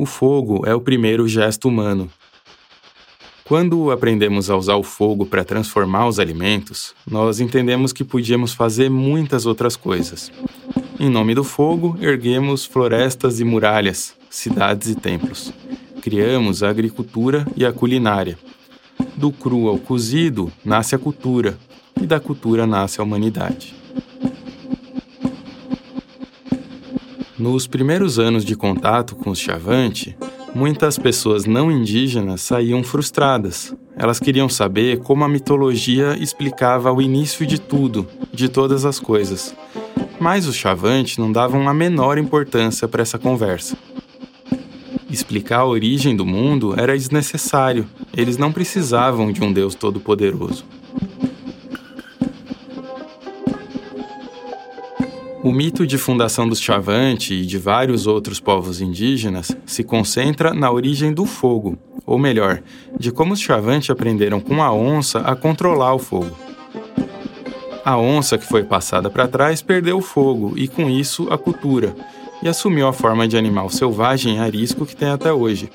O 0.00 0.06
fogo 0.06 0.62
é 0.64 0.72
o 0.72 0.80
primeiro 0.80 1.26
gesto 1.26 1.66
humano. 1.66 2.08
Quando 3.42 3.90
aprendemos 3.90 4.48
a 4.48 4.56
usar 4.56 4.76
o 4.76 4.82
fogo 4.84 5.26
para 5.26 5.42
transformar 5.42 6.06
os 6.06 6.20
alimentos, 6.20 6.94
nós 7.04 7.40
entendemos 7.40 7.92
que 7.92 8.04
podíamos 8.04 8.52
fazer 8.52 8.88
muitas 8.88 9.44
outras 9.44 9.74
coisas. 9.74 10.30
Em 11.00 11.10
nome 11.10 11.34
do 11.34 11.42
fogo, 11.42 11.98
erguemos 12.00 12.64
florestas 12.64 13.40
e 13.40 13.44
muralhas, 13.44 14.14
cidades 14.30 14.88
e 14.90 14.94
templos. 14.94 15.52
Criamos 16.00 16.62
a 16.62 16.70
agricultura 16.70 17.44
e 17.56 17.66
a 17.66 17.72
culinária. 17.72 18.38
Do 19.16 19.32
cru 19.32 19.66
ao 19.66 19.80
cozido 19.80 20.52
nasce 20.64 20.94
a 20.94 20.98
cultura, 20.98 21.58
e 22.00 22.06
da 22.06 22.20
cultura 22.20 22.68
nasce 22.68 23.00
a 23.00 23.02
humanidade. 23.02 23.74
Nos 27.38 27.68
primeiros 27.68 28.18
anos 28.18 28.44
de 28.44 28.56
contato 28.56 29.14
com 29.14 29.30
os 29.30 29.38
Chavante, 29.38 30.18
muitas 30.52 30.98
pessoas 30.98 31.44
não 31.44 31.70
indígenas 31.70 32.40
saíam 32.40 32.82
frustradas. 32.82 33.72
Elas 33.96 34.18
queriam 34.18 34.48
saber 34.48 34.98
como 34.98 35.22
a 35.22 35.28
mitologia 35.28 36.16
explicava 36.18 36.92
o 36.92 37.00
início 37.00 37.46
de 37.46 37.60
tudo, 37.60 38.08
de 38.34 38.48
todas 38.48 38.84
as 38.84 38.98
coisas. 38.98 39.54
Mas 40.18 40.48
os 40.48 40.56
Chavante 40.56 41.20
não 41.20 41.30
davam 41.30 41.68
a 41.68 41.74
menor 41.74 42.18
importância 42.18 42.88
para 42.88 43.02
essa 43.02 43.20
conversa. 43.20 43.78
Explicar 45.08 45.60
a 45.60 45.66
origem 45.66 46.16
do 46.16 46.26
mundo 46.26 46.74
era 46.76 46.98
desnecessário, 46.98 47.88
eles 48.16 48.36
não 48.36 48.50
precisavam 48.50 49.30
de 49.30 49.44
um 49.44 49.52
Deus 49.52 49.76
todo-poderoso. 49.76 50.64
O 55.40 55.52
mito 55.52 55.86
de 55.86 55.96
fundação 55.96 56.48
dos 56.48 56.60
Chavante 56.60 57.32
e 57.32 57.46
de 57.46 57.58
vários 57.58 58.08
outros 58.08 58.40
povos 58.40 58.80
indígenas 58.80 59.56
se 59.64 59.84
concentra 59.84 60.52
na 60.52 60.68
origem 60.68 61.12
do 61.12 61.24
fogo, 61.24 61.78
ou 62.04 62.18
melhor, 62.18 62.60
de 62.98 63.12
como 63.12 63.34
os 63.34 63.40
Chavante 63.40 63.92
aprenderam 63.92 64.40
com 64.40 64.60
a 64.60 64.72
onça 64.72 65.20
a 65.20 65.36
controlar 65.36 65.94
o 65.94 65.98
fogo. 66.00 66.36
A 67.84 67.96
onça 67.96 68.36
que 68.36 68.44
foi 68.44 68.64
passada 68.64 69.08
para 69.08 69.28
trás 69.28 69.62
perdeu 69.62 69.98
o 69.98 70.02
fogo 70.02 70.54
e, 70.56 70.66
com 70.66 70.90
isso, 70.90 71.28
a 71.30 71.38
cultura, 71.38 71.94
e 72.42 72.48
assumiu 72.48 72.88
a 72.88 72.92
forma 72.92 73.28
de 73.28 73.36
animal 73.36 73.70
selvagem 73.70 74.36
e 74.36 74.40
arisco 74.40 74.84
que 74.84 74.96
tem 74.96 75.08
até 75.08 75.32
hoje. 75.32 75.70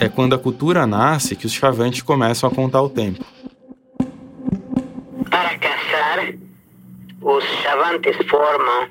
É 0.00 0.08
quando 0.08 0.34
a 0.34 0.38
cultura 0.38 0.88
nasce 0.88 1.36
que 1.36 1.46
os 1.46 1.52
Chavante 1.52 2.02
começam 2.02 2.50
a 2.50 2.52
contar 2.52 2.82
o 2.82 2.88
tempo. 2.90 3.24
Os 7.20 7.44
chavantes 7.62 8.16
formam 8.28 8.88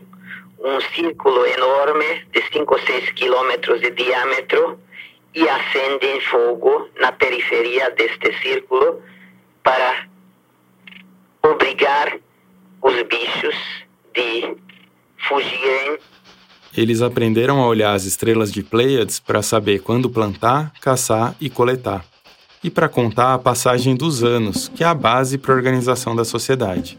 um 0.59 0.81
círculo 0.94 1.45
enorme 1.45 2.25
de 2.31 2.42
5 2.52 2.73
ou 2.73 2.80
6 2.80 3.11
quilômetros 3.11 3.80
de 3.80 3.92
diâmetro 3.92 4.80
e 5.33 5.47
acendem 5.47 6.20
fogo 6.22 6.89
na 7.00 7.11
periferia 7.11 7.92
deste 7.92 8.33
círculo 8.42 9.02
para 9.64 10.08
obrigar 11.44 12.17
os 12.81 13.02
bichos 13.03 13.55
de 14.14 14.58
fugirem. 15.28 16.00
Eles 16.75 17.02
aprenderam 17.02 17.61
a 17.61 17.67
olhar 17.67 17.94
as 17.94 18.05
estrelas 18.05 18.52
de 18.52 18.64
Pleiades 18.64 19.20
para 19.20 19.42
saber 19.42 19.80
quando 19.80 20.09
plantar, 20.09 20.72
caçar 20.81 21.36
e 21.39 21.50
coletar. 21.50 22.05
E 22.64 22.70
para 22.70 22.89
contar 22.89 23.33
a 23.33 23.39
passagem 23.39 23.95
dos 23.95 24.23
anos, 24.23 24.67
que 24.70 24.83
é 24.83 24.88
a 24.88 24.94
base 24.94 25.38
para 25.38 25.53
a 25.53 25.58
organização 25.58 26.16
da 26.16 26.25
sociedade. 26.25 26.98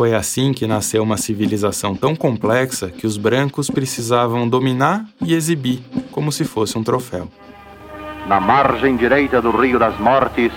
Foi 0.00 0.14
assim 0.14 0.54
que 0.54 0.66
nasceu 0.66 1.02
uma 1.02 1.18
civilização 1.18 1.94
tão 1.94 2.16
complexa 2.16 2.88
que 2.88 3.06
os 3.06 3.18
brancos 3.18 3.68
precisavam 3.68 4.48
dominar 4.48 5.04
e 5.20 5.34
exibir, 5.34 5.80
como 6.10 6.32
se 6.32 6.42
fosse 6.42 6.78
um 6.78 6.82
troféu. 6.82 7.28
Na 8.26 8.40
margem 8.40 8.96
direita 8.96 9.42
do 9.42 9.50
Rio 9.50 9.78
das 9.78 9.98
Mortes, 10.00 10.52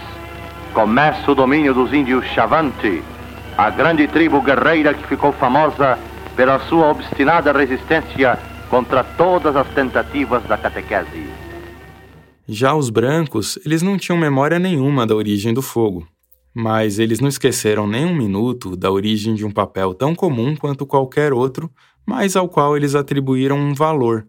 começa 0.74 1.30
o 1.30 1.36
domínio 1.36 1.74
dos 1.74 1.92
índios 1.92 2.26
Chavante, 2.28 3.04
a 3.58 3.70
grande 3.70 4.08
tribo 4.08 4.42
guerreira 4.42 4.94
que 4.94 5.06
ficou 5.10 5.34
famosa 5.34 6.00
pela 6.38 6.58
sua 6.60 6.90
obstinada 6.92 7.52
resistência 7.52 8.40
contra 8.70 9.04
todas 9.04 9.58
as 9.58 9.68
tentativas 9.74 10.42
da 10.44 10.58
catequese. 10.58 11.28
Já 12.48 12.74
os 12.74 12.90
brancos, 12.90 13.60
eles 13.66 13.82
não 13.82 13.98
tinham 13.98 14.18
memória 14.18 14.58
nenhuma 14.58 15.06
da 15.06 15.14
origem 15.14 15.54
do 15.54 15.62
fogo. 15.62 16.08
Mas 16.54 17.00
eles 17.00 17.20
não 17.20 17.28
esqueceram 17.28 17.88
nem 17.88 18.06
um 18.06 18.16
minuto 18.16 18.76
da 18.76 18.92
origem 18.92 19.34
de 19.34 19.44
um 19.44 19.50
papel 19.50 19.92
tão 19.94 20.14
comum 20.14 20.56
quanto 20.56 20.86
qualquer 20.86 21.34
outro, 21.34 21.72
mas 22.06 22.36
ao 22.36 22.48
qual 22.48 22.78
eles 22.78 22.94
atribuíram 22.94 23.58
um 23.58 23.74
valor. 23.74 24.28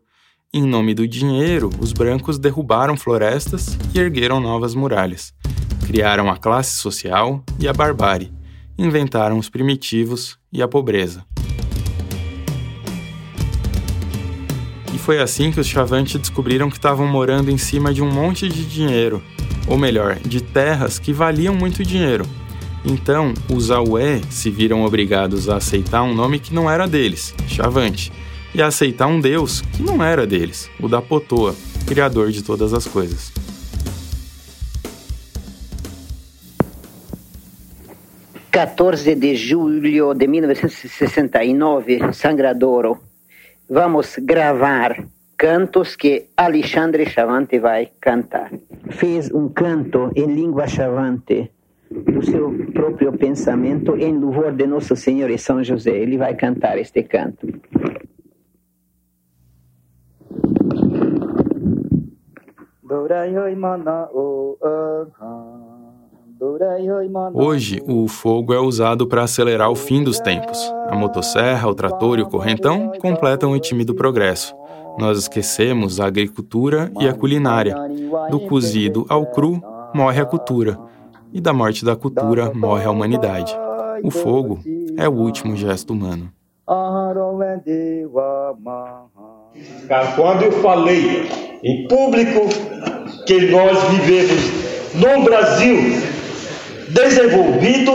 Em 0.53 0.63
nome 0.63 0.95
do 0.95 1.07
dinheiro, 1.07 1.69
os 1.79 1.93
brancos 1.93 2.39
derrubaram 2.39 2.97
florestas 2.97 3.77
e 3.95 3.99
ergueram 3.99 4.41
novas 4.41 4.75
muralhas. 4.75 5.35
Criaram 5.87 6.31
a 6.31 6.39
classe 6.39 6.79
social 6.79 7.45
e 7.61 7.69
a 7.69 7.73
barbárie. 7.75 8.33
Inventaram 8.79 9.39
os 9.39 9.51
primitivos 9.51 10.39
e 10.51 10.63
a 10.63 10.69
pobreza. 10.69 11.27
E 14.95 14.99
foi 14.99 15.21
assim 15.21 15.51
que 15.51 15.61
os 15.61 15.67
Chavantes 15.67 16.19
descobriram 16.19 16.71
que 16.71 16.77
estavam 16.77 17.07
morando 17.07 17.51
em 17.51 17.59
cima 17.59 17.93
de 17.93 18.01
um 18.01 18.11
monte 18.11 18.49
de 18.49 18.65
dinheiro 18.65 19.23
ou 19.67 19.79
melhor, 19.79 20.17
de 20.17 20.43
terras 20.43 20.99
que 20.99 21.13
valiam 21.13 21.55
muito 21.55 21.85
dinheiro. 21.85 22.27
Então, 22.85 23.33
os 23.51 23.71
Aué 23.71 24.21
se 24.29 24.51
viram 24.51 24.85
obrigados 24.85 25.49
a 25.49 25.57
aceitar 25.57 26.03
um 26.03 26.15
nome 26.15 26.39
que 26.39 26.53
não 26.53 26.71
era 26.71 26.87
deles, 26.87 27.35
Chavante, 27.49 28.13
e 28.55 28.61
a 28.61 28.67
aceitar 28.67 29.07
um 29.07 29.21
deus 29.21 29.63
que 29.63 29.83
não 29.83 30.05
era 30.05 30.27
deles, 30.27 30.71
o 30.79 30.89
da 30.89 31.01
Potoa, 31.01 31.55
criador 31.87 32.31
de 32.31 32.43
todas 32.43 32.75
as 32.75 32.87
coisas. 32.87 33.33
...14 38.53 39.17
de 39.17 39.35
julho 39.35 40.15
de 40.15 40.29
1969, 40.29 42.13
Sangradouro. 42.13 43.01
Vamos 43.69 44.15
gravar 44.17 45.05
cantos 45.37 45.97
que 45.97 46.31
Alexandre 46.37 47.07
Chavante 47.07 47.59
vai 47.59 47.91
cantar. 48.01 48.51
Fez 48.91 49.33
um 49.33 49.49
canto 49.49 50.11
em 50.15 50.27
língua 50.27 50.67
chavante 50.67 51.51
do 51.91 52.23
seu 52.25 52.53
próprio 52.73 53.13
pensamento 53.13 53.97
em 53.97 54.17
louvor 54.19 54.53
de 54.53 54.67
Nosso 54.67 54.97
Senhor 54.97 55.31
e 55.31 55.39
São 55.39 55.63
José. 55.63 55.91
Ele 55.91 56.19
vai 56.19 56.35
cantar 56.35 56.79
este 56.79 57.03
canto. 57.03 57.47
Hoje, 67.33 67.83
o 67.87 68.09
fogo 68.09 68.53
é 68.53 68.59
usado 68.59 69.07
para 69.07 69.23
acelerar 69.23 69.71
o 69.71 69.75
fim 69.75 70.03
dos 70.03 70.19
tempos. 70.21 70.59
A 70.89 70.95
motosserra, 70.95 71.69
o 71.69 71.75
trator 71.75 72.19
e 72.19 72.23
o 72.23 72.29
correntão 72.29 72.93
completam 73.01 73.53
o 73.53 73.59
tímido 73.59 73.95
progresso. 73.95 74.55
Nós 74.99 75.19
esquecemos 75.19 76.01
a 76.01 76.07
agricultura 76.07 76.91
e 77.01 77.09
a 77.09 77.13
culinária. 77.13 77.77
Do 78.31 78.41
cozido 78.41 79.05
ao 79.09 79.27
cru 79.27 79.63
morre 79.95 80.21
a 80.21 80.25
cultura, 80.25 80.79
e 81.33 81.41
da 81.41 81.53
morte 81.53 81.85
da 81.85 81.97
cultura 81.97 82.53
morre 82.55 82.85
a 82.85 82.91
humanidade. 82.91 83.55
O 84.03 84.11
fogo 84.11 84.61
é 84.97 85.09
o 85.09 85.13
último 85.13 85.57
gesto 85.57 85.93
humano. 85.93 86.31
Quando 90.17 90.43
eu 90.43 90.53
falei 90.63 91.29
em 91.63 91.89
público 91.89 92.49
que 93.27 93.51
nós 93.51 93.83
vivemos 93.91 94.95
num 94.95 95.25
Brasil 95.25 95.77
desenvolvido, 96.89 97.93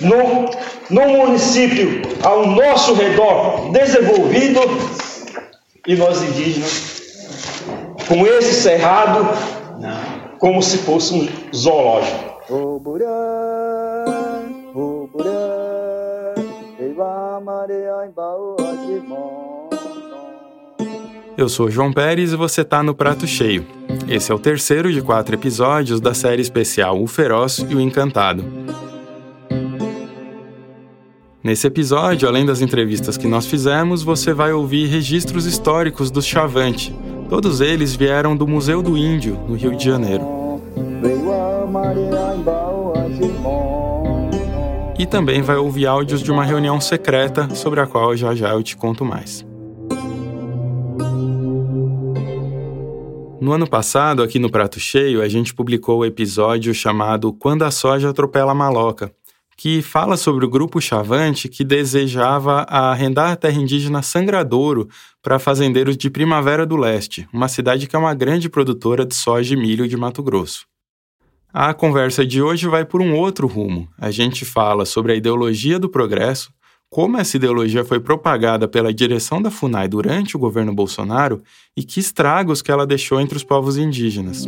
num, 0.00 1.08
município 1.18 2.02
ao 2.22 2.46
nosso 2.46 2.94
redor 2.94 3.70
desenvolvido, 3.72 4.60
e 5.86 5.96
nós 5.96 6.22
indígenas 6.22 7.02
com 8.06 8.26
esse 8.26 8.54
cerrado 8.54 9.26
como 10.38 10.62
se 10.62 10.78
fosse 10.78 11.14
um 11.14 11.28
zoológico. 11.54 12.32
Eu 21.36 21.48
sou 21.48 21.70
João 21.70 21.92
Pérez 21.92 22.32
e 22.32 22.36
você 22.36 22.60
está 22.60 22.82
no 22.82 22.94
Prato 22.94 23.26
Cheio. 23.26 23.66
Esse 24.08 24.30
é 24.30 24.34
o 24.34 24.38
terceiro 24.38 24.92
de 24.92 25.00
quatro 25.00 25.34
episódios 25.34 26.00
da 26.00 26.14
série 26.14 26.42
especial 26.42 27.00
O 27.00 27.06
Feroz 27.06 27.58
e 27.68 27.74
o 27.74 27.80
Encantado. 27.80 28.44
Nesse 31.42 31.66
episódio, 31.66 32.28
além 32.28 32.46
das 32.46 32.60
entrevistas 32.60 33.16
que 33.16 33.26
nós 33.26 33.46
fizemos, 33.46 34.04
você 34.04 34.32
vai 34.32 34.52
ouvir 34.52 34.86
registros 34.86 35.44
históricos 35.44 36.08
dos 36.08 36.24
Chavante. 36.24 36.94
Todos 37.28 37.60
eles 37.60 37.96
vieram 37.96 38.36
do 38.36 38.46
Museu 38.46 38.80
do 38.80 38.96
Índio, 38.96 39.36
no 39.48 39.56
Rio 39.56 39.76
de 39.76 39.84
Janeiro. 39.84 40.24
E 44.96 45.04
também 45.04 45.42
vai 45.42 45.56
ouvir 45.56 45.86
áudios 45.86 46.22
de 46.22 46.30
uma 46.30 46.44
reunião 46.44 46.80
secreta 46.80 47.52
sobre 47.56 47.80
a 47.80 47.88
qual 47.88 48.16
já 48.16 48.36
já 48.36 48.50
eu 48.50 48.62
te 48.62 48.76
conto 48.76 49.04
mais. 49.04 49.44
No 53.40 53.50
ano 53.50 53.68
passado, 53.68 54.22
aqui 54.22 54.38
no 54.38 54.48
Prato 54.48 54.78
Cheio, 54.78 55.20
a 55.20 55.28
gente 55.28 55.52
publicou 55.52 55.98
o 55.98 56.04
episódio 56.04 56.72
chamado 56.72 57.32
Quando 57.32 57.64
a 57.64 57.72
Soja 57.72 58.10
Atropela 58.10 58.52
a 58.52 58.54
Maloca, 58.54 59.12
que 59.62 59.80
fala 59.80 60.16
sobre 60.16 60.44
o 60.44 60.48
grupo 60.50 60.80
Chavante 60.80 61.48
que 61.48 61.62
desejava 61.62 62.62
arrendar 62.62 63.30
a 63.30 63.36
terra 63.36 63.60
indígena 63.60 64.02
Sangradouro 64.02 64.88
para 65.22 65.38
fazendeiros 65.38 65.96
de 65.96 66.10
Primavera 66.10 66.66
do 66.66 66.74
Leste, 66.74 67.28
uma 67.32 67.46
cidade 67.46 67.86
que 67.86 67.94
é 67.94 67.98
uma 67.98 68.12
grande 68.12 68.48
produtora 68.48 69.06
de 69.06 69.14
soja 69.14 69.54
e 69.54 69.56
milho 69.56 69.86
de 69.86 69.96
Mato 69.96 70.20
Grosso. 70.20 70.66
A 71.54 71.72
conversa 71.72 72.26
de 72.26 72.42
hoje 72.42 72.66
vai 72.66 72.84
por 72.84 73.00
um 73.00 73.14
outro 73.14 73.46
rumo. 73.46 73.88
A 73.96 74.10
gente 74.10 74.44
fala 74.44 74.84
sobre 74.84 75.12
a 75.12 75.14
ideologia 75.14 75.78
do 75.78 75.88
progresso, 75.88 76.52
como 76.90 77.16
essa 77.16 77.36
ideologia 77.36 77.84
foi 77.84 78.00
propagada 78.00 78.66
pela 78.66 78.92
direção 78.92 79.40
da 79.40 79.48
FUNAI 79.48 79.86
durante 79.86 80.36
o 80.36 80.40
governo 80.40 80.74
Bolsonaro 80.74 81.40
e 81.76 81.84
que 81.84 82.00
estragos 82.00 82.62
que 82.62 82.72
ela 82.72 82.84
deixou 82.84 83.20
entre 83.20 83.36
os 83.36 83.44
povos 83.44 83.76
indígenas. 83.76 84.44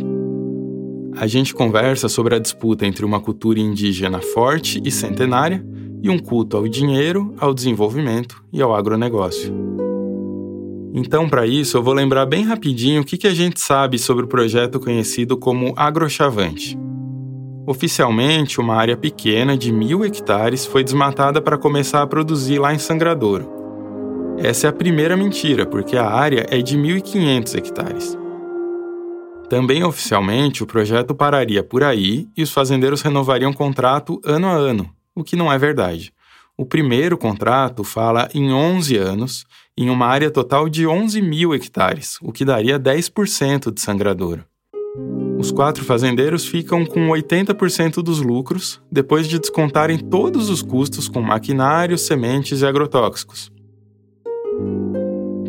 A 1.17 1.27
gente 1.27 1.53
conversa 1.53 2.09
sobre 2.09 2.35
a 2.35 2.39
disputa 2.39 2.85
entre 2.85 3.05
uma 3.05 3.21
cultura 3.21 3.59
indígena 3.59 4.19
forte 4.19 4.81
e 4.83 4.91
centenária 4.91 5.65
e 6.03 6.09
um 6.09 6.19
culto 6.19 6.57
ao 6.57 6.67
dinheiro, 6.67 7.33
ao 7.37 7.53
desenvolvimento 7.53 8.43
e 8.51 8.61
ao 8.61 8.75
agronegócio. 8.75 9.53
Então, 10.93 11.27
para 11.29 11.47
isso, 11.47 11.77
eu 11.77 11.83
vou 11.83 11.93
lembrar 11.93 12.25
bem 12.25 12.43
rapidinho 12.43 13.01
o 13.01 13.05
que, 13.05 13.17
que 13.17 13.27
a 13.27 13.33
gente 13.33 13.59
sabe 13.61 13.97
sobre 13.97 14.25
o 14.25 14.27
projeto 14.27 14.79
conhecido 14.79 15.37
como 15.37 15.73
Agrochavante. 15.75 16.77
Oficialmente, 17.65 18.59
uma 18.59 18.75
área 18.75 18.95
pequena 18.95 19.57
de 19.57 19.71
mil 19.71 20.05
hectares 20.05 20.65
foi 20.65 20.83
desmatada 20.83 21.41
para 21.41 21.57
começar 21.57 22.01
a 22.01 22.07
produzir 22.07 22.59
lá 22.59 22.73
em 22.73 22.77
Sangradouro. 22.77 23.49
Essa 24.37 24.67
é 24.67 24.69
a 24.69 24.73
primeira 24.73 25.15
mentira, 25.15 25.65
porque 25.65 25.95
a 25.95 26.07
área 26.07 26.45
é 26.49 26.61
de 26.61 26.77
1.500 26.77 27.57
hectares. 27.57 28.24
Também 29.49 29.83
oficialmente, 29.83 30.63
o 30.63 30.67
projeto 30.67 31.13
pararia 31.13 31.63
por 31.63 31.83
aí 31.83 32.27
e 32.35 32.41
os 32.41 32.51
fazendeiros 32.51 33.01
renovariam 33.01 33.53
contrato 33.53 34.19
ano 34.23 34.47
a 34.47 34.53
ano, 34.53 34.89
o 35.13 35.23
que 35.23 35.35
não 35.35 35.51
é 35.51 35.57
verdade. 35.57 36.11
O 36.57 36.65
primeiro 36.65 37.17
contrato 37.17 37.83
fala 37.83 38.29
em 38.33 38.51
11 38.51 38.97
anos, 38.97 39.45
em 39.77 39.89
uma 39.89 40.07
área 40.07 40.31
total 40.31 40.69
de 40.69 40.87
11 40.87 41.21
mil 41.21 41.53
hectares, 41.53 42.17
o 42.21 42.31
que 42.31 42.45
daria 42.45 42.79
10% 42.79 43.73
de 43.73 43.81
Sangradouro. 43.81 44.45
Os 45.37 45.51
quatro 45.51 45.83
fazendeiros 45.83 46.45
ficam 46.45 46.85
com 46.85 47.09
80% 47.09 48.01
dos 48.01 48.21
lucros, 48.21 48.81
depois 48.89 49.27
de 49.27 49.37
descontarem 49.37 49.99
todos 49.99 50.49
os 50.49 50.61
custos 50.61 51.09
com 51.09 51.21
maquinários, 51.21 52.01
sementes 52.01 52.61
e 52.61 52.65
agrotóxicos. 52.65 53.51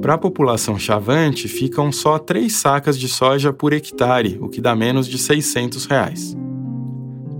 Para 0.01 0.15
a 0.15 0.19
população 0.19 0.79
chavante, 0.79 1.49
ficam 1.49 1.91
só 1.91 2.19
três 2.19 2.55
sacas 2.55 2.99
de 2.99 3.09
soja 3.09 3.53
por 3.53 3.73
hectare, 3.73 4.39
o 4.41 4.49
que 4.49 4.61
dá 4.61 4.77
menos 4.77 5.09
de 5.09 5.19
600 5.19 5.87
reais. 5.87 6.37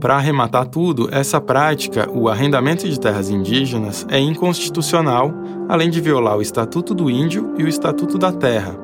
Para 0.01 0.17
arrematar 0.17 0.67
tudo, 0.67 1.09
essa 1.13 1.41
prática, 1.41 2.11
o 2.11 2.29
arrendamento 2.29 2.89
de 2.89 2.99
terras 2.99 3.31
indígenas, 3.31 4.07
é 4.11 4.19
inconstitucional, 4.19 5.33
além 5.69 5.91
de 5.91 6.01
violar 6.01 6.37
o 6.37 6.43
Estatuto 6.43 6.95
do 6.95 7.11
Índio 7.11 7.55
e 7.59 7.65
o 7.65 7.69
Estatuto 7.69 8.19
da 8.19 8.33
Terra, 8.33 8.79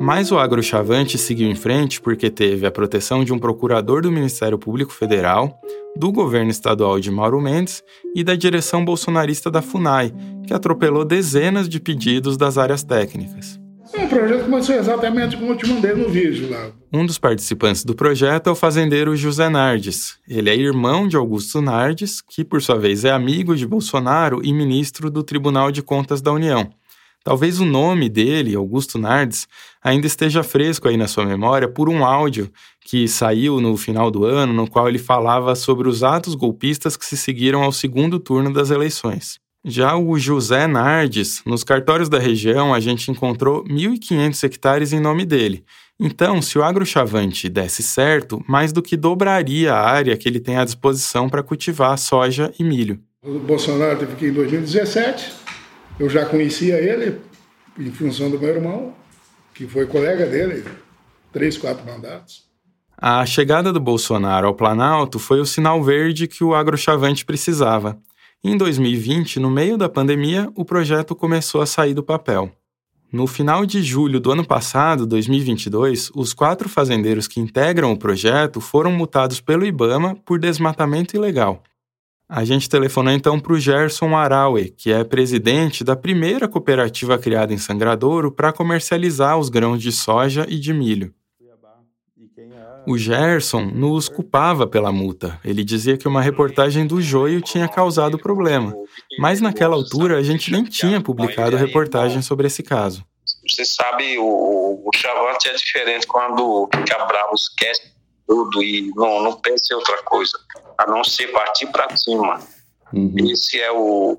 mas 0.00 0.30
o 0.30 0.38
agrochavante 0.38 1.18
seguiu 1.18 1.48
em 1.48 1.54
frente 1.54 2.00
porque 2.00 2.30
teve 2.30 2.66
a 2.66 2.70
proteção 2.70 3.24
de 3.24 3.32
um 3.32 3.38
procurador 3.38 4.02
do 4.02 4.12
Ministério 4.12 4.58
Público 4.58 4.92
Federal, 4.92 5.60
do 5.96 6.12
governo 6.12 6.50
estadual 6.50 7.00
de 7.00 7.10
Mauro 7.10 7.40
Mendes 7.40 7.82
e 8.14 8.22
da 8.22 8.34
direção 8.34 8.84
bolsonarista 8.84 9.50
da 9.50 9.62
FUNAI, 9.62 10.12
que 10.46 10.52
atropelou 10.52 11.04
dezenas 11.04 11.68
de 11.68 11.80
pedidos 11.80 12.36
das 12.36 12.58
áreas 12.58 12.82
técnicas. 12.82 13.58
O 13.94 14.08
projeto 14.08 14.44
começou 14.44 14.74
exatamente 14.74 15.36
como 15.36 15.52
eu 15.52 15.56
te 15.56 15.66
mandei 15.68 15.94
no 15.94 16.08
vídeo 16.08 16.50
lá. 16.50 16.70
Um 16.92 17.06
dos 17.06 17.18
participantes 17.18 17.84
do 17.84 17.94
projeto 17.94 18.48
é 18.48 18.50
o 18.52 18.56
fazendeiro 18.56 19.16
José 19.16 19.48
Nardes. 19.48 20.18
Ele 20.28 20.50
é 20.50 20.56
irmão 20.56 21.06
de 21.08 21.16
Augusto 21.16 21.62
Nardes, 21.62 22.20
que 22.20 22.44
por 22.44 22.60
sua 22.60 22.78
vez 22.78 23.04
é 23.04 23.10
amigo 23.10 23.56
de 23.56 23.66
Bolsonaro 23.66 24.40
e 24.44 24.52
ministro 24.52 25.10
do 25.10 25.22
Tribunal 25.22 25.70
de 25.70 25.82
Contas 25.82 26.20
da 26.20 26.32
União. 26.32 26.68
Talvez 27.26 27.58
o 27.58 27.64
nome 27.64 28.08
dele, 28.08 28.54
Augusto 28.54 29.00
Nardes, 29.00 29.48
ainda 29.82 30.06
esteja 30.06 30.44
fresco 30.44 30.86
aí 30.86 30.96
na 30.96 31.08
sua 31.08 31.26
memória 31.26 31.66
por 31.66 31.88
um 31.88 32.04
áudio 32.04 32.48
que 32.80 33.08
saiu 33.08 33.60
no 33.60 33.76
final 33.76 34.12
do 34.12 34.24
ano, 34.24 34.52
no 34.52 34.70
qual 34.70 34.88
ele 34.88 34.96
falava 34.96 35.56
sobre 35.56 35.88
os 35.88 36.04
atos 36.04 36.36
golpistas 36.36 36.96
que 36.96 37.04
se 37.04 37.16
seguiram 37.16 37.64
ao 37.64 37.72
segundo 37.72 38.20
turno 38.20 38.52
das 38.52 38.70
eleições. 38.70 39.40
Já 39.64 39.96
o 39.96 40.16
José 40.16 40.68
Nardes, 40.68 41.42
nos 41.44 41.64
cartórios 41.64 42.08
da 42.08 42.20
região, 42.20 42.72
a 42.72 42.78
gente 42.78 43.10
encontrou 43.10 43.64
1.500 43.64 44.44
hectares 44.44 44.92
em 44.92 45.00
nome 45.00 45.26
dele. 45.26 45.64
Então, 45.98 46.40
se 46.40 46.56
o 46.56 46.62
agrochavante 46.62 47.48
desse 47.48 47.82
certo, 47.82 48.40
mais 48.46 48.72
do 48.72 48.80
que 48.80 48.96
dobraria 48.96 49.74
a 49.74 49.82
área 49.82 50.16
que 50.16 50.28
ele 50.28 50.38
tem 50.38 50.58
à 50.58 50.64
disposição 50.64 51.28
para 51.28 51.42
cultivar 51.42 51.98
soja 51.98 52.52
e 52.56 52.62
milho. 52.62 53.00
O 53.20 53.40
Bolsonaro 53.40 53.98
teve 53.98 54.14
que 54.14 54.26
ir 54.26 54.30
em 54.30 54.34
2017 54.34 55.45
eu 55.98 56.08
já 56.08 56.26
conhecia 56.26 56.76
ele 56.76 57.20
em 57.78 57.90
função 57.90 58.30
do 58.30 58.38
meu 58.38 58.48
irmão, 58.48 58.94
que 59.54 59.66
foi 59.66 59.86
colega 59.86 60.26
dele, 60.26 60.64
três, 61.32 61.56
quatro 61.56 61.84
mandatos. 61.84 62.44
A 62.96 63.24
chegada 63.26 63.72
do 63.72 63.80
Bolsonaro 63.80 64.46
ao 64.46 64.54
Planalto 64.54 65.18
foi 65.18 65.40
o 65.40 65.46
sinal 65.46 65.82
verde 65.82 66.26
que 66.26 66.42
o 66.42 66.54
agrochavante 66.54 67.24
precisava. 67.24 67.98
Em 68.42 68.56
2020, 68.56 69.40
no 69.40 69.50
meio 69.50 69.76
da 69.76 69.88
pandemia, 69.88 70.50
o 70.54 70.64
projeto 70.64 71.14
começou 71.14 71.60
a 71.60 71.66
sair 71.66 71.94
do 71.94 72.02
papel. 72.02 72.50
No 73.12 73.26
final 73.26 73.64
de 73.64 73.82
julho 73.82 74.18
do 74.18 74.32
ano 74.32 74.46
passado, 74.46 75.06
2022, 75.06 76.10
os 76.14 76.34
quatro 76.34 76.68
fazendeiros 76.68 77.28
que 77.28 77.40
integram 77.40 77.92
o 77.92 77.98
projeto 77.98 78.60
foram 78.60 78.92
multados 78.92 79.40
pelo 79.40 79.64
Ibama 79.64 80.16
por 80.24 80.38
desmatamento 80.38 81.16
ilegal. 81.16 81.62
A 82.28 82.44
gente 82.44 82.68
telefonou 82.68 83.12
então 83.12 83.38
para 83.38 83.52
o 83.52 83.58
Gerson 83.58 84.16
Araue, 84.16 84.70
que 84.70 84.92
é 84.92 85.04
presidente 85.04 85.84
da 85.84 85.94
primeira 85.94 86.48
cooperativa 86.48 87.16
criada 87.16 87.54
em 87.54 87.58
Sangradouro 87.58 88.32
para 88.32 88.52
comercializar 88.52 89.38
os 89.38 89.48
grãos 89.48 89.80
de 89.80 89.92
soja 89.92 90.44
e 90.48 90.58
de 90.58 90.72
milho. 90.72 91.14
O 92.84 92.98
Gerson 92.98 93.66
nos 93.66 94.08
culpava 94.08 94.66
pela 94.66 94.90
multa. 94.90 95.40
Ele 95.44 95.62
dizia 95.62 95.96
que 95.96 96.08
uma 96.08 96.20
reportagem 96.20 96.84
do 96.84 97.00
Joio 97.00 97.40
tinha 97.40 97.68
causado 97.68 98.18
problema, 98.18 98.74
mas 99.18 99.40
naquela 99.40 99.74
altura 99.74 100.18
a 100.18 100.22
gente 100.22 100.50
nem 100.50 100.64
tinha 100.64 101.00
publicado 101.00 101.56
reportagem 101.56 102.22
sobre 102.22 102.48
esse 102.48 102.62
caso. 102.62 103.04
Você 103.48 103.64
sabe, 103.64 104.18
o, 104.18 104.82
o 104.84 104.90
Chavante 104.96 105.48
é 105.48 105.52
diferente 105.54 106.06
quando 106.06 106.44
o 106.44 106.68
Cabral 106.68 107.32
esquece 107.34 107.95
tudo 108.26 108.62
e 108.62 108.90
não, 108.94 109.22
não 109.22 109.40
pensa 109.40 109.72
em 109.72 109.74
outra 109.74 110.02
coisa 110.04 110.38
a 110.78 110.86
não 110.86 111.02
ser 111.04 111.28
partir 111.28 111.66
para 111.68 111.94
cima. 111.96 112.40
Uhum. 112.92 113.14
Esse 113.30 113.60
é 113.60 113.70
o 113.72 114.18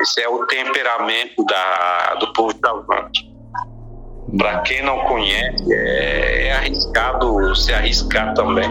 esse 0.00 0.20
é 0.20 0.28
o 0.28 0.44
temperamento 0.46 1.44
da, 1.44 2.14
do 2.16 2.32
povo 2.32 2.52
Chavante. 2.60 3.32
Para 4.36 4.60
quem 4.62 4.82
não 4.82 5.04
conhece, 5.04 5.72
é, 5.72 6.48
é 6.48 6.52
arriscado 6.52 7.54
se 7.54 7.72
arriscar 7.72 8.34
também. 8.34 8.68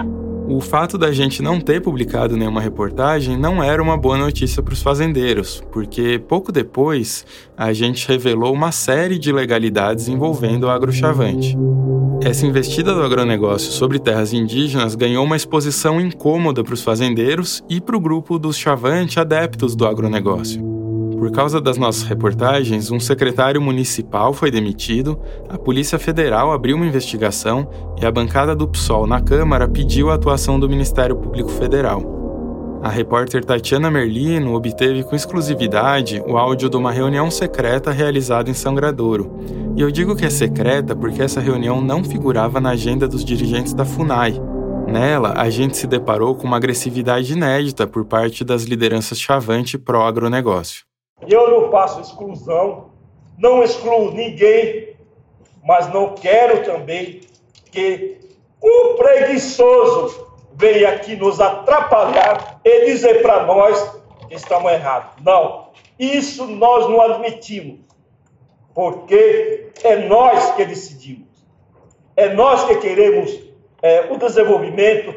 O 0.47 0.61
fato 0.61 0.97
da 0.97 1.11
gente 1.11 1.41
não 1.41 1.59
ter 1.59 1.81
publicado 1.81 2.37
nenhuma 2.37 2.61
reportagem 2.61 3.35
não 3.37 3.63
era 3.63 3.81
uma 3.81 3.97
boa 3.97 4.17
notícia 4.17 4.61
para 4.61 4.73
os 4.73 4.81
fazendeiros, 4.81 5.63
porque 5.71 6.21
pouco 6.27 6.51
depois 6.51 7.25
a 7.57 7.73
gente 7.73 8.07
revelou 8.07 8.53
uma 8.53 8.71
série 8.71 9.17
de 9.17 9.29
ilegalidades 9.29 10.07
envolvendo 10.07 10.65
o 10.65 10.69
agrochavante. 10.69 11.57
Essa 12.21 12.45
investida 12.45 12.93
do 12.93 13.03
agronegócio 13.03 13.71
sobre 13.71 13.99
terras 13.99 14.33
indígenas 14.33 14.95
ganhou 14.95 15.25
uma 15.25 15.35
exposição 15.35 15.99
incômoda 15.99 16.63
para 16.63 16.73
os 16.73 16.83
fazendeiros 16.83 17.63
e 17.69 17.81
para 17.81 17.97
o 17.97 17.99
grupo 17.99 18.37
dos 18.39 18.57
chavante 18.57 19.19
adeptos 19.19 19.75
do 19.75 19.85
agronegócio. 19.85 20.74
Por 21.25 21.31
causa 21.31 21.59
das 21.59 21.75
nossas 21.75 22.03
reportagens, 22.03 22.91
um 22.91 22.99
secretário 22.99 23.59
municipal 23.59 24.31
foi 24.31 24.51
demitido, 24.51 25.19
a 25.49 25.57
Polícia 25.57 25.97
Federal 25.97 26.51
abriu 26.51 26.75
uma 26.75 26.85
investigação 26.85 27.67
e 27.99 28.05
a 28.05 28.11
bancada 28.11 28.55
do 28.55 28.67
PSOL 28.67 29.07
na 29.07 29.19
Câmara 29.19 29.67
pediu 29.67 30.11
a 30.11 30.13
atuação 30.13 30.59
do 30.59 30.69
Ministério 30.69 31.15
Público 31.15 31.49
Federal. 31.49 32.79
A 32.83 32.89
repórter 32.89 33.43
Tatiana 33.43 33.89
Merlino 33.89 34.53
obteve 34.53 35.03
com 35.03 35.15
exclusividade 35.15 36.21
o 36.27 36.37
áudio 36.37 36.69
de 36.69 36.77
uma 36.77 36.91
reunião 36.91 37.31
secreta 37.31 37.89
realizada 37.89 38.51
em 38.51 38.53
Sangradouro. 38.53 39.35
E 39.75 39.81
eu 39.81 39.89
digo 39.89 40.15
que 40.15 40.27
é 40.27 40.29
secreta 40.29 40.95
porque 40.95 41.23
essa 41.23 41.41
reunião 41.41 41.81
não 41.81 42.03
figurava 42.03 42.61
na 42.61 42.69
agenda 42.69 43.07
dos 43.07 43.25
dirigentes 43.25 43.73
da 43.73 43.83
FUNAI. 43.83 44.39
Nela, 44.87 45.33
a 45.35 45.49
gente 45.49 45.75
se 45.75 45.87
deparou 45.87 46.35
com 46.35 46.45
uma 46.45 46.57
agressividade 46.57 47.33
inédita 47.33 47.87
por 47.87 48.05
parte 48.05 48.43
das 48.43 48.65
lideranças 48.65 49.19
chavante 49.19 49.75
pró-agronegócio. 49.75 50.84
Eu 51.21 51.49
não 51.49 51.71
faço 51.71 52.01
exclusão, 52.01 52.91
não 53.37 53.63
excluo 53.63 54.11
ninguém, 54.11 54.95
mas 55.63 55.91
não 55.93 56.13
quero 56.13 56.63
também 56.63 57.21
que 57.71 58.19
o 58.61 58.95
preguiçoso 58.95 60.27
venha 60.53 60.89
aqui 60.89 61.15
nos 61.15 61.39
atrapalhar 61.39 62.59
e 62.63 62.85
dizer 62.85 63.21
para 63.21 63.45
nós 63.45 63.97
que 64.27 64.35
estamos 64.35 64.71
errados. 64.71 65.23
Não, 65.23 65.69
isso 65.97 66.45
nós 66.47 66.89
não 66.89 67.01
admitimos, 67.01 67.79
porque 68.73 69.71
é 69.83 70.07
nós 70.07 70.51
que 70.55 70.65
decidimos. 70.65 71.27
É 72.15 72.33
nós 72.33 72.63
que 72.65 72.75
queremos 72.77 73.37
é, 73.81 74.11
o 74.11 74.17
desenvolvimento. 74.17 75.13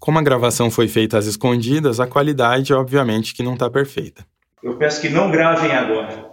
Como 0.00 0.18
a 0.18 0.22
gravação 0.22 0.70
foi 0.70 0.88
feita 0.88 1.18
às 1.18 1.26
escondidas, 1.26 2.00
a 2.00 2.06
qualidade, 2.06 2.74
obviamente, 2.74 3.34
que 3.34 3.42
não 3.42 3.54
está 3.54 3.70
perfeita. 3.70 4.24
Eu 4.62 4.76
peço 4.76 5.00
que 5.00 5.08
não 5.08 5.30
gravem 5.30 5.72
agora. 5.72 6.30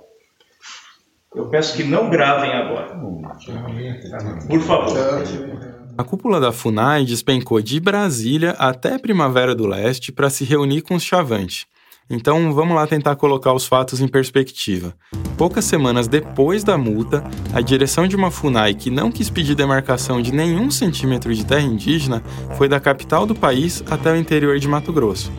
Eu 1.36 1.48
peço 1.50 1.76
que 1.76 1.84
não 1.84 2.10
gravem 2.10 2.52
agora. 2.52 2.96
Por 4.48 4.62
favor. 4.62 4.98
A 5.98 6.04
cúpula 6.04 6.40
da 6.40 6.52
FUNAI 6.52 7.06
despencou 7.06 7.62
de 7.62 7.80
Brasília 7.80 8.52
até 8.52 8.98
Primavera 8.98 9.54
do 9.54 9.68
Leste 9.68 10.12
para 10.12 10.30
se 10.30 10.44
reunir 10.44 10.82
com 10.82 10.96
os 10.96 11.04
Chavante. 11.04 11.68
Então 12.10 12.54
vamos 12.54 12.76
lá 12.76 12.88
tentar 12.88 13.16
colocar 13.16 13.54
os 13.54 13.68
fatos 13.68 14.02
em 14.02 14.08
perspectiva. 14.08 14.96
Poucas 15.38 15.66
semanas 15.66 16.08
depois 16.08 16.64
da 16.64 16.78
multa, 16.78 17.24
a 17.54 17.62
direção 17.62 18.08
de 18.08 18.16
uma 18.16 18.32
FUNAI 18.32 18.74
que 18.74 18.90
não 18.90 19.12
quis 19.12 19.30
pedir 19.30 19.54
demarcação 19.54 20.22
de 20.22 20.32
nenhum 20.32 20.72
centímetro 20.72 21.34
de 21.36 21.46
terra 21.46 21.62
indígena 21.62 22.24
foi 22.58 22.68
da 22.68 22.80
capital 22.80 23.28
do 23.28 23.36
país 23.36 23.84
até 23.92 24.12
o 24.12 24.16
interior 24.16 24.58
de 24.58 24.68
Mato 24.68 24.92
Grosso. 24.92 25.32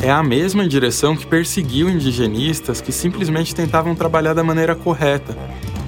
É 0.00 0.10
a 0.10 0.22
mesma 0.22 0.66
direção 0.66 1.16
que 1.16 1.26
perseguiu 1.26 1.90
indigenistas 1.90 2.80
que 2.80 2.92
simplesmente 2.92 3.52
tentavam 3.52 3.96
trabalhar 3.96 4.32
da 4.32 4.44
maneira 4.44 4.76
correta. 4.76 5.36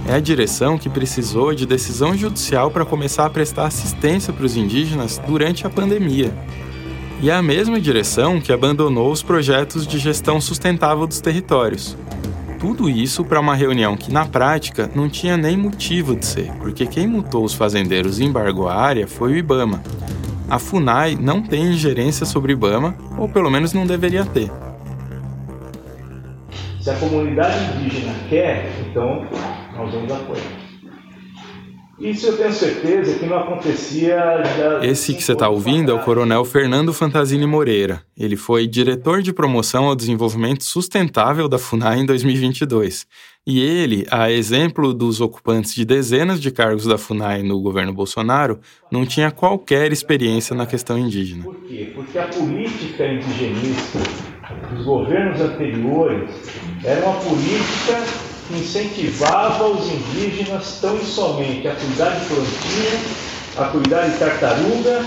É 0.08 0.14
a 0.14 0.20
direção 0.20 0.76
que 0.76 0.88
precisou 0.88 1.54
de 1.54 1.64
decisão 1.64 2.16
judicial 2.16 2.72
para 2.72 2.84
começar 2.84 3.24
a 3.26 3.30
prestar 3.30 3.66
assistência 3.66 4.32
para 4.32 4.44
os 4.44 4.56
indígenas 4.56 5.20
durante 5.24 5.64
a 5.64 5.70
pandemia. 5.70 6.34
E 7.22 7.30
é 7.30 7.34
a 7.34 7.42
mesma 7.42 7.80
direção 7.80 8.40
que 8.40 8.52
abandonou 8.52 9.12
os 9.12 9.22
projetos 9.22 9.86
de 9.86 9.98
gestão 9.98 10.40
sustentável 10.40 11.06
dos 11.06 11.20
territórios. 11.20 11.96
Tudo 12.58 12.90
isso 12.90 13.24
para 13.24 13.38
uma 13.38 13.54
reunião 13.54 13.96
que, 13.96 14.12
na 14.12 14.26
prática, 14.26 14.90
não 14.92 15.08
tinha 15.08 15.36
nem 15.36 15.56
motivo 15.56 16.16
de 16.16 16.26
ser, 16.26 16.50
porque 16.58 16.84
quem 16.84 17.06
multou 17.06 17.44
os 17.44 17.54
fazendeiros 17.54 18.18
e 18.18 18.24
embargou 18.24 18.68
a 18.68 18.74
área 18.74 19.06
foi 19.06 19.32
o 19.32 19.36
Ibama, 19.36 19.82
a 20.50 20.59
FUNAI 20.59 21.14
não 21.14 21.40
tem 21.40 21.62
ingerência 21.62 22.26
sobre 22.26 22.52
IBAMA, 22.52 22.97
ou 23.16 23.28
pelo 23.28 23.49
menos 23.49 23.73
não 23.73 23.87
deveria 23.87 24.25
ter. 24.25 24.50
Se 26.80 26.90
a 26.90 26.95
comunidade 26.97 27.76
indígena 27.76 28.12
quer, 28.28 28.69
então 28.80 29.25
nós 29.76 29.95
vamos 29.95 30.11
apoiar. 30.11 30.59
Isso 32.00 32.28
eu 32.28 32.37
tenho 32.38 32.52
certeza 32.52 33.19
que 33.19 33.26
não 33.26 33.38
acontecia 33.38 34.16
já. 34.57 34.87
Esse 34.87 35.12
que 35.12 35.23
você 35.23 35.33
está 35.33 35.50
ouvindo 35.50 35.92
é 35.92 35.95
o 35.95 35.99
Coronel 35.99 36.47
Fernando 36.47 36.95
Fantasini 36.95 37.47
Moreira. 37.47 38.02
Ele 38.16 38.37
foi 38.37 38.66
diretor 38.66 39.21
de 39.21 39.35
promoção 39.35 39.85
ao 39.85 39.95
desenvolvimento 39.95 40.64
sustentável 40.64 41.47
da 41.47 41.59
FUNAI 41.59 41.99
em 41.99 42.07
2022. 42.07 43.07
E 43.47 43.61
ele, 43.61 44.07
a 44.11 44.30
exemplo 44.30 44.95
dos 44.95 45.21
ocupantes 45.21 45.75
de 45.75 45.85
dezenas 45.85 46.40
de 46.40 46.50
cargos 46.50 46.87
da 46.87 46.97
FUNAI 46.97 47.42
no 47.42 47.61
governo 47.61 47.92
Bolsonaro, 47.92 48.61
não 48.90 49.04
tinha 49.04 49.30
qualquer 49.30 49.92
experiência 49.92 50.57
na 50.57 50.64
questão 50.64 50.99
indígena. 50.99 51.45
Por 51.45 51.57
quê? 51.57 51.92
Porque 51.95 52.19
a 52.19 52.28
política 52.28 53.07
indigenista 53.07 53.99
dos 54.73 54.87
governos 54.87 55.38
anteriores 55.38 56.30
era 56.83 57.07
uma 57.07 57.21
política 57.21 58.29
incentivava 58.59 59.69
os 59.69 59.87
indígenas 59.87 60.78
tão 60.80 60.97
e 60.97 61.04
somente 61.04 61.69
a 61.69 61.75
cuidar 61.75 62.11
de 62.11 62.26
plantinha, 62.26 63.00
a 63.57 63.64
cuidar 63.66 64.09
de 64.09 64.19
tartaruga 64.19 65.04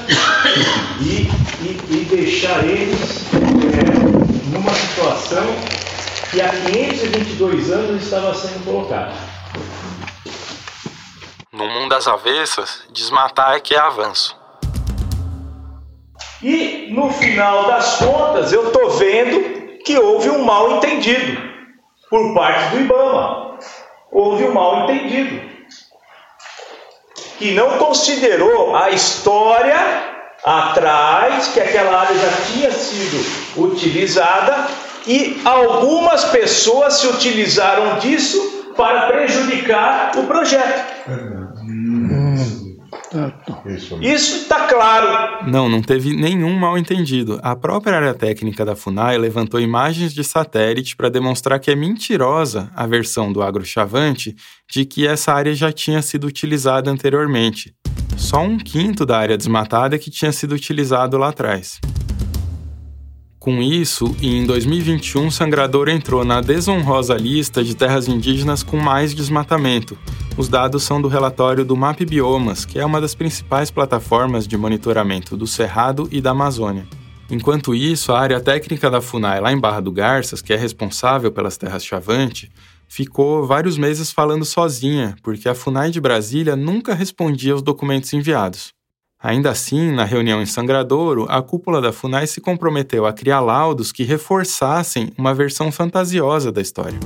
e, 1.01 1.29
e, 1.61 1.79
e 1.89 2.05
deixar 2.09 2.63
eles 2.65 3.25
é, 3.33 4.49
numa 4.51 4.73
situação 4.73 5.43
que 6.31 6.41
há 6.41 6.49
522 6.49 7.71
anos 7.71 8.03
estava 8.03 8.33
sendo 8.33 8.63
colocada. 8.65 9.13
No 11.51 11.67
mundo 11.67 11.89
das 11.89 12.07
avessas, 12.07 12.81
desmatar 12.91 13.55
é 13.55 13.59
que 13.59 13.75
é 13.75 13.79
avanço. 13.79 14.35
E 16.41 16.89
no 16.91 17.11
final 17.11 17.67
das 17.67 17.97
contas, 17.97 18.51
eu 18.51 18.67
estou 18.67 18.89
vendo 18.97 19.79
que 19.85 19.97
houve 19.97 20.29
um 20.29 20.43
mal 20.43 20.77
entendido 20.77 21.52
por 22.13 22.31
parte 22.35 22.69
do 22.69 22.81
IBAMA. 22.81 23.57
Houve 24.11 24.43
um 24.43 24.53
mal 24.53 24.83
entendido. 24.83 25.49
Que 27.39 27.55
não 27.55 27.79
considerou 27.79 28.75
a 28.75 28.91
história 28.91 29.75
atrás, 30.45 31.47
que 31.47 31.59
aquela 31.59 32.01
área 32.01 32.15
já 32.15 32.29
tinha 32.51 32.71
sido 32.71 33.63
utilizada 33.63 34.67
e 35.07 35.41
algumas 35.43 36.25
pessoas 36.25 36.97
se 36.99 37.07
utilizaram 37.07 37.97
disso 37.97 38.73
para 38.77 39.07
prejudicar 39.07 40.11
o 40.15 40.27
projeto. 40.27 41.32
Isso 44.01 44.43
está 44.43 44.67
claro. 44.67 45.49
Não, 45.49 45.69
não 45.69 45.81
teve 45.81 46.15
nenhum 46.15 46.57
mal 46.57 46.77
entendido. 46.77 47.39
A 47.43 47.55
própria 47.55 47.95
área 47.95 48.13
técnica 48.13 48.65
da 48.65 48.75
FUNAI 48.75 49.17
levantou 49.17 49.59
imagens 49.59 50.13
de 50.13 50.23
satélite 50.23 50.95
para 50.95 51.09
demonstrar 51.09 51.59
que 51.59 51.71
é 51.71 51.75
mentirosa 51.75 52.71
a 52.75 52.87
versão 52.87 53.31
do 53.31 53.41
agrochavante 53.41 54.35
de 54.69 54.85
que 54.85 55.07
essa 55.07 55.33
área 55.33 55.53
já 55.53 55.71
tinha 55.71 56.01
sido 56.01 56.25
utilizada 56.25 56.89
anteriormente. 56.89 57.73
Só 58.17 58.41
um 58.41 58.57
quinto 58.57 59.05
da 59.05 59.17
área 59.17 59.37
desmatada 59.37 59.97
que 59.97 60.09
tinha 60.09 60.31
sido 60.31 60.53
utilizado 60.53 61.17
lá 61.17 61.29
atrás. 61.29 61.79
Com 63.43 63.61
isso, 63.61 64.15
em 64.21 64.45
2021, 64.45 65.29
Sangrador 65.29 65.89
entrou 65.89 66.23
na 66.23 66.39
desonrosa 66.39 67.15
lista 67.15 67.61
de 67.61 67.75
terras 67.75 68.07
indígenas 68.07 68.63
com 68.63 68.77
mais 68.77 69.13
desmatamento. 69.13 69.97
Os 70.35 70.49
dados 70.49 70.81
são 70.81 70.99
do 70.99 71.07
relatório 71.07 71.63
do 71.63 71.77
Map 71.77 71.99
Biomas, 72.01 72.65
que 72.65 72.79
é 72.79 72.85
uma 72.85 72.99
das 72.99 73.13
principais 73.13 73.69
plataformas 73.69 74.47
de 74.47 74.57
monitoramento 74.57 75.37
do 75.37 75.45
Cerrado 75.45 76.09
e 76.11 76.19
da 76.19 76.31
Amazônia. 76.31 76.87
Enquanto 77.29 77.75
isso, 77.75 78.11
a 78.11 78.19
área 78.19 78.41
técnica 78.41 78.89
da 78.89 78.99
FUNAI 78.99 79.39
lá 79.39 79.53
em 79.53 79.59
Barra 79.59 79.79
do 79.79 79.91
Garças, 79.91 80.41
que 80.41 80.51
é 80.51 80.55
responsável 80.55 81.31
pelas 81.31 81.55
terras 81.55 81.85
Chavante, 81.85 82.51
ficou 82.87 83.45
vários 83.45 83.77
meses 83.77 84.11
falando 84.11 84.43
sozinha, 84.43 85.15
porque 85.21 85.47
a 85.47 85.53
FUNAI 85.53 85.91
de 85.91 86.01
Brasília 86.01 86.55
nunca 86.55 86.95
respondia 86.95 87.53
aos 87.53 87.61
documentos 87.61 88.11
enviados. 88.11 88.73
Ainda 89.21 89.51
assim, 89.51 89.91
na 89.91 90.03
reunião 90.03 90.41
em 90.41 90.47
Sangradouro, 90.47 91.27
a 91.29 91.43
cúpula 91.43 91.79
da 91.79 91.93
FUNAI 91.93 92.25
se 92.25 92.41
comprometeu 92.41 93.05
a 93.05 93.13
criar 93.13 93.39
laudos 93.39 93.91
que 93.91 94.03
reforçassem 94.03 95.13
uma 95.15 95.33
versão 95.33 95.71
fantasiosa 95.71 96.51
da 96.51 96.59
história. 96.59 96.99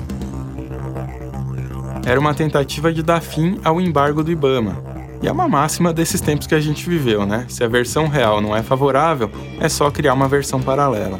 Era 2.07 2.17
uma 2.17 2.33
tentativa 2.33 2.93
de 2.93 3.03
dar 3.03 3.19
fim 3.19 3.59
ao 3.65 3.81
embargo 3.81 4.23
do 4.23 4.31
Ibama. 4.31 4.81
E 5.21 5.27
é 5.27 5.31
uma 5.31 5.45
máxima 5.45 5.91
desses 5.91 6.21
tempos 6.21 6.47
que 6.47 6.55
a 6.55 6.59
gente 6.61 6.89
viveu, 6.89 7.25
né? 7.25 7.45
Se 7.49 7.65
a 7.65 7.67
versão 7.67 8.07
real 8.07 8.39
não 8.39 8.55
é 8.55 8.63
favorável, 8.63 9.29
é 9.59 9.67
só 9.67 9.91
criar 9.91 10.13
uma 10.13 10.25
versão 10.29 10.61
paralela. 10.61 11.19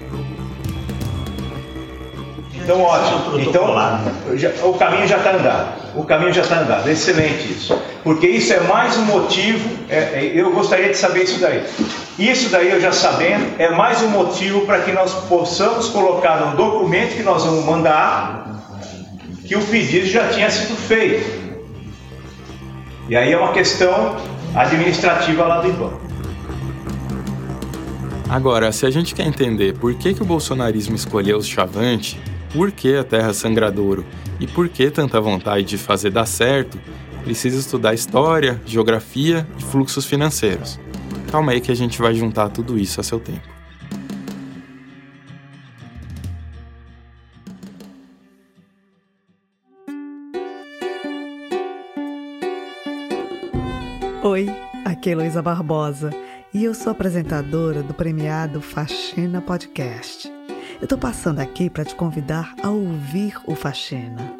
Então, 2.54 2.82
ótimo. 2.82 3.38
Então, 3.38 3.76
o 4.64 4.74
caminho 4.76 5.06
já 5.06 5.18
está 5.18 5.32
andado. 5.34 5.76
O 5.94 6.06
caminho 6.06 6.32
já 6.32 6.42
está 6.44 6.62
andado. 6.62 6.90
Excelente 6.90 7.52
isso. 7.52 7.78
Porque 8.02 8.26
isso 8.26 8.54
é 8.54 8.62
mais 8.62 8.96
um 8.96 9.04
motivo. 9.08 9.70
É, 9.90 9.98
é, 9.98 10.32
eu 10.34 10.54
gostaria 10.54 10.88
de 10.88 10.96
saber 10.96 11.24
isso 11.24 11.42
daí. 11.42 11.66
Isso 12.18 12.50
daí 12.50 12.72
eu 12.72 12.80
já 12.80 12.94
sabendo, 12.94 13.60
é 13.60 13.70
mais 13.72 14.02
um 14.02 14.08
motivo 14.08 14.62
para 14.66 14.80
que 14.80 14.94
nós 14.94 15.14
possamos 15.26 15.90
colocar 15.90 16.38
no 16.46 16.56
documento 16.56 17.18
que 17.18 17.24
nós 17.24 17.44
vamos 17.44 17.66
mandar 17.66 18.57
que 19.48 19.56
o 19.56 19.66
pedido 19.66 20.06
já 20.06 20.28
tinha 20.28 20.50
sido 20.52 20.76
feito. 20.76 21.48
E 23.08 23.16
aí 23.16 23.32
é 23.32 23.38
uma 23.38 23.54
questão 23.54 24.18
administrativa 24.54 25.46
lá 25.46 25.62
do 25.62 25.70
IBAN. 25.70 25.94
Agora, 28.30 28.74
se 28.74 28.86
a 28.86 28.90
gente 28.90 29.16
quer 29.16 29.26
entender 29.26 29.78
por 29.78 29.94
que, 29.96 30.14
que 30.14 30.22
o 30.22 30.26
bolsonarismo 30.26 30.96
escolheu 30.96 31.38
os 31.38 31.48
Chavante, 31.48 32.20
por 32.52 32.74
que 32.74 32.98
a 32.98 33.06
Terra 33.06 33.34
Sangradouro 33.34 34.06
e 34.38 34.46
por 34.46 34.68
que 34.68 34.92
tanta 34.92 35.22
vontade 35.22 35.64
de 35.64 35.78
fazer 35.78 36.10
dar 36.10 36.26
certo, 36.26 36.78
precisa 37.24 37.58
estudar 37.58 37.94
história, 37.94 38.62
geografia 38.66 39.48
e 39.58 39.64
fluxos 39.64 40.06
financeiros. 40.06 40.78
Calma 41.32 41.54
aí 41.54 41.62
que 41.62 41.72
a 41.72 41.76
gente 41.76 42.02
vai 42.02 42.14
juntar 42.14 42.50
tudo 42.50 42.78
isso 42.78 43.00
a 43.00 43.04
seu 43.04 43.20
tempo. 43.20 43.57
Aqui 55.08 55.10
é 55.10 55.14
Heloísa 55.14 55.42
Barbosa 55.42 56.10
e 56.54 56.66
eu 56.66 56.74
sou 56.74 56.92
apresentadora 56.92 57.82
do 57.82 57.94
premiado 57.94 58.60
Faxina 58.60 59.42
Podcast. 59.42 60.30
Eu 60.80 60.84
estou 60.84 60.98
passando 60.98 61.40
aqui 61.40 61.70
para 61.70 61.86
te 61.86 61.96
convidar 61.96 62.54
a 62.62 62.70
ouvir 62.70 63.38
o 63.46 63.56
Faxina. 63.56 64.36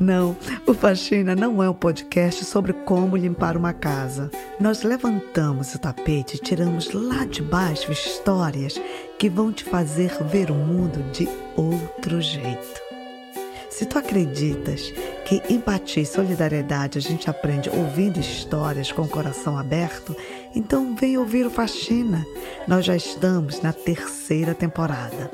Não, 0.00 0.34
o 0.66 0.72
Faxina 0.72 1.36
não 1.36 1.62
é 1.62 1.68
um 1.68 1.74
podcast 1.74 2.46
sobre 2.46 2.72
como 2.72 3.14
limpar 3.14 3.58
uma 3.58 3.74
casa. 3.74 4.30
Nós 4.58 4.82
levantamos 4.82 5.74
o 5.74 5.78
tapete 5.78 6.36
e 6.36 6.40
tiramos 6.40 6.92
lá 6.92 7.26
de 7.26 7.42
baixo 7.42 7.92
histórias 7.92 8.80
que 9.18 9.28
vão 9.28 9.52
te 9.52 9.64
fazer 9.64 10.16
ver 10.24 10.50
o 10.50 10.54
mundo 10.54 11.02
de 11.12 11.28
outro 11.56 12.22
jeito. 12.22 12.80
Se 13.68 13.84
tu 13.84 13.98
acreditas 13.98 14.94
que 15.26 15.42
empatia 15.52 16.04
e 16.04 16.06
solidariedade 16.06 16.98
a 16.98 17.00
gente 17.00 17.28
aprende 17.28 17.68
ouvindo 17.68 18.20
histórias 18.20 18.92
com 18.92 19.02
o 19.02 19.08
coração 19.08 19.58
aberto, 19.58 20.16
então 20.54 20.94
vem 20.94 21.18
ouvir 21.18 21.44
o 21.44 21.50
Faxina. 21.50 22.24
Nós 22.68 22.84
já 22.84 22.94
estamos 22.94 23.60
na 23.60 23.72
terceira 23.72 24.54
temporada. 24.54 25.28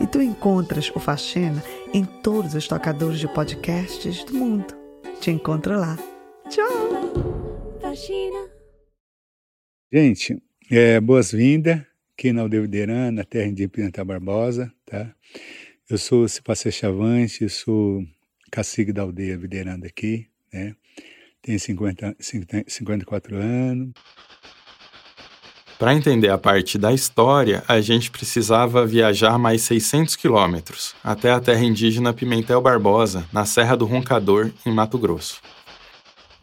E 0.00 0.06
tu 0.06 0.20
encontras 0.20 0.90
o 0.96 0.98
Faxina 0.98 1.62
em 1.94 2.04
todos 2.04 2.54
os 2.54 2.66
tocadores 2.66 3.20
de 3.20 3.28
podcasts 3.28 4.24
do 4.24 4.34
mundo. 4.34 4.74
Te 5.20 5.30
encontro 5.30 5.78
lá. 5.78 5.96
Tchau! 6.50 7.78
Faxina. 7.80 8.50
Gente, 9.92 10.42
é, 10.68 11.00
boas-vindas 11.00 11.82
aqui 12.18 12.32
na 12.32 12.42
Aldevideirã, 12.42 13.12
na 13.12 13.22
terra 13.22 13.52
de 13.52 13.68
Pimenta 13.68 14.04
Barbosa, 14.04 14.72
tá? 14.84 15.14
Eu 15.88 15.98
sou 15.98 16.26
Cipacé 16.26 16.72
Chavante, 16.72 17.48
sou 17.48 18.02
cacique 18.50 18.92
da 18.92 19.02
aldeia 19.02 19.38
Videiranda 19.38 19.86
aqui, 19.86 20.26
né? 20.52 20.74
Tenho 21.42 21.60
50, 21.60 22.16
54 22.66 23.36
anos. 23.36 23.92
Para 25.78 25.94
entender 25.94 26.30
a 26.30 26.38
parte 26.38 26.78
da 26.78 26.92
história, 26.92 27.62
a 27.68 27.82
gente 27.82 28.10
precisava 28.10 28.86
viajar 28.86 29.38
mais 29.38 29.60
600 29.62 30.16
quilômetros 30.16 30.94
até 31.04 31.30
a 31.30 31.38
terra 31.38 31.62
indígena 31.62 32.14
Pimentel 32.14 32.62
Barbosa, 32.62 33.28
na 33.30 33.44
Serra 33.44 33.76
do 33.76 33.84
Roncador, 33.84 34.50
em 34.64 34.72
Mato 34.72 34.96
Grosso. 34.96 35.42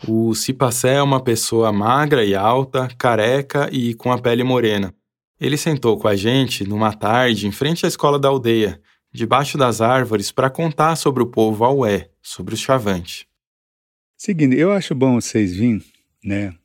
O 0.07 0.35
Cipacé 0.35 0.95
é 0.95 1.01
uma 1.01 1.19
pessoa 1.19 1.71
magra 1.71 2.23
e 2.23 2.35
alta, 2.35 2.87
careca 2.95 3.69
e 3.71 3.95
com 3.95 4.11
a 4.11 4.19
pele 4.19 4.43
morena. 4.43 4.93
Ele 5.41 5.57
sentou 5.57 5.97
com 5.97 6.07
a 6.07 6.15
gente 6.15 6.63
numa 6.63 6.93
tarde 6.93 7.47
em 7.47 7.51
frente 7.51 7.85
à 7.85 7.89
escola 7.89 8.19
da 8.19 8.27
aldeia, 8.27 8.79
debaixo 9.13 9.57
das 9.57 9.79
árvores, 9.79 10.31
para 10.31 10.49
contar 10.49 10.95
sobre 10.95 11.21
o 11.21 11.27
povo 11.27 11.63
Aué, 11.63 12.09
sobre 12.21 12.55
o 12.55 12.57
Chavante. 12.57 13.27
Seguindo, 14.17 14.53
eu 14.53 14.71
acho 14.71 14.95
bom 14.95 15.21
vocês 15.21 15.55
virem, 15.55 15.83
né, 16.23 16.55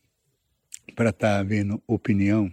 para 0.96 1.10
estar 1.10 1.38
tá 1.38 1.42
vendo 1.42 1.82
opinião, 1.86 2.50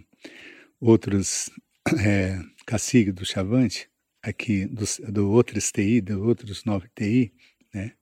outros 0.78 1.48
é, 2.04 2.38
caciques 2.66 3.14
do 3.14 3.24
Chavante, 3.24 3.88
aqui 4.22 4.66
do, 4.66 4.84
do 5.10 5.30
outros 5.30 5.72
TI, 5.72 6.00
do 6.02 6.22
outros 6.22 6.64
nove 6.64 6.88
TI, 6.94 7.32
né, 7.72 7.92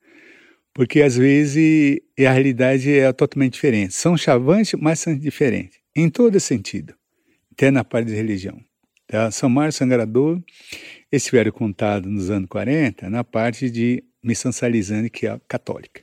porque 0.72 1.00
às 1.02 1.16
vezes 1.16 2.00
a 2.18 2.32
realidade 2.32 2.90
é 2.90 3.12
totalmente 3.12 3.52
diferente. 3.52 3.94
São 3.94 4.16
chavantes, 4.16 4.74
mas 4.80 4.98
são 4.98 5.16
diferentes, 5.16 5.78
em 5.94 6.10
todo 6.10 6.40
sentido, 6.40 6.92
até 7.52 7.70
na 7.70 7.84
parte 7.84 8.08
de 8.08 8.16
religião. 8.16 8.60
Tá? 9.14 9.30
São 9.30 9.48
Mário 9.48 9.72
Sangrador, 9.72 10.42
estiveram 11.12 11.52
contados 11.52 12.10
nos 12.10 12.30
anos 12.30 12.48
40 12.48 13.08
na 13.08 13.22
parte 13.22 13.70
de 13.70 14.02
missão 14.20 14.50
salesiana, 14.50 15.08
que 15.08 15.24
é 15.24 15.40
católica. 15.46 16.02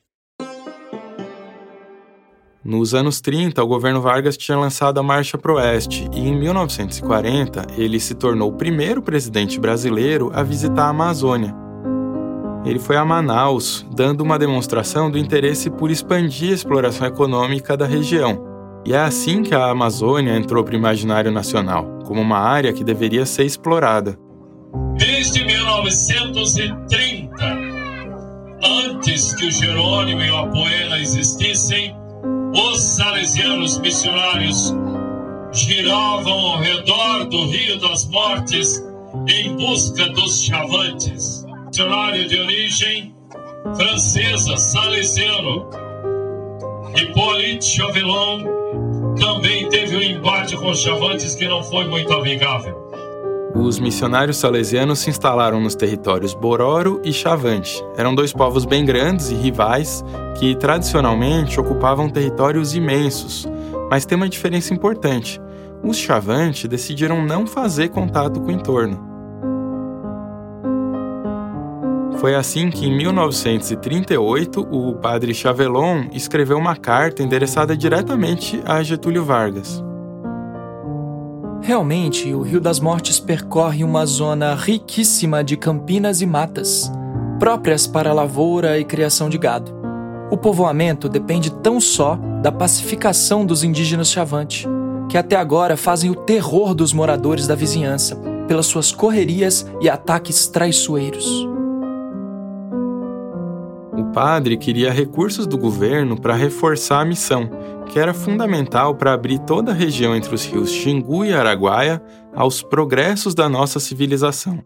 Nos 2.64 2.94
anos 2.94 3.20
30, 3.20 3.62
o 3.62 3.68
governo 3.68 4.00
Vargas 4.00 4.38
tinha 4.38 4.58
lançado 4.58 4.98
a 4.98 5.04
Marcha 5.04 5.38
pro 5.38 5.56
Oeste 5.56 6.08
e 6.14 6.22
em 6.22 6.40
1940 6.40 7.68
ele 7.78 8.00
se 8.00 8.16
tornou 8.16 8.50
o 8.50 8.56
primeiro 8.56 9.02
presidente 9.02 9.60
brasileiro 9.60 10.32
a 10.34 10.42
visitar 10.42 10.86
a 10.86 10.90
Amazônia, 10.90 11.54
ele 12.64 12.80
foi 12.80 12.96
a 12.96 13.04
Manaus, 13.04 13.86
dando 13.94 14.22
uma 14.22 14.38
demonstração 14.38 15.10
do 15.12 15.18
interesse 15.18 15.70
por 15.70 15.90
expandir 15.90 16.52
a 16.52 16.54
exploração 16.54 17.08
econômica 17.08 17.76
da 17.76 17.88
região. 17.88 18.51
E 18.86 18.94
é 18.94 19.00
assim 19.00 19.44
que 19.44 19.54
a 19.54 19.70
Amazônia 19.70 20.36
entrou 20.36 20.64
para 20.64 20.74
o 20.74 20.78
imaginário 20.78 21.32
nacional, 21.32 22.00
como 22.06 22.22
uma 22.22 22.40
área 22.40 22.74
que 22.74 22.84
deveria 22.84 23.26
ser 23.26 23.46
explorada. 23.46 24.18
Desde 24.98 25.44
1930, 25.46 27.32
antes 28.64 29.34
que 29.36 29.48
o 29.48 29.52
Jerônimo 29.52 30.22
e 30.22 30.30
o 30.32 30.38
Apoena 30.38 31.00
existissem, 31.00 31.96
os 32.54 32.82
salesianos 32.82 33.80
missionários 33.80 34.76
giravam 35.52 36.34
ao 36.34 36.60
redor 36.60 37.26
do 37.26 37.46
Rio 37.46 37.80
das 37.80 38.08
Mortes 38.10 38.84
em 39.28 39.56
busca 39.56 40.08
dos 40.10 40.44
chavantes 40.44 41.46
missionário 41.72 42.28
de 42.28 42.38
origem 42.38 43.16
francesa, 43.76 44.58
salesiano, 44.58 45.70
Hippolyte 46.96 47.66
Chauvelin, 47.66 48.61
também 49.20 49.68
teve 49.70 49.96
um 49.96 50.02
embate 50.02 50.56
com 50.58 50.70
os 50.70 50.80
chavantes 50.80 51.36
que 51.36 51.48
não 51.48 51.64
foi 51.64 51.86
muito 51.88 52.12
amigável. 52.14 52.92
Os 53.54 53.80
missionários 53.80 54.38
salesianos 54.38 55.00
se 55.00 55.10
instalaram 55.10 55.60
nos 55.60 55.76
territórios 55.76 56.34
Bororo 56.34 57.02
e 57.04 57.12
Chavante. 57.12 57.84
Eram 57.98 58.16
dois 58.16 58.32
povos 58.32 58.64
bem 58.64 58.86
grandes 58.86 59.30
e 59.30 59.36
rivais 59.36 60.04
que 60.40 60.56
tradicionalmente 60.56 61.60
ocupavam 61.60 62.10
territórios 62.10 62.74
imensos. 62.74 63.46
Mas 63.90 64.06
tem 64.06 64.16
uma 64.16 64.30
diferença 64.30 64.74
importante. 64.74 65.42
Os 65.84 65.98
Chavante 65.98 66.66
decidiram 66.66 67.26
não 67.26 67.46
fazer 67.46 67.90
contato 67.90 68.40
com 68.40 68.48
o 68.48 68.52
entorno. 68.52 69.11
Foi 72.22 72.36
assim 72.36 72.70
que, 72.70 72.86
em 72.86 72.96
1938, 72.96 74.62
o 74.62 74.94
padre 74.94 75.34
Chavelon 75.34 76.04
escreveu 76.14 76.56
uma 76.56 76.76
carta 76.76 77.24
endereçada 77.24 77.76
diretamente 77.76 78.62
a 78.64 78.84
Getúlio 78.84 79.26
Vargas. 79.26 79.84
Realmente, 81.64 82.32
o 82.32 82.44
Rio 82.44 82.62
das 82.62 82.80
Mortes 82.80 83.20
percorre 83.20 83.84
uma 83.84 84.06
zona 84.06 84.54
riquíssima 84.54 85.44
de 85.44 85.58
campinas 85.58 86.22
e 86.22 86.28
matas, 86.28 86.92
próprias 87.40 87.88
para 87.88 88.14
lavoura 88.14 88.78
e 88.78 88.86
criação 88.86 89.28
de 89.28 89.40
gado. 89.40 89.74
O 90.30 90.38
povoamento 90.38 91.10
depende 91.10 91.52
tão 91.52 91.82
só 91.82 92.20
da 92.44 92.52
pacificação 92.52 93.44
dos 93.44 93.64
indígenas 93.64 94.12
Chavante, 94.12 94.68
que 95.10 95.18
até 95.18 95.38
agora 95.38 95.76
fazem 95.76 96.12
o 96.12 96.16
terror 96.16 96.76
dos 96.76 96.94
moradores 96.94 97.48
da 97.48 97.56
vizinhança, 97.56 98.16
pelas 98.48 98.68
suas 98.68 98.92
correrias 98.92 99.66
e 99.82 99.90
ataques 99.90 100.46
traiçoeiros. 100.46 101.50
Padre 104.14 104.58
queria 104.58 104.92
recursos 104.92 105.48
do 105.48 105.58
governo 105.58 106.20
para 106.20 106.34
reforçar 106.34 107.00
a 107.00 107.06
missão, 107.06 107.50
que 107.86 107.98
era 107.98 108.14
fundamental 108.14 108.94
para 108.94 109.14
abrir 109.14 109.40
toda 109.40 109.72
a 109.72 109.76
região 109.76 110.14
entre 110.14 110.36
os 110.36 110.46
rios 110.46 110.70
Xingu 110.70 111.24
e 111.24 111.34
Araguaia 111.34 112.02
aos 112.36 112.62
progressos 112.62 113.34
da 113.34 113.48
nossa 113.48 113.80
civilização. 113.80 114.62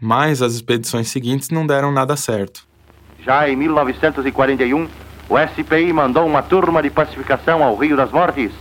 Mas 0.00 0.40
as 0.40 0.54
expedições 0.54 1.08
seguintes 1.08 1.50
não 1.50 1.66
deram 1.66 1.92
nada 1.92 2.16
certo. 2.16 2.66
Já 3.20 3.50
em 3.50 3.56
1941, 3.56 4.88
o 5.28 5.34
SPI 5.38 5.92
mandou 5.92 6.26
uma 6.26 6.42
turma 6.42 6.82
de 6.82 6.88
pacificação 6.88 7.62
ao 7.62 7.76
Rio 7.76 7.98
das 7.98 8.10
Mortes 8.10 8.52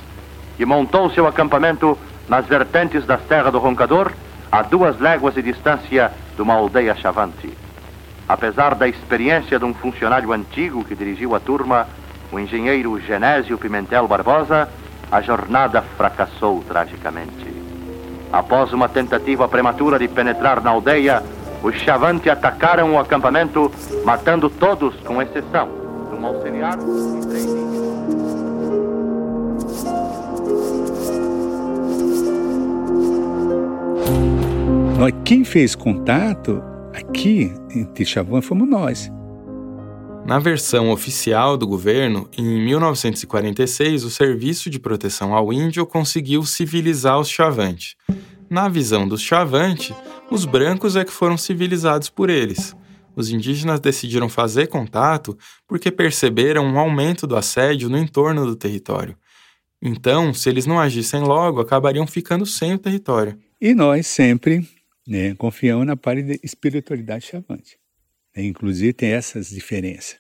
e 0.60 0.66
montou 0.66 1.10
seu 1.12 1.28
acampamento 1.28 1.98
nas 2.28 2.46
vertentes 2.46 3.06
das 3.06 3.22
terras 3.22 3.54
do 3.54 3.60
Roncador, 3.60 4.12
a 4.52 4.62
duas 4.64 5.00
léguas 5.00 5.34
de 5.34 5.42
distância 5.42 6.12
de 6.36 6.42
uma 6.42 6.56
aldeia 6.56 6.96
chavante. 6.96 7.65
Apesar 8.28 8.74
da 8.76 8.88
experiência 8.88 9.60
de 9.60 9.66
um 9.66 9.74
funcionário 9.74 10.32
antigo 10.34 10.84
que 10.84 10.96
dirigiu 10.96 11.36
a 11.36 11.40
turma, 11.40 11.88
o 12.32 12.40
engenheiro 12.40 13.00
Genésio 13.00 13.58
Pimentel 13.58 14.08
Barbosa, 14.08 14.68
a 15.12 15.22
jornada 15.22 15.82
fracassou 15.82 16.64
tragicamente. 16.68 17.54
Após 18.34 18.74
uma 18.74 18.90
tentativa 18.90 19.48
prematura 19.48 20.00
de 20.00 20.08
penetrar 20.08 20.62
na 20.62 20.72
aldeia, 20.72 21.24
os 21.64 21.76
chavantes 21.76 22.28
atacaram 22.28 22.94
o 22.94 23.00
acampamento, 23.00 23.72
matando 24.04 24.50
todos, 24.50 24.96
com 25.02 25.22
exceção 25.22 25.70
de 26.10 26.16
um 26.16 26.26
auxiliar 26.26 26.78
e 26.78 27.28
três 27.28 27.56
Quem 35.26 35.44
fez 35.44 35.74
contato 35.74 36.64
Aqui, 36.96 37.52
em 37.72 37.84
Tixavan, 37.84 38.42
fomos 38.42 38.70
nós. 38.70 39.12
Na 40.26 40.40
versão 40.40 40.92
oficial 40.92 41.58
do 41.58 41.68
governo, 41.68 42.30
em 42.38 42.64
1946, 42.64 44.06
o 44.06 44.10
Serviço 44.10 44.70
de 44.70 44.80
Proteção 44.80 45.34
ao 45.34 45.52
Índio 45.52 45.86
conseguiu 45.86 46.44
civilizar 46.46 47.20
os 47.20 47.30
Chavante. 47.30 47.98
Na 48.50 48.70
visão 48.70 49.06
dos 49.06 49.22
Chavante, 49.22 49.94
os 50.32 50.46
brancos 50.46 50.96
é 50.96 51.04
que 51.04 51.12
foram 51.12 51.38
civilizados 51.38 52.10
por 52.10 52.30
eles. 52.30 52.74
Os 53.14 53.30
indígenas 53.30 53.82
decidiram 53.82 54.30
fazer 54.30 54.68
contato 54.68 55.38
porque 55.68 55.92
perceberam 55.92 56.66
um 56.66 56.80
aumento 56.80 57.28
do 57.28 57.36
assédio 57.36 57.90
no 57.90 57.98
entorno 57.98 58.46
do 58.46 58.56
território. 58.56 59.18
Então, 59.82 60.34
se 60.34 60.48
eles 60.48 60.66
não 60.66 60.80
agissem 60.80 61.20
logo, 61.20 61.60
acabariam 61.60 62.08
ficando 62.08 62.46
sem 62.46 62.74
o 62.74 62.80
território. 62.80 63.38
E 63.60 63.74
nós 63.74 64.08
sempre 64.08 64.66
né, 65.08 65.36
confiamos 65.36 65.86
na 65.86 65.96
parte 65.96 66.24
de 66.24 66.40
espiritualidade 66.44 67.26
chavante. 67.26 67.78
Né, 68.36 68.44
inclusive 68.44 68.94
tem 68.94 69.12
essas 69.12 69.50
diferenças. 69.50 70.18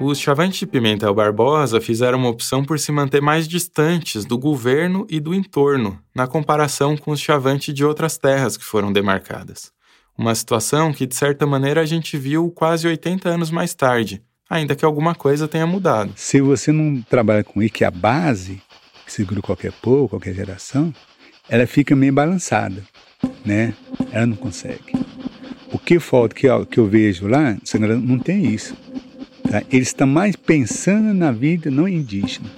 Os 0.00 0.18
chavantes 0.18 0.58
de 0.58 0.66
Pimentel 0.66 1.14
Barbosa 1.14 1.80
fizeram 1.80 2.18
uma 2.18 2.28
opção 2.28 2.64
por 2.64 2.80
se 2.80 2.90
manter 2.90 3.22
mais 3.22 3.46
distantes 3.46 4.24
do 4.24 4.36
governo 4.36 5.06
e 5.08 5.20
do 5.20 5.32
entorno, 5.32 6.00
na 6.14 6.26
comparação 6.26 6.96
com 6.96 7.12
os 7.12 7.20
chavantes 7.20 7.72
de 7.72 7.84
outras 7.84 8.18
terras 8.18 8.56
que 8.56 8.64
foram 8.64 8.92
demarcadas. 8.92 9.72
Uma 10.18 10.34
situação 10.34 10.92
que, 10.92 11.06
de 11.06 11.14
certa 11.14 11.46
maneira, 11.46 11.80
a 11.80 11.86
gente 11.86 12.18
viu 12.18 12.50
quase 12.50 12.88
80 12.88 13.28
anos 13.28 13.50
mais 13.52 13.72
tarde, 13.72 14.20
ainda 14.50 14.74
que 14.74 14.84
alguma 14.84 15.14
coisa 15.14 15.46
tenha 15.46 15.66
mudado. 15.66 16.12
Se 16.16 16.40
você 16.40 16.72
não 16.72 17.00
trabalha 17.02 17.44
com 17.44 17.62
isso, 17.62 17.72
que 17.72 17.84
é 17.84 17.86
a 17.86 17.90
base, 17.90 18.60
que 19.06 19.12
segura 19.12 19.40
qualquer 19.40 19.72
povo, 19.72 20.08
qualquer 20.08 20.34
geração, 20.34 20.92
ela 21.48 21.66
fica 21.66 21.94
meio 21.94 22.12
balançada, 22.12 22.82
né? 23.44 23.74
Ela 24.10 24.26
não 24.26 24.36
consegue. 24.36 24.92
O 25.72 25.78
que 25.78 25.98
falta, 25.98 26.34
que 26.34 26.46
eu, 26.46 26.64
que 26.64 26.78
eu 26.78 26.86
vejo 26.86 27.26
lá, 27.26 27.56
não 28.02 28.18
tem 28.18 28.46
isso. 28.46 28.74
Tá? 29.50 29.62
Eles 29.70 29.88
estão 29.88 30.06
mais 30.06 30.36
pensando 30.36 31.12
na 31.12 31.32
vida 31.32 31.70
não 31.70 31.88
indígena. 31.88 32.48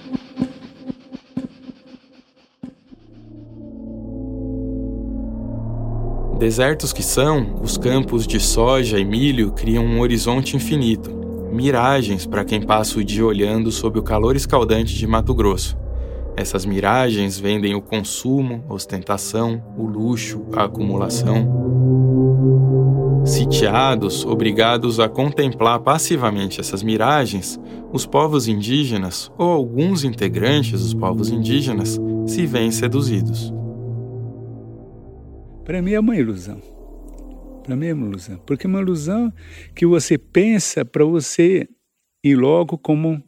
Desertos 6.39 6.93
que 6.93 7.01
são, 7.01 7.59
os 7.63 7.77
campos 7.77 8.27
de 8.27 8.39
soja 8.39 8.99
e 8.99 9.03
milho 9.03 9.51
criam 9.51 9.83
um 9.83 9.99
horizonte 9.99 10.55
infinito, 10.55 11.11
miragens 11.51 12.27
para 12.27 12.45
quem 12.45 12.61
passa 12.61 12.99
o 12.99 13.03
dia 13.03 13.25
olhando 13.25 13.71
sob 13.71 13.97
o 13.97 14.03
calor 14.03 14.35
escaldante 14.35 14.95
de 14.95 15.07
Mato 15.07 15.33
Grosso. 15.33 15.75
Essas 16.37 16.67
miragens 16.67 17.39
vendem 17.39 17.73
o 17.73 17.81
consumo, 17.81 18.63
ostentação, 18.69 19.59
o 19.75 19.87
luxo, 19.87 20.45
a 20.53 20.65
acumulação. 20.65 21.65
Sitiados, 23.25 24.23
obrigados 24.23 24.99
a 24.99 25.09
contemplar 25.09 25.79
passivamente 25.79 26.61
essas 26.61 26.83
miragens, 26.83 27.59
os 27.91 28.05
povos 28.05 28.47
indígenas, 28.47 29.31
ou 29.35 29.49
alguns 29.49 30.03
integrantes 30.03 30.79
dos 30.79 30.93
povos 30.93 31.31
indígenas, 31.31 31.99
se 32.27 32.45
veem 32.45 32.69
seduzidos. 32.69 33.51
Para 35.65 35.81
mim 35.81 35.93
é 35.93 35.99
uma 35.99 36.15
ilusão. 36.15 36.61
Para 37.63 37.75
mim 37.75 37.87
é 37.87 37.93
uma 37.95 38.09
ilusão. 38.09 38.37
Porque 38.45 38.67
é 38.67 38.69
uma 38.69 38.79
ilusão 38.79 39.33
que 39.73 39.87
você 39.87 40.19
pensa 40.19 40.85
para 40.85 41.03
você 41.03 41.67
ir 42.23 42.35
logo 42.35 42.77
como 42.77 43.23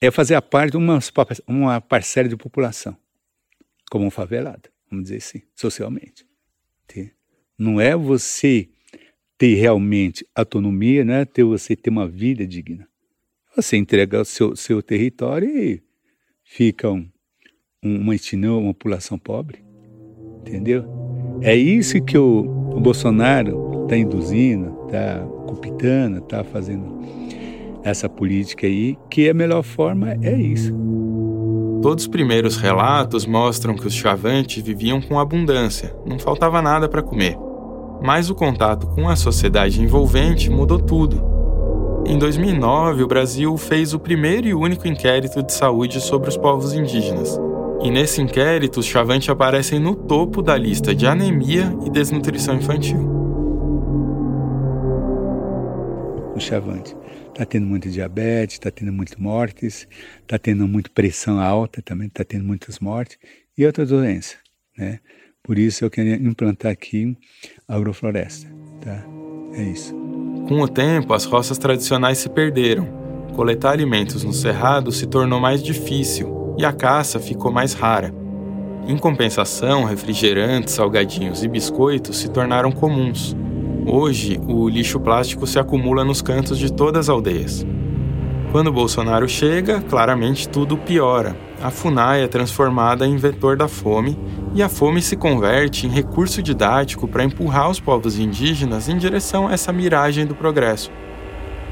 é 0.00 0.10
fazer 0.10 0.34
a 0.34 0.42
parte 0.42 0.72
de 0.72 0.76
uma, 0.76 0.98
uma 1.46 1.80
parcela 1.80 2.28
de 2.28 2.36
população, 2.36 2.96
como 3.90 4.04
um 4.04 4.10
favelado, 4.10 4.68
vamos 4.90 5.04
dizer 5.04 5.16
assim, 5.16 5.42
socialmente. 5.54 6.26
Não 7.58 7.80
é 7.80 7.96
você 7.96 8.68
ter 9.38 9.54
realmente 9.54 10.26
autonomia, 10.34 11.04
não 11.04 11.14
é 11.14 11.24
ter 11.24 11.44
você 11.44 11.74
ter 11.74 11.90
uma 11.90 12.06
vida 12.06 12.46
digna. 12.46 12.86
Você 13.54 13.76
entrega 13.76 14.20
o 14.20 14.24
seu, 14.24 14.54
seu 14.54 14.82
território 14.82 15.48
e 15.48 15.82
fica 16.44 16.90
um, 16.90 17.08
um, 17.82 18.00
uma 18.00 18.14
etnia, 18.14 18.52
uma 18.52 18.74
população 18.74 19.18
pobre. 19.18 19.64
Entendeu? 20.40 20.84
É 21.40 21.54
isso 21.54 22.02
que 22.04 22.18
o, 22.18 22.40
o 22.40 22.80
Bolsonaro 22.80 23.84
está 23.84 23.96
induzindo, 23.96 24.84
está 24.84 25.20
copitando, 25.46 26.18
está 26.18 26.44
fazendo 26.44 27.25
essa 27.88 28.08
política 28.08 28.66
aí, 28.66 28.98
que 29.08 29.28
a 29.28 29.34
melhor 29.34 29.62
forma 29.62 30.16
é 30.20 30.34
isso. 30.34 30.74
Todos 31.80 32.04
os 32.04 32.08
primeiros 32.08 32.56
relatos 32.56 33.26
mostram 33.26 33.76
que 33.76 33.86
os 33.86 33.94
chavantes 33.94 34.62
viviam 34.62 35.00
com 35.00 35.20
abundância, 35.20 35.94
não 36.04 36.18
faltava 36.18 36.60
nada 36.60 36.88
para 36.88 37.02
comer. 37.02 37.36
Mas 38.02 38.28
o 38.28 38.34
contato 38.34 38.88
com 38.88 39.08
a 39.08 39.14
sociedade 39.14 39.80
envolvente 39.80 40.50
mudou 40.50 40.78
tudo. 40.78 41.22
Em 42.04 42.18
2009, 42.18 43.02
o 43.02 43.06
Brasil 43.06 43.56
fez 43.56 43.94
o 43.94 43.98
primeiro 43.98 44.48
e 44.48 44.54
único 44.54 44.86
inquérito 44.86 45.42
de 45.42 45.52
saúde 45.52 46.00
sobre 46.00 46.28
os 46.28 46.36
povos 46.36 46.72
indígenas, 46.72 47.38
e 47.80 47.90
nesse 47.90 48.20
inquérito, 48.20 48.80
os 48.80 48.86
chavantes 48.86 49.28
aparecem 49.28 49.78
no 49.78 49.94
topo 49.94 50.42
da 50.42 50.56
lista 50.56 50.94
de 50.94 51.06
anemia 51.06 51.76
e 51.84 51.90
desnutrição 51.90 52.56
infantil. 52.56 53.15
O 56.36 56.40
chavante 56.40 56.94
está 57.28 57.46
tendo 57.46 57.64
muita 57.64 57.88
diabetes, 57.88 58.56
está 58.56 58.70
tendo 58.70 58.92
muitas 58.92 59.16
mortes, 59.16 59.88
está 60.20 60.38
tendo 60.38 60.68
muita 60.68 60.90
pressão 60.90 61.40
alta 61.40 61.80
também, 61.80 62.08
está 62.08 62.22
tendo 62.22 62.44
muitas 62.44 62.78
mortes 62.78 63.16
e 63.56 63.64
outras 63.64 63.88
doenças, 63.88 64.36
né? 64.76 65.00
Por 65.42 65.58
isso 65.58 65.82
eu 65.82 65.90
queria 65.90 66.16
implantar 66.16 66.70
aqui 66.70 67.16
a 67.66 67.76
agrofloresta, 67.76 68.46
tá? 68.82 69.02
É 69.54 69.62
isso. 69.62 69.94
Com 70.46 70.60
o 70.60 70.68
tempo, 70.68 71.14
as 71.14 71.24
roças 71.24 71.56
tradicionais 71.56 72.18
se 72.18 72.28
perderam. 72.28 72.86
Coletar 73.34 73.70
alimentos 73.70 74.22
no 74.22 74.34
cerrado 74.34 74.92
se 74.92 75.06
tornou 75.06 75.40
mais 75.40 75.62
difícil 75.62 76.54
e 76.58 76.66
a 76.66 76.72
caça 76.72 77.18
ficou 77.18 77.50
mais 77.50 77.72
rara. 77.72 78.14
Em 78.86 78.98
compensação, 78.98 79.84
refrigerantes, 79.84 80.74
salgadinhos 80.74 81.42
e 81.42 81.48
biscoitos 81.48 82.18
se 82.18 82.28
tornaram 82.28 82.70
comuns. 82.70 83.34
Hoje, 83.88 84.40
o 84.48 84.68
lixo 84.68 84.98
plástico 84.98 85.46
se 85.46 85.60
acumula 85.60 86.04
nos 86.04 86.20
cantos 86.20 86.58
de 86.58 86.72
todas 86.72 87.02
as 87.02 87.08
aldeias. 87.08 87.64
Quando 88.50 88.72
Bolsonaro 88.72 89.28
chega, 89.28 89.80
claramente 89.80 90.48
tudo 90.48 90.76
piora. 90.76 91.36
A 91.62 91.70
FUNAI 91.70 92.24
é 92.24 92.26
transformada 92.26 93.06
em 93.06 93.16
vetor 93.16 93.56
da 93.56 93.68
fome 93.68 94.18
e 94.56 94.62
a 94.62 94.68
fome 94.68 95.00
se 95.00 95.16
converte 95.16 95.86
em 95.86 95.90
recurso 95.90 96.42
didático 96.42 97.06
para 97.06 97.22
empurrar 97.22 97.70
os 97.70 97.78
povos 97.78 98.18
indígenas 98.18 98.88
em 98.88 98.98
direção 98.98 99.46
a 99.46 99.52
essa 99.52 99.72
miragem 99.72 100.26
do 100.26 100.34
progresso. 100.34 100.90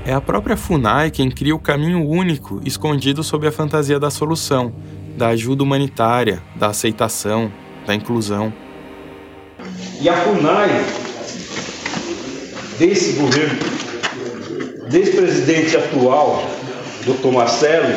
É 0.06 0.12
a 0.12 0.20
própria 0.20 0.56
FUNAI 0.56 1.10
quem 1.10 1.28
cria 1.28 1.54
o 1.54 1.58
caminho 1.58 2.08
único 2.08 2.60
escondido 2.64 3.24
sob 3.24 3.44
a 3.48 3.52
fantasia 3.52 3.98
da 3.98 4.10
solução, 4.10 4.72
da 5.18 5.28
ajuda 5.28 5.64
humanitária, 5.64 6.40
da 6.54 6.68
aceitação, 6.68 7.50
da 7.84 7.92
inclusão. 7.92 8.52
E 10.00 10.08
a 10.08 10.14
FUNAI, 10.14 10.68
desse 12.78 13.12
governo, 13.14 13.58
desse 14.88 15.12
presidente 15.16 15.76
atual, 15.76 16.42
Dr. 17.04 17.32
Marcelo. 17.32 17.94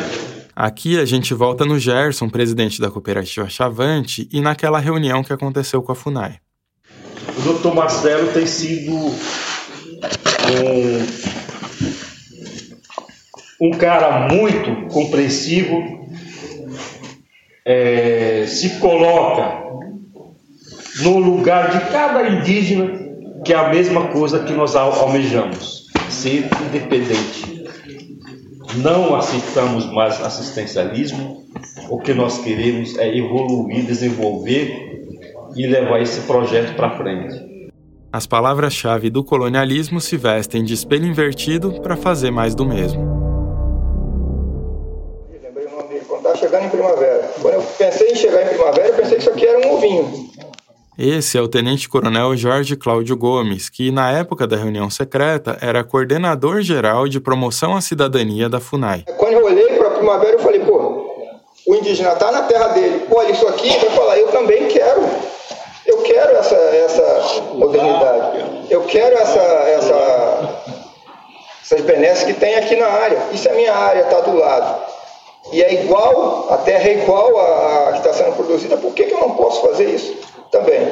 Aqui 0.54 0.98
a 0.98 1.04
gente 1.04 1.34
volta 1.34 1.64
no 1.64 1.78
Gerson, 1.78 2.28
presidente 2.28 2.80
da 2.80 2.90
cooperativa 2.90 3.48
Chavante, 3.48 4.28
e 4.32 4.40
naquela 4.40 4.78
reunião 4.78 5.22
que 5.22 5.32
aconteceu 5.32 5.82
com 5.82 5.92
a 5.92 5.94
FUNAI. 5.94 6.38
O 7.36 7.40
Dr. 7.40 7.74
Marcelo 7.74 8.32
tem 8.32 8.46
sido 8.46 8.92
um 8.92 9.12
um 13.60 13.72
cara 13.72 14.28
muito 14.28 14.86
compreensivo, 14.92 16.08
é, 17.64 18.44
se 18.46 18.78
coloca 18.78 19.66
no 21.02 21.18
lugar 21.18 21.70
de 21.70 21.90
cada 21.90 22.28
indígena, 22.28 23.07
que 23.48 23.54
é 23.54 23.56
a 23.56 23.70
mesma 23.70 24.08
coisa 24.08 24.40
que 24.40 24.52
nós 24.52 24.76
almejamos, 24.76 25.86
ser 26.10 26.50
independente. 26.66 27.66
Não 28.76 29.16
aceitamos 29.16 29.86
mais 29.86 30.20
assistencialismo, 30.20 31.46
o 31.88 31.98
que 31.98 32.12
nós 32.12 32.42
queremos 32.42 32.98
é 32.98 33.08
evoluir, 33.16 33.86
desenvolver 33.86 35.02
e 35.56 35.66
levar 35.66 36.02
esse 36.02 36.20
projeto 36.26 36.76
para 36.76 36.98
frente. 36.98 37.70
As 38.12 38.26
palavras-chave 38.26 39.08
do 39.08 39.24
colonialismo 39.24 39.98
se 39.98 40.18
vestem 40.18 40.62
de 40.62 40.74
espelho 40.74 41.06
invertido 41.06 41.80
para 41.80 41.96
fazer 41.96 42.30
mais 42.30 42.54
do 42.54 42.66
mesmo. 42.66 43.16
chegando 46.36 46.66
em 46.66 46.68
primavera. 46.68 47.30
Quando 47.40 47.54
eu 47.54 47.62
pensei 47.62 48.10
em 48.10 48.14
chegar 48.14 48.42
em 48.42 48.48
primavera, 48.48 48.88
eu 48.88 48.94
pensei 48.94 49.16
que 49.16 49.22
isso 49.22 49.30
aqui 49.30 49.46
era 49.46 49.66
um 49.66 49.72
ovinho. 49.74 50.27
Esse 51.00 51.38
é 51.38 51.40
o 51.40 51.46
tenente-coronel 51.46 52.36
Jorge 52.36 52.74
Cláudio 52.74 53.16
Gomes, 53.16 53.68
que 53.68 53.92
na 53.92 54.10
época 54.10 54.48
da 54.48 54.56
reunião 54.56 54.90
secreta 54.90 55.56
era 55.60 55.84
coordenador 55.84 56.60
geral 56.60 57.06
de 57.06 57.20
promoção 57.20 57.76
à 57.76 57.80
cidadania 57.80 58.48
da 58.48 58.58
FUNAI. 58.58 59.04
Quando 59.16 59.34
eu 59.34 59.44
olhei 59.44 59.78
para 59.78 59.86
a 59.86 59.90
primavera, 59.92 60.32
eu 60.32 60.40
falei, 60.40 60.58
pô, 60.58 61.06
o 61.68 61.74
indígena 61.76 62.14
está 62.14 62.32
na 62.32 62.42
terra 62.42 62.66
dele, 62.70 63.06
olha 63.14 63.30
isso 63.30 63.46
aqui, 63.46 63.68
vai 63.68 63.90
falar, 63.90 64.18
eu 64.18 64.26
também 64.32 64.66
quero. 64.66 65.02
Eu 65.86 65.98
quero 65.98 66.36
essa, 66.36 66.56
essa 66.56 67.42
modernidade. 67.54 68.66
Eu 68.68 68.82
quero 68.82 69.16
essa, 69.18 69.38
essa, 69.38 70.62
essas 71.62 71.80
benesses 71.82 72.24
que 72.24 72.34
tem 72.34 72.56
aqui 72.56 72.74
na 72.74 72.88
área. 72.88 73.22
Isso 73.32 73.48
é 73.48 73.54
minha 73.54 73.72
área, 73.72 74.00
está 74.00 74.20
do 74.22 74.36
lado 74.36 74.98
e 75.52 75.62
é 75.62 75.82
igual, 75.82 76.52
a 76.52 76.58
terra 76.58 76.88
é 76.88 77.02
igual 77.02 77.38
a 77.38 77.92
que 77.92 77.98
está 77.98 78.12
sendo 78.12 78.34
produzida, 78.36 78.76
por 78.76 78.92
que, 78.92 79.04
que 79.04 79.14
eu 79.14 79.20
não 79.20 79.30
posso 79.30 79.62
fazer 79.62 79.94
isso 79.94 80.14
também? 80.50 80.87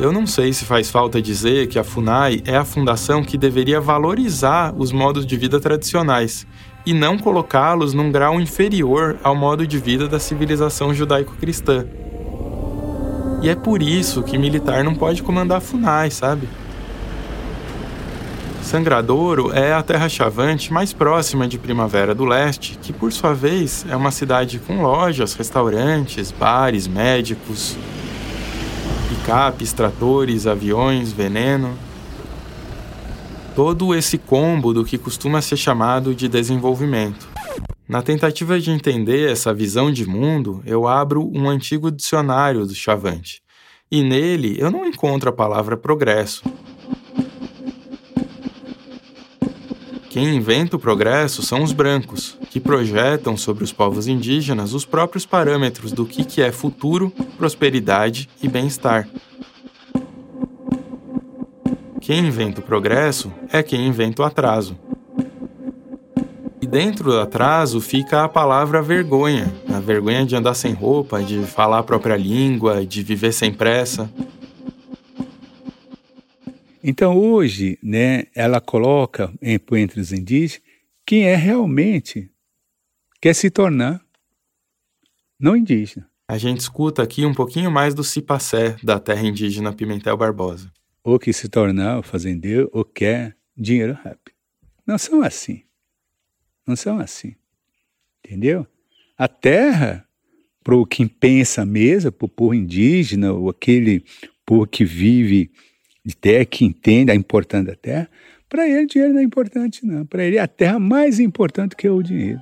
Eu 0.00 0.12
não 0.12 0.26
sei 0.26 0.50
se 0.54 0.64
faz 0.64 0.90
falta 0.90 1.20
dizer 1.20 1.66
que 1.66 1.78
a 1.78 1.84
FUNAI 1.84 2.40
é 2.46 2.56
a 2.56 2.64
fundação 2.64 3.22
que 3.22 3.36
deveria 3.36 3.82
valorizar 3.82 4.74
os 4.74 4.92
modos 4.92 5.26
de 5.26 5.36
vida 5.36 5.60
tradicionais 5.60 6.46
e 6.86 6.94
não 6.94 7.18
colocá-los 7.18 7.92
num 7.92 8.10
grau 8.10 8.40
inferior 8.40 9.18
ao 9.22 9.36
modo 9.36 9.66
de 9.66 9.76
vida 9.76 10.08
da 10.08 10.18
civilização 10.18 10.94
judaico-cristã. 10.94 11.84
E 13.42 13.50
é 13.50 13.54
por 13.54 13.82
isso 13.82 14.22
que 14.22 14.38
militar 14.38 14.82
não 14.82 14.94
pode 14.94 15.22
comandar 15.22 15.58
a 15.58 15.60
FUNAI, 15.60 16.10
sabe? 16.10 16.48
Sangradouro 18.62 19.52
é 19.52 19.74
a 19.74 19.82
terra 19.82 20.08
chavante 20.08 20.72
mais 20.72 20.94
próxima 20.94 21.46
de 21.46 21.58
Primavera 21.58 22.14
do 22.14 22.24
Leste, 22.24 22.78
que 22.80 22.94
por 22.94 23.12
sua 23.12 23.34
vez 23.34 23.84
é 23.86 23.94
uma 23.94 24.10
cidade 24.10 24.60
com 24.60 24.80
lojas, 24.80 25.34
restaurantes, 25.34 26.32
bares, 26.32 26.88
médicos. 26.88 27.76
Picapes, 29.20 29.74
tratores, 29.74 30.46
aviões, 30.46 31.12
veneno. 31.12 31.76
Todo 33.54 33.94
esse 33.94 34.16
combo 34.16 34.72
do 34.72 34.82
que 34.82 34.96
costuma 34.96 35.42
ser 35.42 35.58
chamado 35.58 36.14
de 36.14 36.26
desenvolvimento. 36.26 37.28
Na 37.86 38.00
tentativa 38.00 38.58
de 38.58 38.70
entender 38.70 39.30
essa 39.30 39.52
visão 39.52 39.92
de 39.92 40.08
mundo, 40.08 40.62
eu 40.64 40.88
abro 40.88 41.30
um 41.34 41.50
antigo 41.50 41.90
dicionário 41.90 42.64
do 42.66 42.74
Chavante. 42.74 43.42
E 43.92 44.02
nele 44.02 44.56
eu 44.58 44.70
não 44.70 44.86
encontro 44.86 45.28
a 45.28 45.32
palavra 45.32 45.76
progresso. 45.76 46.42
Quem 50.10 50.34
inventa 50.34 50.74
o 50.74 50.78
progresso 50.80 51.40
são 51.40 51.62
os 51.62 51.72
brancos, 51.72 52.36
que 52.50 52.58
projetam 52.58 53.36
sobre 53.36 53.62
os 53.62 53.72
povos 53.72 54.08
indígenas 54.08 54.74
os 54.74 54.84
próprios 54.84 55.24
parâmetros 55.24 55.92
do 55.92 56.04
que 56.04 56.42
é 56.42 56.50
futuro, 56.50 57.12
prosperidade 57.38 58.28
e 58.42 58.48
bem-estar. 58.48 59.08
Quem 62.00 62.26
inventa 62.26 62.58
o 62.58 62.64
progresso 62.64 63.32
é 63.52 63.62
quem 63.62 63.86
inventa 63.86 64.22
o 64.22 64.24
atraso. 64.24 64.76
E 66.60 66.66
dentro 66.66 67.12
do 67.12 67.20
atraso 67.20 67.80
fica 67.80 68.24
a 68.24 68.28
palavra 68.28 68.82
vergonha, 68.82 69.54
a 69.72 69.78
vergonha 69.78 70.26
de 70.26 70.34
andar 70.34 70.54
sem 70.54 70.72
roupa, 70.72 71.22
de 71.22 71.44
falar 71.44 71.78
a 71.78 71.84
própria 71.84 72.16
língua, 72.16 72.84
de 72.84 73.04
viver 73.04 73.30
sem 73.30 73.52
pressa. 73.52 74.10
Então 76.82 77.18
hoje, 77.18 77.78
né, 77.82 78.24
ela 78.34 78.60
coloca 78.60 79.32
entre 79.42 80.00
os 80.00 80.12
indígenas 80.12 80.62
quem 81.04 81.24
é 81.24 81.34
realmente 81.34 82.30
quer 83.20 83.34
se 83.34 83.50
tornar 83.50 84.00
não 85.38 85.56
indígena. 85.56 86.08
A 86.28 86.38
gente 86.38 86.60
escuta 86.60 87.02
aqui 87.02 87.26
um 87.26 87.34
pouquinho 87.34 87.70
mais 87.70 87.94
do 87.94 88.04
Cipacé, 88.04 88.76
da 88.82 89.00
terra 89.00 89.26
indígena 89.26 89.72
Pimentel 89.72 90.16
Barbosa. 90.16 90.70
Ou 91.02 91.18
que 91.18 91.32
se 91.32 91.48
tornar 91.48 91.98
o 91.98 92.02
fazendeiro 92.02 92.70
ou 92.72 92.84
quer 92.84 93.36
dinheiro 93.56 93.94
rápido. 93.94 94.36
Não 94.86 94.96
são 94.96 95.22
assim. 95.22 95.64
Não 96.66 96.76
são 96.76 97.00
assim. 97.00 97.34
Entendeu? 98.24 98.66
A 99.18 99.26
terra, 99.26 100.06
para 100.62 100.76
o 100.76 100.86
quem 100.86 101.08
pensa 101.08 101.66
mesmo, 101.66 102.12
para 102.12 102.26
o 102.26 102.28
povo 102.28 102.54
indígena, 102.54 103.32
ou 103.32 103.50
aquele 103.50 104.04
povo 104.46 104.66
que 104.66 104.84
vive 104.84 105.50
de 106.04 106.16
terra, 106.16 106.44
que 106.44 106.64
entende 106.64 107.10
a 107.10 107.14
importância 107.14 107.66
da 107.66 107.76
terra, 107.76 108.08
para 108.48 108.68
ele 108.68 108.86
dinheiro 108.86 109.14
não 109.14 109.20
é 109.20 109.24
importante, 109.24 109.86
não. 109.86 110.04
Para 110.04 110.24
ele 110.24 110.38
a 110.38 110.48
terra 110.48 110.76
é 110.76 110.78
mais 110.80 111.20
importante 111.20 111.76
que 111.76 111.88
o 111.88 112.02
dinheiro. 112.02 112.40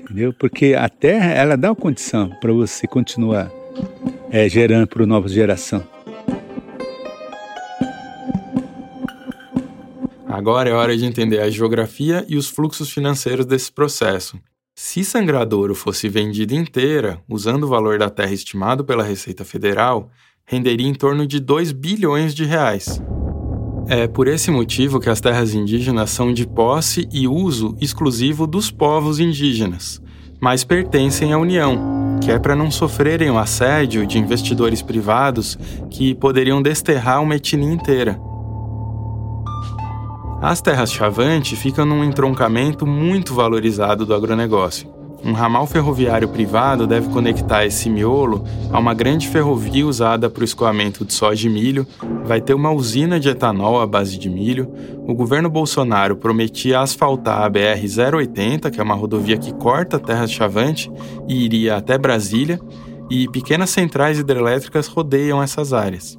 Entendeu? 0.00 0.32
Porque 0.32 0.74
a 0.74 0.88
terra, 0.88 1.32
ela 1.32 1.56
dá 1.56 1.70
uma 1.70 1.76
condição 1.76 2.30
para 2.40 2.52
você 2.52 2.86
continuar 2.86 3.50
é, 4.30 4.48
gerando 4.48 4.86
para 4.86 5.02
a 5.02 5.06
nova 5.06 5.28
geração. 5.28 5.86
Agora 10.28 10.68
é 10.68 10.72
hora 10.72 10.96
de 10.96 11.04
entender 11.04 11.40
a 11.40 11.48
geografia 11.48 12.24
e 12.28 12.36
os 12.36 12.48
fluxos 12.48 12.90
financeiros 12.90 13.46
desse 13.46 13.72
processo. 13.72 14.38
Se 14.74 15.02
Sangradouro 15.02 15.74
fosse 15.74 16.08
vendida 16.08 16.54
inteira, 16.54 17.22
usando 17.28 17.64
o 17.64 17.68
valor 17.68 17.98
da 17.98 18.10
terra 18.10 18.32
estimado 18.32 18.84
pela 18.84 19.02
Receita 19.02 19.44
Federal, 19.44 20.10
renderia 20.48 20.86
em 20.86 20.94
torno 20.94 21.26
de 21.26 21.40
2 21.40 21.72
bilhões 21.72 22.32
de 22.32 22.44
reais. 22.44 23.02
É 23.88 24.06
por 24.06 24.28
esse 24.28 24.48
motivo 24.48 25.00
que 25.00 25.10
as 25.10 25.20
terras 25.20 25.54
indígenas 25.54 26.10
são 26.10 26.32
de 26.32 26.46
posse 26.46 27.08
e 27.12 27.26
uso 27.26 27.76
exclusivo 27.80 28.46
dos 28.46 28.70
povos 28.70 29.18
indígenas, 29.18 30.00
mas 30.40 30.62
pertencem 30.62 31.32
à 31.32 31.38
União, 31.38 32.18
que 32.22 32.30
é 32.30 32.38
para 32.38 32.54
não 32.54 32.70
sofrerem 32.70 33.28
o 33.28 33.38
assédio 33.38 34.06
de 34.06 34.18
investidores 34.18 34.82
privados 34.82 35.58
que 35.90 36.14
poderiam 36.14 36.62
desterrar 36.62 37.22
uma 37.22 37.34
etnia 37.34 37.72
inteira. 37.72 38.20
As 40.40 40.60
terras 40.60 40.92
Chavante 40.92 41.56
ficam 41.56 41.84
num 41.84 42.04
entroncamento 42.04 42.86
muito 42.86 43.34
valorizado 43.34 44.06
do 44.06 44.14
agronegócio. 44.14 44.95
Um 45.24 45.32
ramal 45.32 45.66
ferroviário 45.66 46.28
privado 46.28 46.86
deve 46.86 47.08
conectar 47.08 47.64
esse 47.64 47.90
miolo 47.90 48.44
a 48.70 48.78
uma 48.78 48.94
grande 48.94 49.28
ferrovia 49.28 49.86
usada 49.86 50.30
para 50.30 50.42
o 50.42 50.44
escoamento 50.44 51.04
de 51.04 51.12
soja 51.12 51.48
e 51.48 51.50
milho, 51.50 51.86
vai 52.24 52.40
ter 52.40 52.54
uma 52.54 52.70
usina 52.70 53.18
de 53.18 53.28
etanol 53.28 53.80
à 53.80 53.86
base 53.86 54.18
de 54.18 54.28
milho. 54.28 54.70
O 55.06 55.14
governo 55.14 55.50
Bolsonaro 55.50 56.16
prometia 56.16 56.80
asfaltar 56.80 57.42
a 57.42 57.50
BR-080, 57.50 58.70
que 58.70 58.80
é 58.80 58.82
uma 58.82 58.94
rodovia 58.94 59.36
que 59.36 59.52
corta 59.54 59.96
a 59.96 60.00
terra 60.00 60.26
Chavante 60.26 60.90
e 61.26 61.44
iria 61.44 61.76
até 61.76 61.98
Brasília, 61.98 62.60
e 63.10 63.28
pequenas 63.28 63.70
centrais 63.70 64.18
hidrelétricas 64.18 64.86
rodeiam 64.86 65.42
essas 65.42 65.72
áreas. 65.72 66.18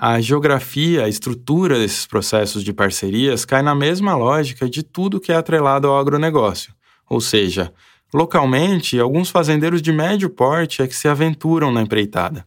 A 0.00 0.20
geografia, 0.20 1.04
a 1.04 1.08
estrutura 1.08 1.76
desses 1.76 2.06
processos 2.06 2.62
de 2.62 2.72
parcerias 2.72 3.44
cai 3.44 3.62
na 3.62 3.74
mesma 3.74 4.14
lógica 4.14 4.70
de 4.70 4.84
tudo 4.84 5.18
que 5.18 5.32
é 5.32 5.34
atrelado 5.34 5.88
ao 5.88 5.98
agronegócio. 5.98 6.72
Ou 7.10 7.20
seja, 7.20 7.72
localmente, 8.14 8.96
alguns 9.00 9.28
fazendeiros 9.28 9.82
de 9.82 9.92
médio 9.92 10.30
porte 10.30 10.82
é 10.82 10.86
que 10.86 10.94
se 10.94 11.08
aventuram 11.08 11.72
na 11.72 11.82
empreitada. 11.82 12.44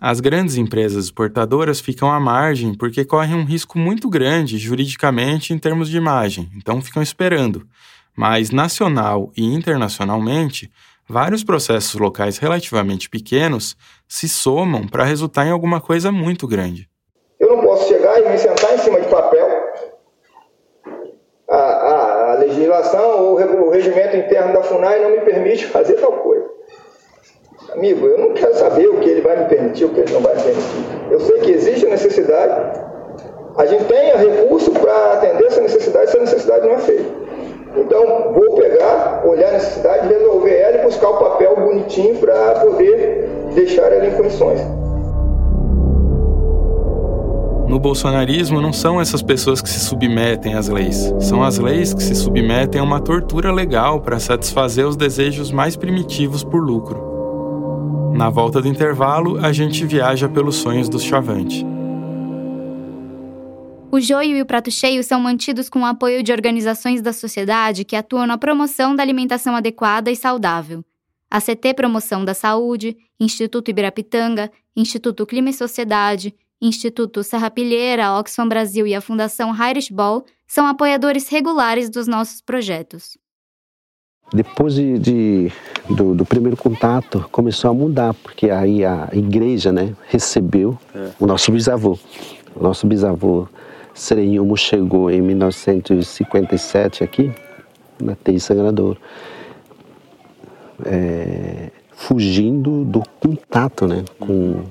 As 0.00 0.20
grandes 0.20 0.56
empresas 0.56 1.06
exportadoras 1.06 1.80
ficam 1.80 2.08
à 2.08 2.20
margem 2.20 2.72
porque 2.72 3.04
correm 3.04 3.34
um 3.34 3.44
risco 3.44 3.80
muito 3.80 4.08
grande 4.08 4.56
juridicamente 4.56 5.52
em 5.52 5.58
termos 5.58 5.88
de 5.88 5.96
imagem, 5.96 6.48
então 6.54 6.80
ficam 6.80 7.02
esperando. 7.02 7.66
Mas 8.16 8.52
nacional 8.52 9.32
e 9.36 9.42
internacionalmente, 9.42 10.70
vários 11.08 11.42
processos 11.42 11.98
locais 11.98 12.38
relativamente 12.38 13.10
pequenos 13.10 13.76
se 14.06 14.28
somam 14.28 14.86
para 14.86 15.02
resultar 15.02 15.44
em 15.48 15.50
alguma 15.50 15.80
coisa 15.80 16.12
muito 16.12 16.46
grande. 16.46 16.91
E 18.18 18.28
me 18.28 18.38
sentar 18.38 18.74
em 18.74 18.78
cima 18.78 19.00
de 19.00 19.08
papel. 19.08 19.48
A, 21.48 21.56
a, 21.56 22.32
a 22.32 22.34
legislação 22.36 23.24
ou 23.24 23.40
o 23.40 23.70
regimento 23.70 24.16
interno 24.16 24.52
da 24.52 24.62
FUNAI 24.62 25.00
não 25.00 25.10
me 25.10 25.20
permite 25.20 25.66
fazer 25.66 25.94
tal 25.94 26.12
coisa. 26.12 26.50
Amigo, 27.72 28.06
eu 28.06 28.18
não 28.18 28.34
quero 28.34 28.54
saber 28.54 28.88
o 28.88 28.98
que 29.00 29.08
ele 29.08 29.20
vai 29.22 29.36
me 29.36 29.46
permitir, 29.46 29.84
o 29.84 29.90
que 29.90 30.00
ele 30.00 30.12
não 30.12 30.20
vai 30.20 30.34
me 30.34 30.42
permitir. 30.42 31.10
Eu 31.10 31.20
sei 31.20 31.38
que 31.40 31.50
existe 31.52 31.86
a 31.86 31.90
necessidade, 31.90 32.80
a 33.56 33.66
gente 33.66 33.84
tem 33.84 34.16
recurso 34.16 34.70
para 34.72 35.12
atender 35.12 35.46
essa 35.46 35.60
necessidade, 35.60 36.04
essa 36.04 36.18
necessidade 36.18 36.66
não 36.66 36.74
é 36.74 36.78
feita. 36.78 37.04
Então, 37.76 38.32
vou 38.32 38.56
pegar, 38.56 39.22
olhar 39.26 39.48
a 39.48 39.52
necessidade, 39.52 40.08
resolver 40.08 40.54
ela 40.54 40.78
e 40.78 40.82
buscar 40.82 41.08
o 41.08 41.18
papel 41.18 41.56
bonitinho 41.56 42.16
para 42.16 42.60
poder 42.60 43.28
deixar 43.54 43.92
ela 43.92 44.06
em 44.06 44.14
condições. 44.16 44.60
No 47.72 47.80
bolsonarismo, 47.80 48.60
não 48.60 48.70
são 48.70 49.00
essas 49.00 49.22
pessoas 49.22 49.62
que 49.62 49.68
se 49.70 49.80
submetem 49.80 50.52
às 50.52 50.68
leis, 50.68 51.10
são 51.18 51.42
as 51.42 51.56
leis 51.56 51.94
que 51.94 52.02
se 52.02 52.14
submetem 52.14 52.78
a 52.78 52.84
uma 52.84 53.00
tortura 53.00 53.50
legal 53.50 53.98
para 54.02 54.20
satisfazer 54.20 54.86
os 54.86 54.94
desejos 54.94 55.50
mais 55.50 55.74
primitivos 55.74 56.44
por 56.44 56.62
lucro. 56.62 58.12
Na 58.12 58.28
volta 58.28 58.60
do 58.60 58.68
intervalo, 58.68 59.38
a 59.38 59.54
gente 59.54 59.86
viaja 59.86 60.28
pelos 60.28 60.56
sonhos 60.56 60.86
do 60.86 61.00
Chavante. 61.00 61.64
O 63.90 63.98
joio 63.98 64.36
e 64.36 64.42
o 64.42 64.46
prato 64.46 64.70
cheio 64.70 65.02
são 65.02 65.18
mantidos 65.18 65.70
com 65.70 65.80
o 65.80 65.86
apoio 65.86 66.22
de 66.22 66.30
organizações 66.30 67.00
da 67.00 67.14
sociedade 67.14 67.86
que 67.86 67.96
atuam 67.96 68.26
na 68.26 68.36
promoção 68.36 68.94
da 68.94 69.02
alimentação 69.02 69.56
adequada 69.56 70.10
e 70.10 70.14
saudável. 70.14 70.84
A 71.30 71.40
CT 71.40 71.72
Promoção 71.72 72.22
da 72.22 72.34
Saúde, 72.34 72.98
Instituto 73.18 73.70
Ibirapitanga, 73.70 74.52
Instituto 74.76 75.24
Clima 75.24 75.48
e 75.48 75.54
Sociedade, 75.54 76.34
Instituto 76.62 77.24
Serrapilheira, 77.24 78.12
Oxfam 78.12 78.46
Brasil 78.46 78.86
e 78.86 78.94
a 78.94 79.00
Fundação 79.00 79.52
Irish 79.68 79.90
Ball 79.90 80.24
são 80.46 80.64
apoiadores 80.64 81.28
regulares 81.28 81.90
dos 81.90 82.06
nossos 82.06 82.40
projetos. 82.40 83.18
Depois 84.32 84.74
de, 84.74 84.96
de 84.98 85.52
do, 85.90 86.14
do, 86.14 86.24
primeiro 86.24 86.56
contato, 86.56 87.28
começou 87.32 87.68
a 87.68 87.74
mudar, 87.74 88.14
porque 88.14 88.48
aí 88.48 88.84
a 88.84 89.08
igreja 89.12 89.72
né, 89.72 89.92
recebeu 90.08 90.78
é. 90.94 91.10
o 91.18 91.26
nosso 91.26 91.50
bisavô. 91.50 91.98
O 92.54 92.62
nosso 92.62 92.86
bisavô 92.86 93.48
Serenhumo 93.92 94.56
chegou 94.56 95.10
em 95.10 95.20
1957 95.20 97.02
aqui, 97.02 97.32
na 98.00 98.14
TI 98.14 98.38
Sangradouro, 98.38 99.00
é, 100.84 101.70
fugindo 101.90 102.84
do 102.84 103.02
contato 103.20 103.88
né, 103.88 104.04
com 104.20 104.64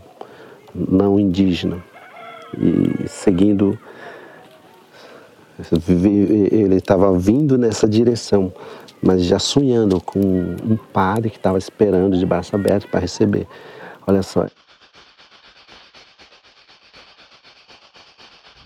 não 0.74 1.20
indígena 1.20 1.84
e 2.58 3.08
seguindo 3.08 3.78
ele 6.52 6.76
estava 6.76 7.18
vindo 7.18 7.58
nessa 7.58 7.88
direção, 7.88 8.52
mas 9.02 9.24
já 9.24 9.38
sonhando 9.38 10.02
com 10.02 10.20
um 10.20 10.78
padre 10.92 11.30
que 11.30 11.38
estava 11.38 11.58
esperando 11.58 12.18
de 12.18 12.26
braço 12.26 12.56
aberto 12.56 12.88
para 12.88 13.00
receber. 13.00 13.48
Olha 14.08 14.24
só. 14.24 14.48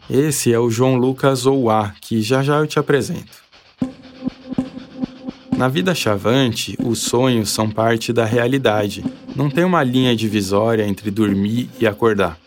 Esse 0.10 0.54
é 0.54 0.60
o 0.60 0.70
João 0.70 0.96
Lucas 0.96 1.46
Ouá, 1.46 1.94
que 2.00 2.22
já 2.22 2.44
já 2.44 2.58
eu 2.58 2.68
te 2.68 2.78
apresento. 2.80 3.45
Na 5.58 5.70
vida 5.70 5.96
chavante, 5.96 6.78
os 6.84 7.00
sonhos 7.00 7.50
são 7.50 7.70
parte 7.70 8.12
da 8.12 8.26
realidade 8.26 9.06
Não 9.34 9.50
tem 9.50 9.64
uma 9.64 9.84
linha 9.84 10.14
divisória 10.14 10.86
entre 10.86 11.10
dormir 11.10 11.70
e 11.80 11.88
acordar. 11.88 12.38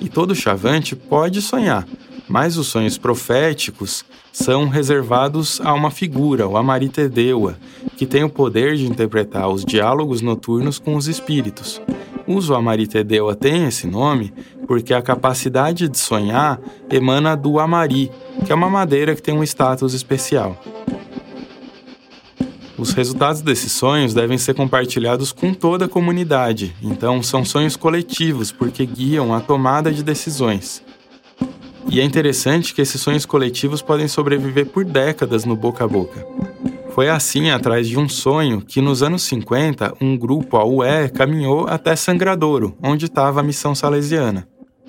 E 0.00 0.08
todo 0.08 0.34
chavante 0.34 0.96
pode 0.96 1.42
sonhar, 1.42 1.86
mas 2.26 2.56
os 2.56 2.66
sonhos 2.66 2.96
proféticos 2.96 4.04
são 4.32 4.68
reservados 4.68 5.60
a 5.62 5.74
uma 5.74 5.90
figura, 5.90 6.48
o 6.48 6.56
Amaritedewa, 6.56 7.56
que 7.96 8.06
tem 8.06 8.24
o 8.24 8.30
poder 8.30 8.76
de 8.76 8.86
interpretar 8.86 9.48
os 9.48 9.64
diálogos 9.64 10.22
noturnos 10.22 10.78
com 10.78 10.96
os 10.96 11.06
espíritos. 11.06 11.80
Uso 12.26 12.54
Amaritedewa 12.54 13.34
tem 13.34 13.66
esse 13.66 13.86
nome 13.86 14.32
porque 14.66 14.94
a 14.94 15.02
capacidade 15.02 15.86
de 15.86 15.98
sonhar 15.98 16.58
emana 16.90 17.36
do 17.36 17.58
amari, 17.60 18.10
que 18.44 18.50
é 18.50 18.54
uma 18.54 18.70
madeira 18.70 19.14
que 19.14 19.22
tem 19.22 19.34
um 19.34 19.42
status 19.44 19.92
especial. 19.92 20.58
Os 22.84 22.92
resultados 22.92 23.40
desses 23.40 23.72
sonhos 23.72 24.12
devem 24.12 24.36
ser 24.36 24.52
compartilhados 24.52 25.32
com 25.32 25.54
toda 25.54 25.86
a 25.86 25.88
comunidade, 25.88 26.76
então 26.82 27.22
são 27.22 27.42
sonhos 27.42 27.76
coletivos 27.76 28.52
porque 28.52 28.84
guiam 28.84 29.34
a 29.34 29.40
tomada 29.40 29.90
de 29.90 30.02
decisões. 30.02 30.82
E 31.88 31.98
é 31.98 32.04
interessante 32.04 32.74
que 32.74 32.82
esses 32.82 33.00
sonhos 33.00 33.24
coletivos 33.24 33.80
podem 33.80 34.06
sobreviver 34.06 34.66
por 34.66 34.84
décadas 34.84 35.46
no 35.46 35.56
boca 35.56 35.82
a 35.82 35.88
boca. 35.88 36.26
Foi 36.90 37.08
assim, 37.08 37.48
atrás 37.48 37.88
de 37.88 37.98
um 37.98 38.06
sonho, 38.06 38.60
que 38.60 38.82
nos 38.82 39.02
anos 39.02 39.22
50, 39.22 39.94
um 39.98 40.14
grupo, 40.14 40.58
a 40.58 40.64
UE, 40.66 41.08
caminhou 41.08 41.66
até 41.66 41.96
Sangradouro, 41.96 42.76
onde 42.82 43.06
estava 43.06 43.40
a 43.40 43.42
missão 43.42 43.74
salesiana. 43.74 44.46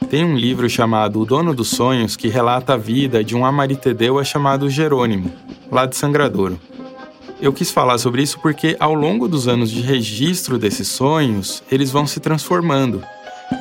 Tem 0.10 0.26
um 0.26 0.36
livro 0.36 0.70
chamado 0.70 1.22
O 1.22 1.26
Dono 1.26 1.54
dos 1.54 1.70
Sonhos 1.70 2.18
que 2.18 2.28
relata 2.28 2.74
a 2.74 2.78
vida 2.78 3.24
de 3.24 3.38
um 3.38 3.46
amaritedeua 3.46 4.26
chamado 4.26 4.70
Jerônimo, 4.70 5.32
lá 5.72 5.86
de 5.86 5.96
Sangradouro. 5.96 6.60
Eu 7.42 7.52
quis 7.54 7.72
falar 7.72 7.98
sobre 7.98 8.22
isso 8.22 8.40
porque, 8.40 8.76
ao 8.80 8.94
longo 8.94 9.28
dos 9.28 9.48
anos 9.48 9.70
de 9.70 9.82
registro 9.82 10.58
desses 10.58 10.88
sonhos, 10.88 11.64
eles 11.72 11.92
vão 11.92 12.08
se 12.08 12.20
transformando 12.20 13.04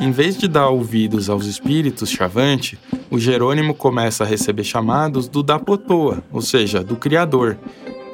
em 0.00 0.10
vez 0.10 0.36
de 0.36 0.48
dar 0.48 0.68
ouvidos 0.68 1.28
aos 1.28 1.46
espíritos 1.46 2.10
chavante, 2.10 2.78
o 3.10 3.18
Jerônimo 3.18 3.74
começa 3.74 4.24
a 4.24 4.26
receber 4.26 4.64
chamados 4.64 5.28
do 5.28 5.42
Dapotoa, 5.42 6.22
ou 6.32 6.40
seja, 6.40 6.82
do 6.82 6.96
Criador. 6.96 7.58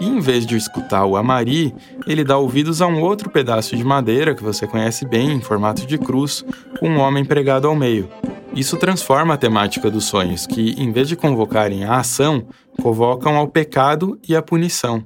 E 0.00 0.06
em 0.06 0.18
vez 0.18 0.46
de 0.46 0.56
escutar 0.56 1.04
o 1.04 1.16
Amari, 1.16 1.74
ele 2.06 2.24
dá 2.24 2.36
ouvidos 2.36 2.80
a 2.80 2.86
um 2.86 3.00
outro 3.02 3.30
pedaço 3.30 3.76
de 3.76 3.84
madeira 3.84 4.34
que 4.34 4.42
você 4.42 4.66
conhece 4.66 5.06
bem, 5.06 5.32
em 5.32 5.40
formato 5.40 5.86
de 5.86 5.98
cruz, 5.98 6.44
com 6.78 6.88
um 6.88 6.98
homem 6.98 7.24
pregado 7.24 7.68
ao 7.68 7.76
meio. 7.76 8.08
Isso 8.54 8.76
transforma 8.76 9.34
a 9.34 9.38
temática 9.38 9.90
dos 9.90 10.04
sonhos, 10.04 10.46
que, 10.46 10.74
em 10.76 10.90
vez 10.90 11.08
de 11.08 11.16
convocarem 11.16 11.84
a 11.84 11.98
ação, 11.98 12.46
convocam 12.80 13.36
ao 13.36 13.46
pecado 13.46 14.18
e 14.28 14.34
à 14.34 14.42
punição. 14.42 15.04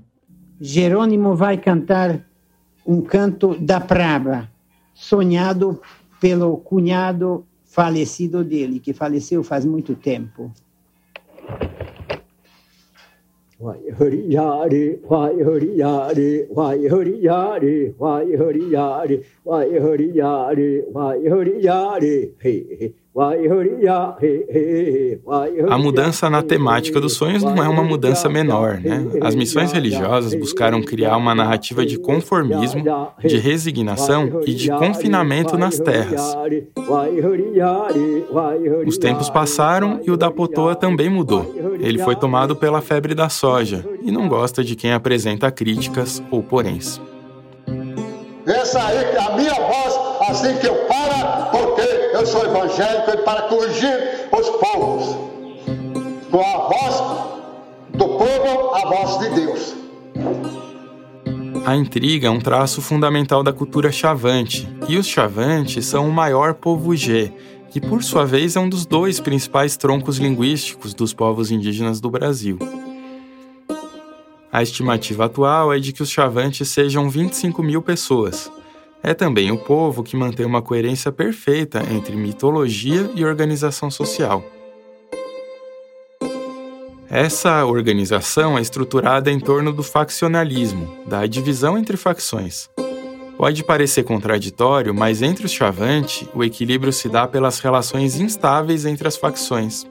Jerônimo 0.66 1.36
vai 1.36 1.58
cantar 1.58 2.24
um 2.86 3.02
canto 3.02 3.54
da 3.54 3.78
Praba, 3.78 4.50
sonhado 4.94 5.78
pelo 6.18 6.56
cunhado 6.56 7.44
falecido 7.66 8.42
dele, 8.42 8.80
que 8.80 8.94
faleceu 8.94 9.44
faz 9.44 9.66
muito 9.66 9.94
tempo. 9.94 10.50
Vai 13.60 13.78
hari 14.00 14.32
yare, 14.32 15.00
vai 15.06 15.42
hari 15.42 15.76
yare, 15.76 16.48
vai 16.50 16.86
hari 16.86 17.20
yare, 17.22 17.94
vai 17.98 18.34
hari 18.34 18.70
yare, 18.72 19.26
vai 19.44 19.78
hari 19.78 20.16
yare, 20.16 20.84
vai 20.90 21.28
hari 21.28 21.62
yare, 21.62 22.34
he, 22.42 22.94
a 25.68 25.78
mudança 25.78 26.28
na 26.28 26.42
temática 26.42 27.00
dos 27.00 27.12
sonhos 27.12 27.44
não 27.44 27.62
é 27.62 27.68
uma 27.68 27.84
mudança 27.84 28.28
menor, 28.28 28.80
né? 28.80 29.06
As 29.22 29.36
missões 29.36 29.70
religiosas 29.70 30.34
buscaram 30.34 30.82
criar 30.82 31.16
uma 31.16 31.32
narrativa 31.32 31.86
de 31.86 31.96
conformismo, 31.96 32.82
de 33.24 33.36
resignação 33.36 34.40
e 34.44 34.52
de 34.52 34.68
confinamento 34.68 35.56
nas 35.56 35.78
terras. 35.78 36.36
Os 38.84 38.98
tempos 38.98 39.30
passaram 39.30 40.00
e 40.04 40.10
o 40.10 40.16
Dapotoa 40.16 40.74
também 40.74 41.08
mudou. 41.08 41.54
Ele 41.78 41.98
foi 41.98 42.16
tomado 42.16 42.56
pela 42.56 42.80
febre 42.80 43.14
da 43.14 43.28
soja 43.28 43.88
e 44.02 44.10
não 44.10 44.28
gosta 44.28 44.64
de 44.64 44.74
quem 44.74 44.92
apresenta 44.92 45.52
críticas 45.52 46.20
ou 46.32 46.42
poréns. 46.42 47.00
Essa 48.46 48.84
aí 48.84 48.98
é 48.98 49.18
a 49.18 49.36
minha 49.36 49.54
voz, 49.54 49.98
assim 50.28 50.54
que 50.58 50.66
eu 50.66 50.74
para, 50.86 51.24
porque 51.26 51.43
eu 52.14 52.24
sou 52.24 52.44
evangélico 52.44 53.10
e 53.10 53.16
para 53.18 53.42
corrigir 53.42 54.28
os 54.30 54.48
povos. 54.50 55.16
Com 56.30 56.40
a 56.40 56.68
voz 56.68 57.24
do 57.92 58.06
povo, 58.06 58.74
a 58.74 58.88
voz 58.88 59.18
de 59.18 59.30
Deus. 59.34 59.74
A 61.66 61.74
intriga 61.74 62.28
é 62.28 62.30
um 62.30 62.38
traço 62.38 62.80
fundamental 62.80 63.42
da 63.42 63.52
cultura 63.52 63.90
chavante, 63.90 64.68
e 64.88 64.96
os 64.96 65.08
chavantes 65.08 65.86
são 65.86 66.08
o 66.08 66.12
maior 66.12 66.54
povo 66.54 66.94
G, 66.94 67.32
que 67.70 67.80
por 67.80 68.04
sua 68.04 68.24
vez 68.24 68.54
é 68.54 68.60
um 68.60 68.68
dos 68.68 68.86
dois 68.86 69.18
principais 69.18 69.76
troncos 69.76 70.18
linguísticos 70.18 70.94
dos 70.94 71.12
povos 71.12 71.50
indígenas 71.50 72.00
do 72.00 72.10
Brasil. 72.10 72.58
A 74.52 74.62
estimativa 74.62 75.24
atual 75.24 75.72
é 75.72 75.80
de 75.80 75.92
que 75.92 76.02
os 76.02 76.10
chavantes 76.10 76.68
sejam 76.68 77.10
25 77.10 77.60
mil 77.60 77.82
pessoas. 77.82 78.48
É 79.06 79.12
também 79.12 79.52
o 79.52 79.58
povo 79.58 80.02
que 80.02 80.16
mantém 80.16 80.46
uma 80.46 80.62
coerência 80.62 81.12
perfeita 81.12 81.82
entre 81.92 82.16
mitologia 82.16 83.10
e 83.14 83.22
organização 83.22 83.90
social. 83.90 84.42
Essa 87.10 87.66
organização 87.66 88.56
é 88.56 88.62
estruturada 88.62 89.30
em 89.30 89.38
torno 89.38 89.74
do 89.74 89.82
faccionalismo, 89.82 91.04
da 91.06 91.26
divisão 91.26 91.76
entre 91.76 91.98
facções. 91.98 92.70
Pode 93.36 93.62
parecer 93.62 94.04
contraditório, 94.04 94.94
mas 94.94 95.20
entre 95.20 95.44
os 95.44 95.52
Chavante, 95.52 96.26
o 96.34 96.42
equilíbrio 96.42 96.92
se 96.92 97.06
dá 97.06 97.28
pelas 97.28 97.58
relações 97.58 98.18
instáveis 98.18 98.86
entre 98.86 99.06
as 99.06 99.18
facções. 99.18 99.86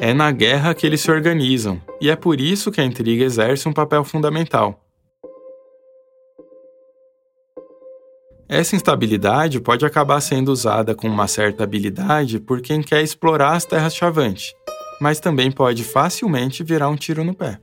É 0.00 0.12
na 0.12 0.32
guerra 0.32 0.74
que 0.74 0.84
eles 0.84 1.00
se 1.00 1.12
organizam, 1.12 1.80
e 2.00 2.10
é 2.10 2.16
por 2.16 2.40
isso 2.40 2.72
que 2.72 2.80
a 2.80 2.84
intriga 2.84 3.22
exerce 3.22 3.68
um 3.68 3.72
papel 3.72 4.02
fundamental. 4.02 4.89
Essa 8.52 8.74
instabilidade 8.74 9.60
pode 9.60 9.86
acabar 9.86 10.20
sendo 10.20 10.50
usada 10.50 10.92
com 10.92 11.06
uma 11.06 11.28
certa 11.28 11.62
habilidade 11.62 12.40
por 12.40 12.60
quem 12.60 12.82
quer 12.82 13.00
explorar 13.00 13.52
as 13.52 13.64
terras 13.64 13.94
Chavante, 13.94 14.52
mas 15.00 15.20
também 15.20 15.52
pode 15.52 15.84
facilmente 15.84 16.64
virar 16.64 16.88
um 16.88 16.96
tiro 16.96 17.22
no 17.22 17.32
pé. 17.32 17.60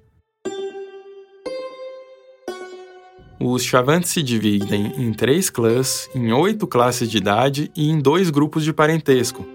Os 3.38 3.65
Chavantes 3.65 4.12
se 4.12 4.23
dividem 4.23 4.93
em 4.97 5.12
três 5.12 5.50
clãs, 5.50 6.10
em 6.15 6.32
oito 6.32 6.65
classes 6.65 7.12
de 7.12 7.17
idade 7.17 7.69
e 7.76 7.89
em 7.89 8.00
dois 8.00 8.30
grupos 8.30 8.63
de 8.63 8.71
parentesco, 8.71 9.45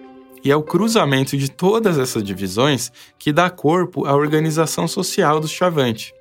e 0.44 0.50
é 0.50 0.56
o 0.56 0.62
cruzamento 0.62 1.34
de 1.34 1.50
todas 1.50 1.98
essas 1.98 2.22
divisões 2.22 2.92
que 3.18 3.32
dá 3.32 3.48
corpo 3.48 4.04
à 4.04 4.14
organização 4.14 4.86
social 4.86 5.40
do 5.40 5.48
Chavante. 5.48 6.12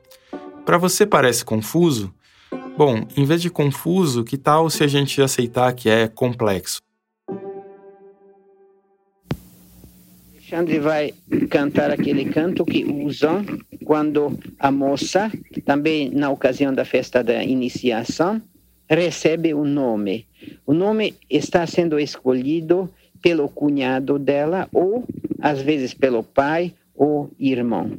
Para 0.65 0.77
você 0.77 1.05
parece 1.05 1.43
confuso? 1.43 2.13
Bom, 2.77 3.05
em 3.15 3.25
vez 3.25 3.41
de 3.41 3.49
confuso, 3.49 4.23
que 4.23 4.37
tal 4.37 4.69
se 4.69 4.83
a 4.83 4.87
gente 4.87 5.21
aceitar 5.21 5.73
que 5.73 5.89
é 5.89 6.07
complexo? 6.07 6.81
Alexandre 10.51 10.79
vai 10.79 11.13
cantar 11.49 11.91
aquele 11.91 12.25
canto 12.25 12.65
que 12.65 12.83
usam 12.83 13.45
quando 13.85 14.37
a 14.59 14.69
moça, 14.69 15.31
também 15.63 16.09
na 16.09 16.29
ocasião 16.29 16.73
da 16.73 16.83
festa 16.83 17.23
da 17.23 17.41
iniciação, 17.41 18.41
recebe 18.89 19.53
o 19.53 19.61
um 19.61 19.65
nome. 19.65 20.27
O 20.65 20.73
nome 20.73 21.13
está 21.29 21.65
sendo 21.65 21.97
escolhido 21.97 22.89
pelo 23.21 23.47
cunhado 23.47 24.19
dela 24.19 24.67
ou 24.73 25.05
às 25.39 25.61
vezes 25.61 25.93
pelo 25.93 26.21
pai 26.21 26.73
ou 26.93 27.31
irmão. 27.39 27.91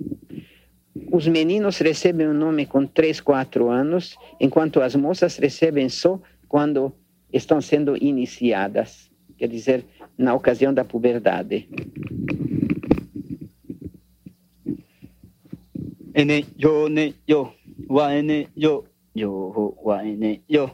Os 1.11 1.27
meninos 1.27 1.79
recebem 1.79 2.27
o 2.27 2.35
nome 2.35 2.67
com 2.67 2.87
3, 2.87 3.21
4 3.21 3.71
anos, 3.71 4.17
enquanto 4.39 4.81
as 4.81 4.95
moças 4.95 5.37
recebem 5.37 5.89
só 5.89 6.21
quando 6.49 6.93
estão 7.33 7.61
sendo 7.61 7.97
iniciadas, 7.97 9.11
quer 9.39 9.49
dizer, 9.49 9.85
na 10.19 10.35
ocasião 10.35 10.73
da 10.73 10.85
puberdade. 10.85 11.69
Ene 16.15 16.45
yo 16.59 16.91
ne 16.91 17.15
yo 17.27 17.55
wa 17.89 18.15
ene 18.15 18.49
yo 18.55 18.85
yo 19.15 19.75
wa 19.83 20.05
ene 20.05 20.43
yo 20.47 20.71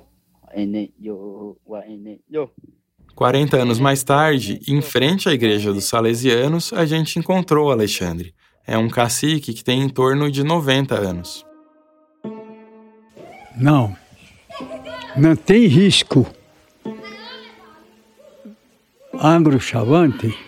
ene 0.53 0.91
yo 0.99 1.57
wa 1.64 1.87
ene 1.87 2.21
yo 2.29 2.51
40 3.14 3.57
anos 3.57 3.81
mais 3.81 4.05
tarde, 4.05 4.61
em 4.69 4.81
frente 4.81 5.29
à 5.29 5.33
igreja 5.33 5.73
dos 5.73 5.85
Salesianos, 5.85 6.73
a 6.73 6.87
gente 6.87 7.19
encontrou 7.19 7.71
Alexandre. 7.71 8.33
É 8.69 8.77
um 8.77 8.91
cacique 8.91 9.55
que 9.55 9.64
tem 9.64 9.81
em 9.81 9.89
torno 9.89 10.31
de 10.31 10.45
90 10.45 10.95
anos. 10.95 11.43
Não, 13.57 13.97
não 15.16 15.35
tem 15.35 15.64
risco. 15.64 16.27
Angro 19.14 19.59
Chavante 19.59 20.39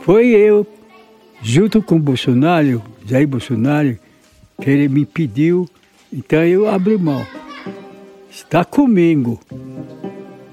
foi 0.00 0.30
eu, 0.30 0.66
junto 1.40 1.80
com 1.80 1.94
o 1.94 2.00
Bolsonaro, 2.00 2.82
Jair 3.06 3.28
Bolsonaro, 3.28 3.96
que 4.60 4.68
ele 4.68 4.88
me 4.88 5.06
pediu, 5.06 5.68
então 6.12 6.44
eu 6.44 6.68
abri 6.68 6.98
mão. 6.98 7.24
está 8.28 8.64
comigo. 8.64 9.38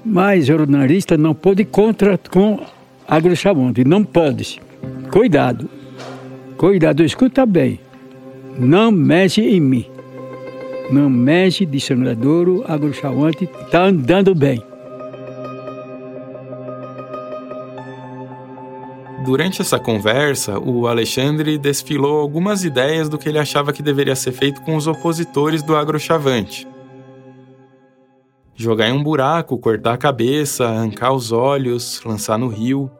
Mas 0.04 0.46
jornalista 0.46 1.18
não 1.18 1.34
pode 1.34 1.64
contra 1.64 2.16
com 2.16 2.64
agrochavante, 3.08 3.82
não 3.82 4.04
pode. 4.04 4.62
Cuidado, 5.10 5.68
cuidado, 6.58 7.04
escuta 7.04 7.46
bem. 7.46 7.80
Não 8.58 8.90
mexe 8.90 9.40
em 9.40 9.60
mim. 9.60 9.86
Não 10.90 11.08
mexe 11.08 11.64
de 11.64 11.80
sangradouro, 11.80 12.64
agrochavante, 12.66 13.44
está 13.44 13.84
andando 13.84 14.34
bem. 14.34 14.62
Durante 19.24 19.60
essa 19.60 19.78
conversa, 19.78 20.58
o 20.58 20.86
Alexandre 20.86 21.58
desfilou 21.58 22.18
algumas 22.18 22.64
ideias 22.64 23.08
do 23.08 23.18
que 23.18 23.28
ele 23.28 23.38
achava 23.38 23.72
que 23.72 23.82
deveria 23.82 24.16
ser 24.16 24.32
feito 24.32 24.62
com 24.62 24.74
os 24.74 24.86
opositores 24.86 25.62
do 25.62 25.76
agrochavante. 25.76 26.66
Jogar 28.56 28.88
em 28.88 28.92
um 28.92 29.02
buraco, 29.02 29.58
cortar 29.58 29.92
a 29.92 29.98
cabeça, 29.98 30.66
arrancar 30.66 31.12
os 31.12 31.30
olhos, 31.30 32.02
lançar 32.04 32.38
no 32.38 32.48
rio. 32.48 32.90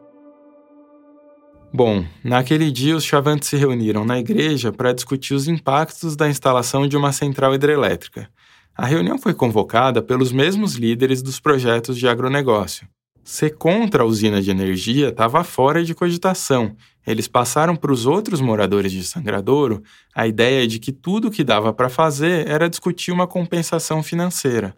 Bom, 1.71 2.03
naquele 2.23 2.71
dia 2.71 2.95
os 2.95 3.03
chavantes 3.03 3.47
se 3.47 3.55
reuniram 3.55 4.03
na 4.03 4.17
igreja 4.17 4.71
para 4.71 4.91
discutir 4.91 5.35
os 5.35 5.47
impactos 5.47 6.15
da 6.15 6.27
instalação 6.27 6.87
de 6.87 6.97
uma 6.97 7.11
central 7.11 7.53
hidrelétrica. 7.53 8.27
A 8.75 8.87
reunião 8.87 9.19
foi 9.19 9.35
convocada 9.35 10.01
pelos 10.01 10.31
mesmos 10.31 10.75
líderes 10.75 11.21
dos 11.21 11.39
projetos 11.39 11.97
de 11.97 12.07
agronegócio. 12.07 12.87
Ser 13.23 13.51
contra 13.51 14.01
a 14.01 14.05
usina 14.05 14.41
de 14.41 14.49
energia 14.49 15.09
estava 15.09 15.43
fora 15.43 15.83
de 15.83 15.93
cogitação. 15.93 16.75
Eles 17.05 17.27
passaram 17.27 17.75
para 17.75 17.91
os 17.91 18.07
outros 18.07 18.41
moradores 18.41 18.91
de 18.91 19.03
Sangradouro 19.03 19.83
a 20.15 20.25
ideia 20.25 20.67
de 20.67 20.79
que 20.79 20.91
tudo 20.91 21.27
o 21.27 21.31
que 21.31 21.43
dava 21.43 21.71
para 21.71 21.89
fazer 21.89 22.47
era 22.47 22.67
discutir 22.67 23.11
uma 23.11 23.27
compensação 23.27 24.01
financeira. 24.01 24.75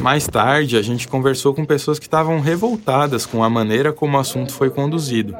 Mais 0.00 0.26
tarde, 0.26 0.76
a 0.76 0.82
gente 0.82 1.08
conversou 1.08 1.52
com 1.52 1.64
pessoas 1.64 1.98
que 1.98 2.06
estavam 2.06 2.40
revoltadas 2.40 3.26
com 3.26 3.42
a 3.42 3.50
maneira 3.50 3.92
como 3.92 4.16
o 4.16 4.20
assunto 4.20 4.52
foi 4.52 4.70
conduzido. 4.70 5.36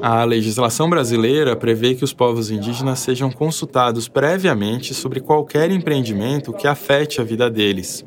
A 0.00 0.24
legislação 0.24 0.90
brasileira 0.90 1.54
prevê 1.54 1.94
que 1.94 2.02
os 2.02 2.12
povos 2.12 2.50
indígenas 2.50 2.98
sejam 2.98 3.30
consultados 3.30 4.08
previamente 4.08 4.94
sobre 4.94 5.20
qualquer 5.20 5.70
empreendimento 5.70 6.52
que 6.52 6.66
afete 6.66 7.20
a 7.20 7.24
vida 7.24 7.48
deles. 7.48 8.04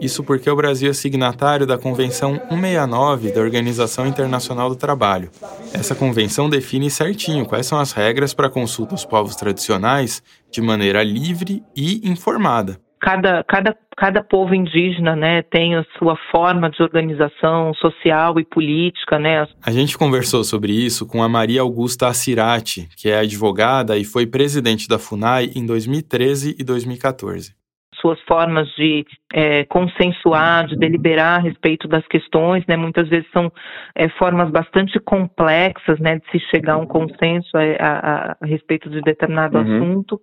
Isso 0.00 0.22
porque 0.22 0.48
o 0.48 0.56
Brasil 0.56 0.90
é 0.90 0.94
signatário 0.94 1.66
da 1.66 1.76
Convenção 1.76 2.40
169 2.48 3.32
da 3.32 3.40
Organização 3.40 4.06
Internacional 4.06 4.70
do 4.70 4.76
Trabalho. 4.76 5.30
Essa 5.72 5.94
convenção 5.94 6.48
define 6.48 6.88
certinho 6.88 7.44
quais 7.44 7.66
são 7.66 7.78
as 7.78 7.92
regras 7.92 8.32
para 8.32 8.48
consulta 8.48 8.94
aos 8.94 9.04
povos 9.04 9.34
tradicionais 9.34 10.22
de 10.50 10.62
maneira 10.62 11.02
livre 11.02 11.62
e 11.76 12.08
informada. 12.08 12.80
Cada, 13.00 13.44
cada, 13.44 13.76
cada 13.96 14.22
povo 14.22 14.54
indígena 14.54 15.14
né, 15.16 15.42
tem 15.42 15.74
a 15.74 15.84
sua 15.98 16.16
forma 16.30 16.70
de 16.70 16.82
organização 16.82 17.72
social 17.74 18.38
e 18.38 18.44
política. 18.44 19.18
Né? 19.18 19.46
A 19.64 19.70
gente 19.70 19.96
conversou 19.96 20.44
sobre 20.44 20.72
isso 20.72 21.06
com 21.06 21.22
a 21.22 21.28
Maria 21.28 21.60
Augusta 21.60 22.08
Assirati, 22.08 22.88
que 22.96 23.08
é 23.08 23.20
advogada 23.20 23.96
e 23.96 24.04
foi 24.04 24.26
presidente 24.26 24.88
da 24.88 24.98
FUNAI 24.98 25.50
em 25.54 25.64
2013 25.64 26.56
e 26.58 26.64
2014 26.64 27.58
suas 28.00 28.20
formas 28.22 28.68
de 28.76 29.04
é, 29.32 29.64
consensuar, 29.64 30.66
de 30.66 30.76
deliberar 30.76 31.40
a 31.40 31.42
respeito 31.42 31.88
das 31.88 32.06
questões, 32.06 32.64
né? 32.66 32.76
Muitas 32.76 33.08
vezes 33.08 33.28
são 33.32 33.52
é, 33.94 34.08
formas 34.10 34.50
bastante 34.50 34.98
complexas, 35.00 35.98
né, 35.98 36.18
de 36.18 36.30
se 36.30 36.38
chegar 36.50 36.74
a 36.74 36.78
um 36.78 36.86
consenso 36.86 37.56
a, 37.56 37.62
a, 37.80 38.36
a 38.40 38.46
respeito 38.46 38.88
de 38.88 39.00
determinado 39.00 39.58
uhum. 39.58 39.76
assunto. 39.76 40.20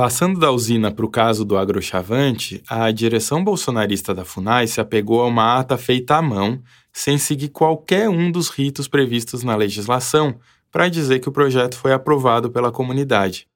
Passando 0.00 0.40
da 0.40 0.50
usina 0.50 0.90
para 0.90 1.04
o 1.04 1.10
caso 1.10 1.44
do 1.44 1.58
agrochavante, 1.58 2.62
a 2.66 2.90
direção 2.90 3.44
bolsonarista 3.44 4.14
da 4.14 4.24
FUNAI 4.24 4.66
se 4.66 4.80
apegou 4.80 5.20
a 5.20 5.26
uma 5.26 5.58
ata 5.58 5.76
feita 5.76 6.16
à 6.16 6.22
mão, 6.22 6.62
sem 6.90 7.18
seguir 7.18 7.50
qualquer 7.50 8.08
um 8.08 8.32
dos 8.32 8.48
ritos 8.48 8.88
previstos 8.88 9.42
na 9.42 9.54
legislação, 9.54 10.36
para 10.72 10.88
dizer 10.88 11.18
que 11.18 11.28
o 11.28 11.32
projeto 11.32 11.76
foi 11.76 11.92
aprovado 11.92 12.50
pela 12.50 12.72
comunidade. 12.72 13.46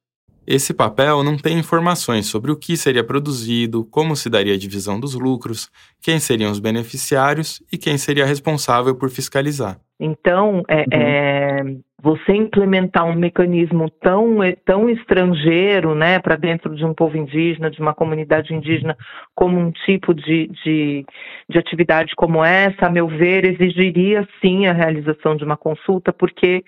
Esse 0.47 0.75
papel 0.75 1.25
não 1.25 1.39
tem 1.39 1.59
informações 1.59 2.27
sobre 2.27 2.53
o 2.53 2.57
que 2.57 2.77
seria 2.77 3.03
produzido, 3.03 3.83
como 3.87 4.15
se 4.15 4.29
daria 4.29 4.53
a 4.53 4.59
divisão 4.59 5.01
dos 5.01 5.15
lucros, 5.15 5.71
quem 5.99 6.21
seriam 6.21 6.53
os 6.53 6.59
beneficiários 6.59 7.63
e 7.73 7.79
quem 7.79 7.97
seria 7.97 8.27
responsável 8.27 8.95
por 8.95 9.09
fiscalizar. 9.09 9.81
Então, 9.99 10.63
é, 10.69 10.79
uhum. 10.79 10.85
é, 10.93 11.77
você 12.03 12.33
implementar 12.33 13.07
um 13.07 13.15
mecanismo 13.15 13.89
tão, 13.89 14.39
tão 14.65 14.91
estrangeiro 14.91 15.95
né, 15.95 16.19
para 16.19 16.37
dentro 16.37 16.75
de 16.75 16.85
um 16.85 16.93
povo 16.93 17.17
indígena, 17.17 17.71
de 17.71 17.81
uma 17.81 17.95
comunidade 17.95 18.53
indígena, 18.53 18.95
como 19.35 19.59
um 19.59 19.71
tipo 19.71 20.13
de, 20.13 20.49
de, 20.63 21.07
de 21.49 21.59
atividade 21.59 22.13
como 22.15 22.45
essa, 22.45 22.87
a 22.87 22.91
meu 22.91 23.09
ver, 23.09 23.47
exigiria 23.47 24.29
sim 24.43 24.67
a 24.67 24.73
realização 24.73 25.35
de 25.35 25.45
uma 25.45 25.57
consulta, 25.57 26.13
porque 26.13 26.63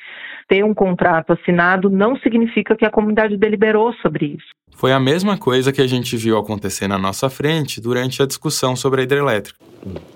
ter 0.48 0.64
um 0.64 0.72
contrato 0.72 1.34
assinado 1.34 1.90
não 1.90 2.16
significa 2.16 2.74
que 2.74 2.86
a 2.86 2.90
comunidade 2.90 3.36
deliberou 3.36 3.92
sobre 3.94 4.26
isso. 4.38 4.56
Foi 4.76 4.92
a 4.92 5.00
mesma 5.00 5.38
coisa 5.38 5.72
que 5.72 5.80
a 5.80 5.86
gente 5.86 6.18
viu 6.18 6.36
acontecer 6.36 6.86
na 6.86 6.98
nossa 6.98 7.30
frente 7.30 7.80
durante 7.80 8.22
a 8.22 8.26
discussão 8.26 8.76
sobre 8.76 9.00
a 9.00 9.04
hidrelétrica. 9.04 9.58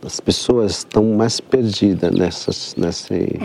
As 0.05 0.21
pessoas 0.21 0.79
estão 0.79 1.03
mais 1.15 1.41
perdidas 1.41 2.13
nessas, 2.13 2.75
nesse, 2.77 3.41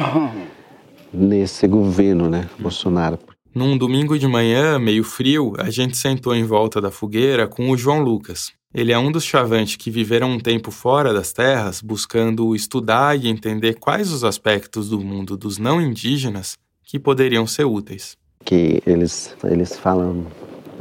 nesse 1.13 1.67
governo, 1.67 2.29
né, 2.29 2.49
Bolsonaro. 2.59 3.17
Num 3.53 3.77
domingo 3.77 4.19
de 4.19 4.27
manhã, 4.27 4.77
meio 4.77 5.05
frio, 5.05 5.53
a 5.57 5.69
gente 5.69 5.95
sentou 5.95 6.35
em 6.35 6.43
volta 6.43 6.81
da 6.81 6.91
fogueira 6.91 7.47
com 7.47 7.69
o 7.69 7.77
João 7.77 8.01
Lucas. 8.01 8.51
Ele 8.73 8.91
é 8.91 8.99
um 8.99 9.09
dos 9.09 9.23
chavantes 9.23 9.77
que 9.77 9.89
viveram 9.89 10.31
um 10.31 10.39
tempo 10.39 10.69
fora 10.69 11.13
das 11.13 11.31
terras, 11.31 11.81
buscando 11.81 12.53
estudar 12.53 13.17
e 13.17 13.29
entender 13.29 13.75
quais 13.75 14.11
os 14.11 14.25
aspectos 14.25 14.89
do 14.89 14.99
mundo 14.99 15.37
dos 15.37 15.57
não 15.57 15.79
indígenas 15.79 16.57
que 16.83 16.99
poderiam 16.99 17.47
ser 17.47 17.63
úteis. 17.63 18.17
Que 18.43 18.83
eles, 18.85 19.33
eles 19.45 19.77
falam 19.77 20.25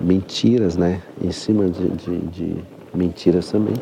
mentiras, 0.01 0.77
né? 0.77 1.03
Em 1.23 1.33
cima 1.33 1.69
de, 1.69 1.89
de, 1.89 2.19
de 2.19 2.57
mentiras 2.95 3.51
também. 3.51 3.75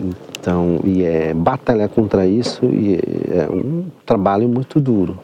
Então, 0.00 0.80
e 0.84 1.02
é 1.02 1.32
batalhar 1.32 1.88
contra 1.88 2.26
isso 2.26 2.66
e 2.66 2.96
é 3.32 3.50
um 3.50 3.86
trabalho 4.04 4.46
muito 4.48 4.78
duro, 4.78 5.18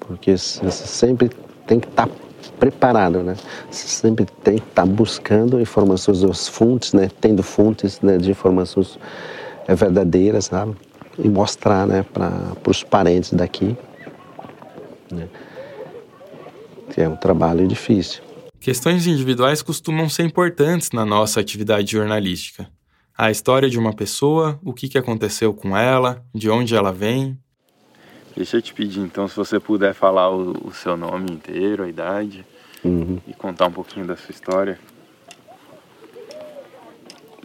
porque 0.00 0.36
você 0.36 0.70
sempre 0.70 1.30
tem 1.66 1.78
que 1.78 1.86
estar 1.86 2.08
tá 2.08 2.12
preparado, 2.58 3.22
né? 3.22 3.36
Você 3.70 3.86
sempre 3.86 4.26
tem 4.42 4.56
que 4.56 4.66
estar 4.68 4.82
tá 4.82 4.86
buscando 4.86 5.60
informações 5.60 6.22
das 6.22 6.48
fontes, 6.48 6.92
né? 6.92 7.08
Tendo 7.20 7.42
fontes 7.42 8.00
né, 8.00 8.18
de 8.18 8.30
informações 8.30 8.98
é, 9.68 9.74
verdadeiras, 9.74 10.46
sabe? 10.46 10.74
E 11.18 11.28
mostrar, 11.28 11.86
né, 11.86 12.04
para 12.12 12.52
os 12.66 12.82
parentes 12.82 13.32
daqui 13.32 13.76
né? 15.12 15.28
Que 16.90 17.02
é 17.02 17.08
um 17.08 17.16
trabalho 17.16 17.66
difícil. 17.66 18.22
Questões 18.60 19.06
individuais 19.06 19.62
costumam 19.62 20.06
ser 20.06 20.22
importantes 20.24 20.90
na 20.92 21.06
nossa 21.06 21.40
atividade 21.40 21.92
jornalística. 21.92 22.70
A 23.16 23.30
história 23.30 23.70
de 23.70 23.78
uma 23.78 23.94
pessoa, 23.94 24.60
o 24.62 24.74
que 24.74 24.98
aconteceu 24.98 25.54
com 25.54 25.74
ela, 25.74 26.22
de 26.34 26.50
onde 26.50 26.76
ela 26.76 26.92
vem. 26.92 27.38
Deixa 28.36 28.58
eu 28.58 28.62
te 28.62 28.74
pedir 28.74 29.00
então 29.00 29.26
se 29.26 29.34
você 29.34 29.58
puder 29.58 29.94
falar 29.94 30.30
o, 30.30 30.68
o 30.68 30.74
seu 30.74 30.94
nome 30.94 31.32
inteiro, 31.32 31.84
a 31.84 31.88
idade 31.88 32.44
uhum. 32.84 33.18
e 33.26 33.32
contar 33.32 33.66
um 33.66 33.72
pouquinho 33.72 34.06
da 34.06 34.14
sua 34.14 34.30
história. 34.30 34.78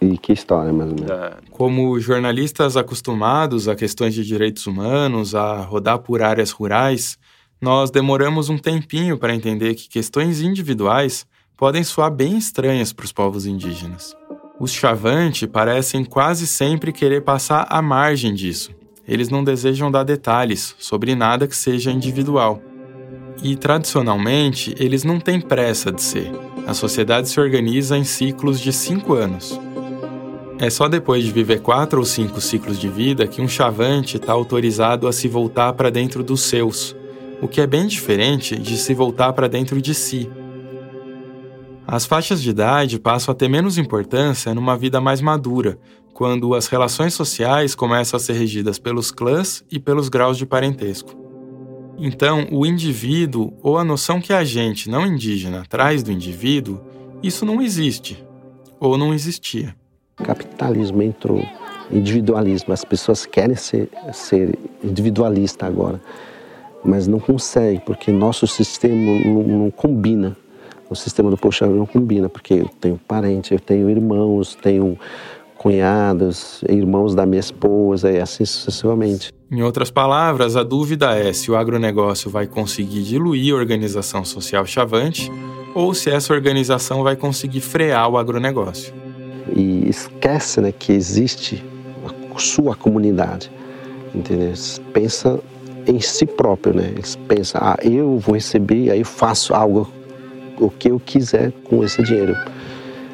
E 0.02 0.18
que 0.18 0.34
história, 0.34 0.74
mais 0.74 0.92
ou 0.92 0.98
menos? 0.98 1.38
Como 1.50 1.98
jornalistas 1.98 2.76
acostumados 2.76 3.70
a 3.70 3.76
questões 3.76 4.14
de 4.14 4.26
direitos 4.26 4.68
humanos, 4.68 5.34
a 5.34 5.62
rodar 5.62 6.00
por 6.00 6.22
áreas 6.22 6.52
rurais, 6.52 7.18
nós 7.66 7.90
demoramos 7.90 8.48
um 8.48 8.60
tempinho 8.60 9.18
para 9.18 9.34
entender 9.34 9.74
que 9.74 9.90
questões 9.90 10.40
individuais 10.40 11.26
podem 11.58 11.84
soar 11.84 12.12
bem 12.12 12.38
estranhas 12.38 12.94
para 12.94 13.06
os 13.06 13.12
povos 13.12 13.48
indígenas. 13.48 14.16
Os 14.60 14.72
Chavante 14.72 15.48
parecem 15.48 16.06
quase 16.06 16.46
sempre 16.46 16.94
querer 16.94 17.24
passar 17.24 17.66
à 17.68 17.82
margem 17.82 18.36
disso. 18.36 18.70
Eles 19.08 19.30
não 19.30 19.44
desejam 19.44 19.90
dar 19.90 20.04
detalhes 20.04 20.76
sobre 20.78 21.16
nada 21.16 21.48
que 21.48 21.56
seja 21.56 21.90
individual. 21.90 22.62
E, 23.42 23.56
tradicionalmente, 23.56 24.76
eles 24.78 25.04
não 25.04 25.20
têm 25.20 25.42
pressa 25.42 25.92
de 25.92 26.04
ser. 26.04 26.32
A 26.68 26.74
sociedade 26.76 27.28
se 27.30 27.40
organiza 27.40 27.98
em 27.98 28.04
ciclos 28.04 28.60
de 28.60 28.72
cinco 28.72 29.16
anos. 29.16 29.60
É 30.60 30.70
só 30.70 30.88
depois 30.88 31.24
de 31.24 31.32
viver 31.32 31.62
quatro 31.62 31.98
ou 31.98 32.06
cinco 32.06 32.40
ciclos 32.40 32.80
de 32.80 32.90
vida 32.90 33.26
que 33.26 33.42
um 33.42 33.48
chavante 33.48 34.18
está 34.18 34.34
autorizado 34.34 35.08
a 35.08 35.12
se 35.12 35.28
voltar 35.28 35.74
para 35.74 35.90
dentro 35.90 36.24
dos 36.24 36.42
seus, 36.42 36.96
o 37.42 37.48
que 37.48 37.62
é 37.62 37.68
bem 37.68 37.88
diferente 37.88 38.58
de 38.58 38.78
se 38.78 38.94
voltar 38.94 39.34
para 39.34 39.48
dentro 39.48 39.82
de 39.82 39.94
si. 39.94 40.30
As 41.88 42.06
faixas 42.06 42.42
de 42.42 42.50
idade 42.50 43.00
passam 43.00 43.32
a 43.32 43.36
ter 43.36 43.48
menos 43.48 43.78
importância 43.78 44.54
numa 44.56 44.76
vida 44.78 45.00
mais 45.00 45.22
madura, 45.22 45.78
quando 46.14 46.56
as 46.56 46.68
relações 46.68 47.14
sociais 47.14 47.76
começam 47.76 48.18
a 48.18 48.20
ser 48.20 48.34
regidas 48.34 48.80
pelos 48.80 49.12
clãs 49.12 49.64
e 49.70 49.80
pelos 49.80 50.10
graus 50.10 50.38
de 50.38 50.46
parentesco. 50.46 51.14
Então, 51.98 52.48
o 52.52 52.66
indivíduo, 52.66 53.54
ou 53.62 53.78
a 53.78 53.84
noção 53.84 54.20
que 54.20 54.34
a 54.34 54.44
gente, 54.44 54.90
não 54.90 55.06
indígena, 55.06 55.64
traz 55.68 56.04
do 56.04 56.12
indivíduo, 56.12 56.82
Isso 57.24 57.46
não 57.46 57.60
existe, 57.62 58.24
ou 58.80 58.98
não 58.98 59.14
existia. 59.14 59.76
Capitalismo 60.18 61.02
entrou, 61.02 61.44
individualismo. 61.92 62.72
As 62.72 62.86
pessoas 62.86 63.26
querem 63.26 63.56
ser, 63.56 63.90
ser 64.14 64.60
individualista 64.84 65.66
agora, 65.66 66.00
mas 66.86 67.08
não 67.08 67.20
conseguem, 67.20 67.80
porque 67.80 68.12
nosso 68.12 68.46
sistema 68.48 69.20
não, 69.26 69.44
não 69.44 69.72
combina. 69.72 70.38
O 70.90 70.96
sistema 70.96 71.32
do 71.32 71.38
Poxa 71.38 71.66
não 71.66 71.86
combina, 71.86 72.30
porque 72.30 72.54
eu 72.54 72.70
tenho 72.80 73.00
parente, 73.08 73.54
eu 73.54 73.60
tenho 73.60 73.90
irmãos, 73.90 74.56
tenho 74.56 74.98
cunhados, 75.58 76.64
irmãos 76.70 77.16
da 77.16 77.26
minha 77.26 77.40
esposa 77.40 78.12
e 78.12 78.20
assim 78.20 78.46
sucessivamente. 78.46 79.34
Em 79.52 79.64
outras 79.64 79.90
palavras, 79.90 80.56
a 80.56 80.62
dúvida 80.62 81.16
é 81.16 81.34
se 81.34 81.50
o 81.50 81.56
agronegócio 81.56 82.30
vai 82.30 82.46
conseguir 82.46 83.02
diluir 83.02 83.54
a 83.54 83.58
organização 83.58 84.24
social 84.24 84.64
chavante 84.66 85.32
ou 85.74 85.94
se 85.94 86.12
essa 86.12 86.34
organização 86.34 87.02
vai 87.02 87.16
conseguir 87.16 87.62
frear 87.62 88.08
o 88.10 88.18
agronegócio. 88.18 88.94
E 89.56 89.90
esquece 89.90 90.62
né, 90.62 90.72
que 90.72 90.92
existe 90.92 91.64
a 92.06 92.40
sua 92.40 92.76
comunidade. 92.76 93.52
Entendeu? 94.14 94.54
Pensa 94.94 95.40
em 95.88 96.00
si 96.00 96.26
próprio, 96.26 96.74
né? 96.74 96.92
Eles 96.96 97.16
pensam, 97.28 97.62
ah, 97.64 97.78
eu 97.82 98.18
vou 98.18 98.36
receber, 98.36 98.92
aí 98.92 99.04
faço 99.04 99.54
algo, 99.54 99.90
o 100.60 100.70
que 100.70 100.90
eu 100.90 101.00
quiser 101.00 101.52
com 101.66 101.84
esse 101.84 102.02
dinheiro. 102.04 102.36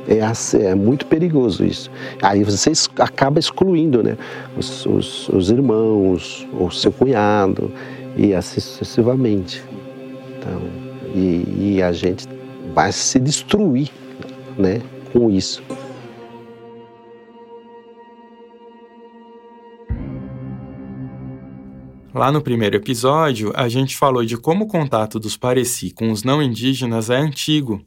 É, 0.08 0.22
assim, 0.22 0.64
é 0.64 0.74
muito 0.74 1.06
perigoso 1.06 1.64
isso. 1.64 1.92
Aí 2.22 2.44
você 2.44 2.72
acaba 2.98 3.40
excluindo 3.40 4.02
né, 4.02 4.18
os, 4.58 4.86
os, 4.86 5.30
os 5.30 5.52
irmãos, 5.52 6.48
o 6.60 6.72
seu 6.72 6.92
cunhado, 6.92 7.72
e 8.18 8.34
assim 8.34 8.60
sucessivamente. 8.60 9.64
Então, 10.38 10.62
e, 11.14 11.76
e 11.76 11.84
a 11.84 11.92
gente 11.92 12.28
vai 12.74 12.92
se 12.92 13.20
destruir 13.20 13.90
né, 14.58 14.82
com 15.14 15.30
isso. 15.30 15.62
Lá 22.14 22.30
no 22.30 22.42
primeiro 22.42 22.76
episódio, 22.76 23.54
a 23.56 23.70
gente 23.70 23.96
falou 23.96 24.26
de 24.26 24.36
como 24.36 24.66
o 24.66 24.68
contato 24.68 25.18
dos 25.18 25.38
Pareci 25.38 25.92
com 25.92 26.12
os 26.12 26.24
não 26.24 26.42
indígenas 26.42 27.10
é 27.10 27.16
antigo 27.16 27.82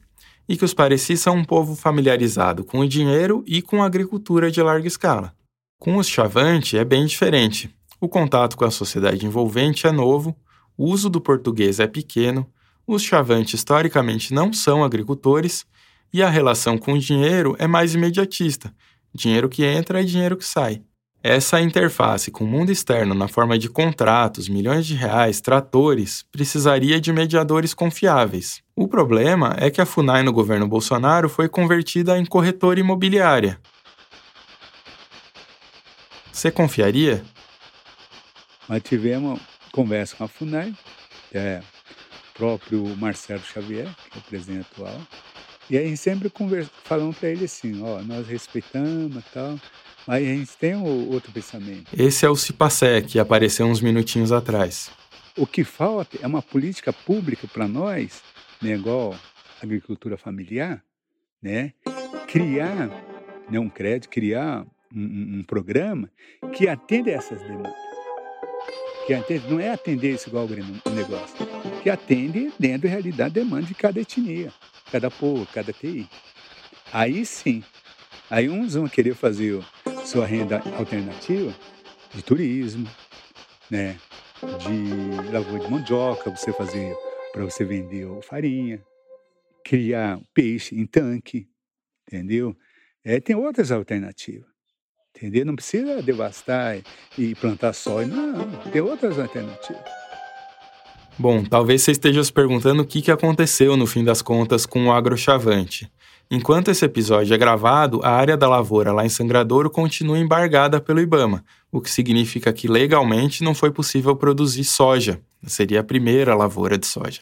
e 0.49 0.57
que 0.57 0.65
os 0.65 0.73
Pareci 0.73 1.15
são 1.15 1.35
um 1.35 1.43
povo 1.43 1.75
familiarizado 1.75 2.63
com 2.63 2.79
o 2.79 2.87
dinheiro 2.87 3.43
e 3.45 3.61
com 3.61 3.83
a 3.83 3.85
agricultura 3.85 4.49
de 4.49 4.63
larga 4.63 4.87
escala. 4.87 5.31
Com 5.79 5.97
os 5.97 6.09
Chavante 6.09 6.75
é 6.75 6.83
bem 6.83 7.05
diferente. 7.05 7.69
O 8.01 8.09
contato 8.09 8.57
com 8.57 8.65
a 8.65 8.71
sociedade 8.71 9.27
envolvente 9.27 9.85
é 9.85 9.91
novo, 9.91 10.35
o 10.75 10.85
uso 10.85 11.07
do 11.07 11.21
português 11.21 11.79
é 11.79 11.85
pequeno, 11.85 12.49
os 12.87 13.03
Chavante 13.03 13.55
historicamente 13.55 14.33
não 14.33 14.51
são 14.51 14.83
agricultores 14.83 15.67
e 16.11 16.23
a 16.23 16.29
relação 16.29 16.79
com 16.79 16.93
o 16.93 16.99
dinheiro 16.99 17.55
é 17.59 17.67
mais 17.67 17.93
imediatista. 17.93 18.73
Dinheiro 19.13 19.47
que 19.47 19.63
entra 19.63 20.01
e 20.01 20.05
dinheiro 20.05 20.35
que 20.35 20.45
sai. 20.45 20.81
Essa 21.27 21.59
interface 21.59 22.29
com 22.29 22.43
o 22.43 22.47
mundo 22.47 22.71
externo 22.71 23.15
na 23.15 23.27
forma 23.27 23.57
de 23.57 23.67
contratos, 23.67 24.47
milhões 24.47 24.85
de 24.85 24.93
reais, 24.93 25.41
tratores, 25.41 26.23
precisaria 26.31 27.01
de 27.01 27.11
mediadores 27.11 27.73
confiáveis. 27.73 28.61
O 28.75 28.87
problema 28.87 29.55
é 29.57 29.71
que 29.71 29.81
a 29.81 29.87
FUNAI 29.87 30.21
no 30.21 30.31
governo 30.31 30.67
Bolsonaro 30.67 31.27
foi 31.27 31.49
convertida 31.49 32.15
em 32.15 32.25
corretora 32.27 32.79
imobiliária. 32.79 33.59
Você 36.31 36.51
confiaria? 36.51 37.25
Nós 38.69 38.83
tivemos 38.83 39.41
conversa 39.71 40.15
com 40.15 40.25
a 40.25 40.27
FUNAI, 40.27 40.75
é 41.33 41.59
próprio 42.35 42.85
Marcelo 42.97 43.41
Xavier, 43.41 43.89
que 44.11 44.19
é 44.19 44.21
o 44.21 44.21
presidente 44.21 44.67
atual, 44.71 45.01
e 45.71 45.75
aí 45.75 45.97
sempre 45.97 46.31
falamos 46.83 47.17
para 47.17 47.29
ele 47.29 47.45
assim, 47.45 47.81
ó, 47.81 47.99
nós 48.03 48.27
respeitamos 48.27 49.17
e 49.17 49.33
tal, 49.33 49.59
mas 50.07 50.23
a 50.23 50.25
gente 50.27 50.57
tem 50.57 50.75
outro 50.75 51.31
pensamento. 51.31 51.89
Esse 51.97 52.25
é 52.25 52.29
o 52.29 52.35
Cipacé, 52.35 53.01
que 53.01 53.19
apareceu 53.19 53.65
uns 53.65 53.81
minutinhos 53.81 54.31
atrás. 54.31 54.91
O 55.37 55.45
que 55.45 55.63
falta 55.63 56.17
é 56.21 56.27
uma 56.27 56.41
política 56.41 56.93
pública 56.93 57.47
para 57.47 57.67
nós, 57.67 58.21
né, 58.61 58.75
igual 58.75 59.15
agricultura 59.61 60.17
familiar, 60.17 60.81
né, 61.41 61.73
criar 62.27 62.89
né, 63.49 63.59
um 63.59 63.69
crédito, 63.69 64.09
criar 64.09 64.65
um, 64.93 65.39
um, 65.39 65.43
programa 65.43 66.09
que 66.53 66.67
atenda 66.67 67.11
essas 67.11 67.39
demandas. 67.41 67.73
Que 69.05 69.13
atende, 69.13 69.47
não 69.49 69.59
é 69.59 69.71
atender 69.71 70.15
isso 70.15 70.29
igual 70.29 70.45
o 70.45 70.89
negócio, 70.89 71.35
que 71.83 71.89
atende 71.89 72.51
dentro 72.57 72.83
da 72.83 72.89
realidade 72.89 73.35
demanda 73.35 73.67
de 73.67 73.75
cada 73.75 73.99
etnia, 73.99 74.51
cada 74.91 75.11
povo, 75.11 75.45
cada 75.53 75.71
TI. 75.71 76.07
Aí 76.91 77.25
sim, 77.25 77.63
aí 78.29 78.49
uns 78.49 78.73
vão 78.73 78.87
querer 78.87 79.15
fazer 79.15 79.63
sua 80.05 80.25
renda 80.25 80.61
alternativa 80.77 81.53
de 82.13 82.21
turismo, 82.23 82.87
né? 83.69 83.97
De 84.41 85.31
lavoura 85.31 85.63
de 85.63 85.71
mandioca, 85.71 86.29
você 86.29 86.51
fazer 86.53 86.95
para 87.31 87.43
você 87.43 87.65
vender 87.65 88.07
farinha, 88.21 88.81
criar 89.63 90.19
peixe 90.33 90.75
em 90.75 90.85
tanque, 90.85 91.47
entendeu? 92.07 92.55
É, 93.03 93.19
tem 93.19 93.35
outras 93.35 93.71
alternativas, 93.71 94.49
entendeu? 95.15 95.45
Não 95.45 95.55
precisa 95.55 96.01
devastar 96.01 96.77
e 97.17 97.35
plantar 97.35 97.73
soja, 97.73 98.07
não, 98.07 98.51
tem 98.71 98.81
outras 98.81 99.19
alternativas. 99.19 99.83
Bom, 101.17 101.43
talvez 101.43 101.81
você 101.81 101.91
esteja 101.91 102.23
se 102.23 102.31
perguntando 102.31 102.81
o 102.81 102.85
que, 102.85 103.01
que 103.01 103.11
aconteceu 103.11 103.77
no 103.77 103.87
fim 103.87 104.03
das 104.03 104.21
contas 104.21 104.65
com 104.65 104.87
o 104.87 104.91
agrochavante. 104.91 105.89
Enquanto 106.29 106.71
esse 106.71 106.83
episódio 106.83 107.33
é 107.33 107.37
gravado, 107.37 107.99
a 108.03 108.09
área 108.09 108.35
da 108.35 108.49
lavoura 108.49 108.91
lá 108.91 109.05
em 109.05 109.09
Sangradouro 109.09 109.69
continua 109.69 110.17
embargada 110.17 110.81
pelo 110.81 110.99
Ibama, 110.99 111.43
o 111.71 111.79
que 111.79 111.89
significa 111.89 112.51
que 112.51 112.67
legalmente 112.67 113.43
não 113.43 113.53
foi 113.53 113.69
possível 113.71 114.15
produzir 114.15 114.63
soja. 114.63 115.21
Seria 115.45 115.81
a 115.81 115.83
primeira 115.83 116.33
lavoura 116.33 116.77
de 116.77 116.87
soja. 116.87 117.21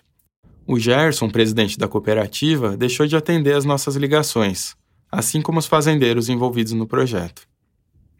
O 0.65 0.79
Gerson, 0.79 1.29
presidente 1.29 1.77
da 1.77 1.89
cooperativa, 1.89 2.77
deixou 2.77 3.05
de 3.05 3.17
atender 3.17 3.53
as 3.53 3.65
nossas 3.65 3.97
ligações, 3.97 4.75
assim 5.11 5.41
como 5.41 5.59
os 5.59 5.65
fazendeiros 5.65 6.29
envolvidos 6.29 6.71
no 6.71 6.87
projeto. 6.87 7.41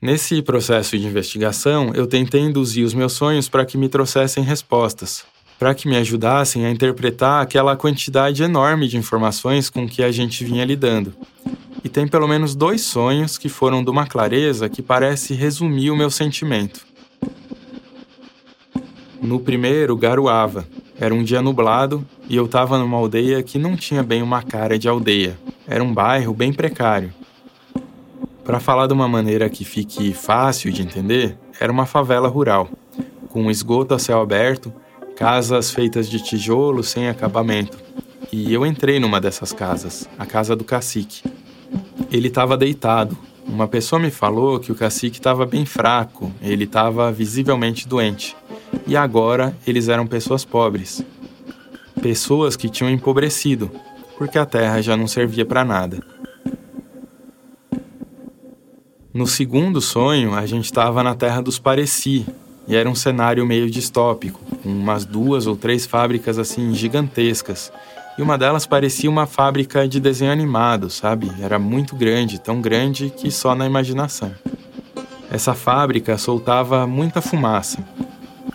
Nesse 0.01 0.41
processo 0.41 0.97
de 0.97 1.07
investigação, 1.07 1.93
eu 1.93 2.05
tentei 2.05 2.41
induzir 2.41 2.85
os 2.85 2.93
meus 2.93 3.13
sonhos 3.13 3.47
para 3.47 3.65
que 3.65 3.77
me 3.77 3.87
trouxessem 3.87 4.43
respostas, 4.43 5.25
para 5.63 5.73
que 5.73 5.87
me 5.87 5.95
ajudassem 5.95 6.65
a 6.65 6.69
interpretar 6.69 7.41
aquela 7.41 7.77
quantidade 7.77 8.43
enorme 8.43 8.85
de 8.85 8.97
informações 8.97 9.69
com 9.69 9.87
que 9.87 10.03
a 10.03 10.11
gente 10.11 10.43
vinha 10.43 10.65
lidando. 10.65 11.13
E 11.81 11.87
tem 11.87 12.05
pelo 12.05 12.27
menos 12.27 12.53
dois 12.53 12.81
sonhos 12.81 13.37
que 13.37 13.47
foram 13.47 13.81
de 13.81 13.89
uma 13.89 14.05
clareza 14.05 14.67
que 14.67 14.81
parece 14.81 15.33
resumir 15.33 15.89
o 15.89 15.95
meu 15.95 16.11
sentimento. 16.11 16.85
No 19.21 19.39
primeiro, 19.39 19.95
garoava. 19.95 20.67
Era 20.99 21.15
um 21.15 21.23
dia 21.23 21.41
nublado 21.41 22.05
e 22.27 22.35
eu 22.35 22.43
estava 22.43 22.77
numa 22.77 22.97
aldeia 22.97 23.41
que 23.41 23.57
não 23.57 23.77
tinha 23.77 24.03
bem 24.03 24.21
uma 24.21 24.43
cara 24.43 24.77
de 24.77 24.89
aldeia. 24.89 25.39
Era 25.65 25.81
um 25.81 25.93
bairro 25.93 26.33
bem 26.33 26.51
precário. 26.51 27.13
Para 28.43 28.59
falar 28.59 28.87
de 28.87 28.93
uma 28.93 29.07
maneira 29.07 29.49
que 29.49 29.63
fique 29.63 30.13
fácil 30.13 30.73
de 30.73 30.81
entender, 30.81 31.37
era 31.57 31.71
uma 31.71 31.85
favela 31.85 32.27
rural, 32.27 32.67
com 33.29 33.49
esgoto 33.49 33.93
a 33.93 33.99
céu 33.99 34.19
aberto 34.19 34.73
casas 35.15 35.71
feitas 35.71 36.09
de 36.09 36.21
tijolo 36.21 36.83
sem 36.83 37.07
acabamento. 37.07 37.77
E 38.31 38.53
eu 38.53 38.65
entrei 38.65 38.99
numa 38.99 39.21
dessas 39.21 39.53
casas, 39.53 40.09
a 40.17 40.25
casa 40.25 40.55
do 40.55 40.63
cacique. 40.63 41.23
Ele 42.11 42.27
estava 42.27 42.57
deitado. 42.57 43.17
Uma 43.45 43.67
pessoa 43.67 43.99
me 43.99 44.09
falou 44.09 44.59
que 44.59 44.71
o 44.71 44.75
cacique 44.75 45.17
estava 45.17 45.45
bem 45.45 45.65
fraco, 45.65 46.31
ele 46.41 46.63
estava 46.63 47.11
visivelmente 47.11 47.87
doente. 47.87 48.35
E 48.87 48.95
agora 48.95 49.55
eles 49.67 49.87
eram 49.87 50.07
pessoas 50.07 50.43
pobres. 50.43 51.03
Pessoas 52.01 52.55
que 52.55 52.69
tinham 52.69 52.89
empobrecido, 52.89 53.69
porque 54.17 54.37
a 54.37 54.45
terra 54.45 54.81
já 54.81 54.97
não 54.97 55.07
servia 55.07 55.45
para 55.45 55.63
nada. 55.63 56.03
No 59.13 59.27
segundo 59.27 59.79
sonho, 59.79 60.33
a 60.33 60.43
gente 60.47 60.65
estava 60.65 61.03
na 61.03 61.13
terra 61.13 61.39
dos 61.39 61.59
Pareci, 61.59 62.25
e 62.67 62.75
era 62.75 62.89
um 62.89 62.95
cenário 62.95 63.45
meio 63.45 63.69
distópico, 63.69 64.39
com 64.61 64.69
umas 64.69 65.05
duas 65.05 65.47
ou 65.47 65.55
três 65.55 65.85
fábricas 65.85 66.37
assim 66.37 66.73
gigantescas. 66.73 67.71
E 68.17 68.21
uma 68.21 68.37
delas 68.37 68.65
parecia 68.65 69.09
uma 69.09 69.25
fábrica 69.25 69.87
de 69.87 69.99
desenho 69.99 70.31
animado, 70.31 70.89
sabe? 70.89 71.31
Era 71.41 71.57
muito 71.57 71.95
grande, 71.95 72.39
tão 72.39 72.61
grande 72.61 73.09
que 73.09 73.31
só 73.31 73.55
na 73.55 73.65
imaginação. 73.65 74.31
Essa 75.31 75.53
fábrica 75.55 76.17
soltava 76.17 76.85
muita 76.85 77.21
fumaça. 77.21 77.83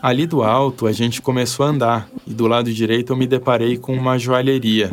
Ali 0.00 0.26
do 0.26 0.44
alto 0.44 0.86
a 0.86 0.92
gente 0.92 1.20
começou 1.20 1.66
a 1.66 1.70
andar 1.70 2.08
e 2.24 2.32
do 2.32 2.46
lado 2.46 2.72
direito 2.72 3.12
eu 3.12 3.16
me 3.16 3.26
deparei 3.26 3.76
com 3.76 3.92
uma 3.92 4.16
joalheria. 4.16 4.92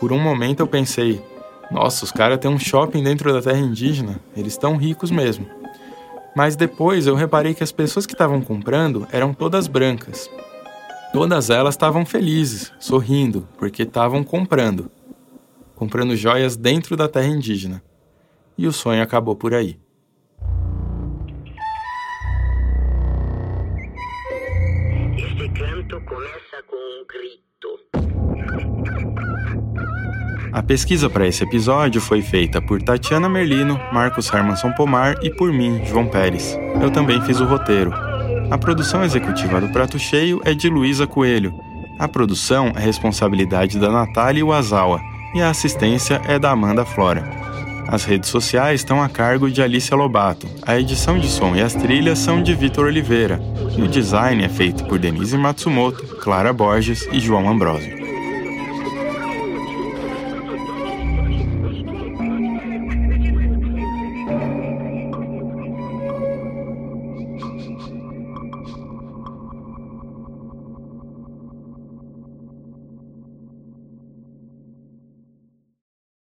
Por 0.00 0.12
um 0.12 0.18
momento 0.18 0.60
eu 0.60 0.66
pensei: 0.66 1.22
nossa, 1.70 2.04
os 2.04 2.10
caras 2.10 2.38
têm 2.38 2.50
um 2.50 2.58
shopping 2.58 3.04
dentro 3.04 3.32
da 3.32 3.40
terra 3.40 3.60
indígena, 3.60 4.20
eles 4.36 4.54
estão 4.54 4.76
ricos 4.76 5.12
mesmo. 5.12 5.61
Mas 6.34 6.56
depois 6.56 7.06
eu 7.06 7.14
reparei 7.14 7.54
que 7.54 7.62
as 7.62 7.72
pessoas 7.72 8.06
que 8.06 8.14
estavam 8.14 8.40
comprando 8.40 9.06
eram 9.12 9.34
todas 9.34 9.66
brancas. 9.66 10.30
Todas 11.12 11.50
elas 11.50 11.74
estavam 11.74 12.06
felizes, 12.06 12.72
sorrindo, 12.80 13.46
porque 13.58 13.82
estavam 13.82 14.24
comprando. 14.24 14.90
comprando 15.74 16.16
joias 16.16 16.56
dentro 16.56 16.96
da 16.96 17.08
terra 17.08 17.26
indígena. 17.26 17.82
E 18.56 18.66
o 18.66 18.72
sonho 18.72 19.02
acabou 19.02 19.34
por 19.34 19.52
aí. 19.52 19.78
A 30.52 30.62
pesquisa 30.62 31.08
para 31.08 31.26
esse 31.26 31.42
episódio 31.42 31.98
foi 31.98 32.20
feita 32.20 32.60
por 32.60 32.82
Tatiana 32.82 33.26
Merlino, 33.26 33.80
Marcos 33.90 34.30
Hermanson 34.30 34.70
Pomar 34.72 35.16
e 35.22 35.30
por 35.30 35.50
mim, 35.50 35.80
João 35.86 36.06
Pérez. 36.06 36.58
Eu 36.78 36.90
também 36.90 37.22
fiz 37.22 37.40
o 37.40 37.46
roteiro. 37.46 37.90
A 38.50 38.58
produção 38.58 39.02
executiva 39.02 39.62
do 39.62 39.70
Prato 39.70 39.98
Cheio 39.98 40.42
é 40.44 40.52
de 40.52 40.68
Luísa 40.68 41.06
Coelho. 41.06 41.54
A 41.98 42.06
produção 42.06 42.70
é 42.76 42.80
responsabilidade 42.80 43.78
da 43.78 43.90
Natália 43.90 44.44
Wazawa 44.44 45.00
e 45.34 45.40
a 45.40 45.48
assistência 45.48 46.20
é 46.26 46.38
da 46.38 46.50
Amanda 46.50 46.84
Flora. 46.84 47.24
As 47.88 48.04
redes 48.04 48.28
sociais 48.28 48.80
estão 48.80 49.02
a 49.02 49.08
cargo 49.08 49.50
de 49.50 49.62
Alicia 49.62 49.96
Lobato. 49.96 50.46
A 50.66 50.78
edição 50.78 51.18
de 51.18 51.28
som 51.28 51.56
e 51.56 51.62
as 51.62 51.74
trilhas 51.74 52.18
são 52.18 52.42
de 52.42 52.54
Vitor 52.54 52.86
Oliveira. 52.86 53.40
O 53.78 53.88
design 53.88 54.44
é 54.44 54.48
feito 54.50 54.84
por 54.84 54.98
Denise 54.98 55.36
Matsumoto, 55.38 56.16
Clara 56.16 56.52
Borges 56.52 57.08
e 57.10 57.18
João 57.18 57.48
Ambrosio. 57.48 58.01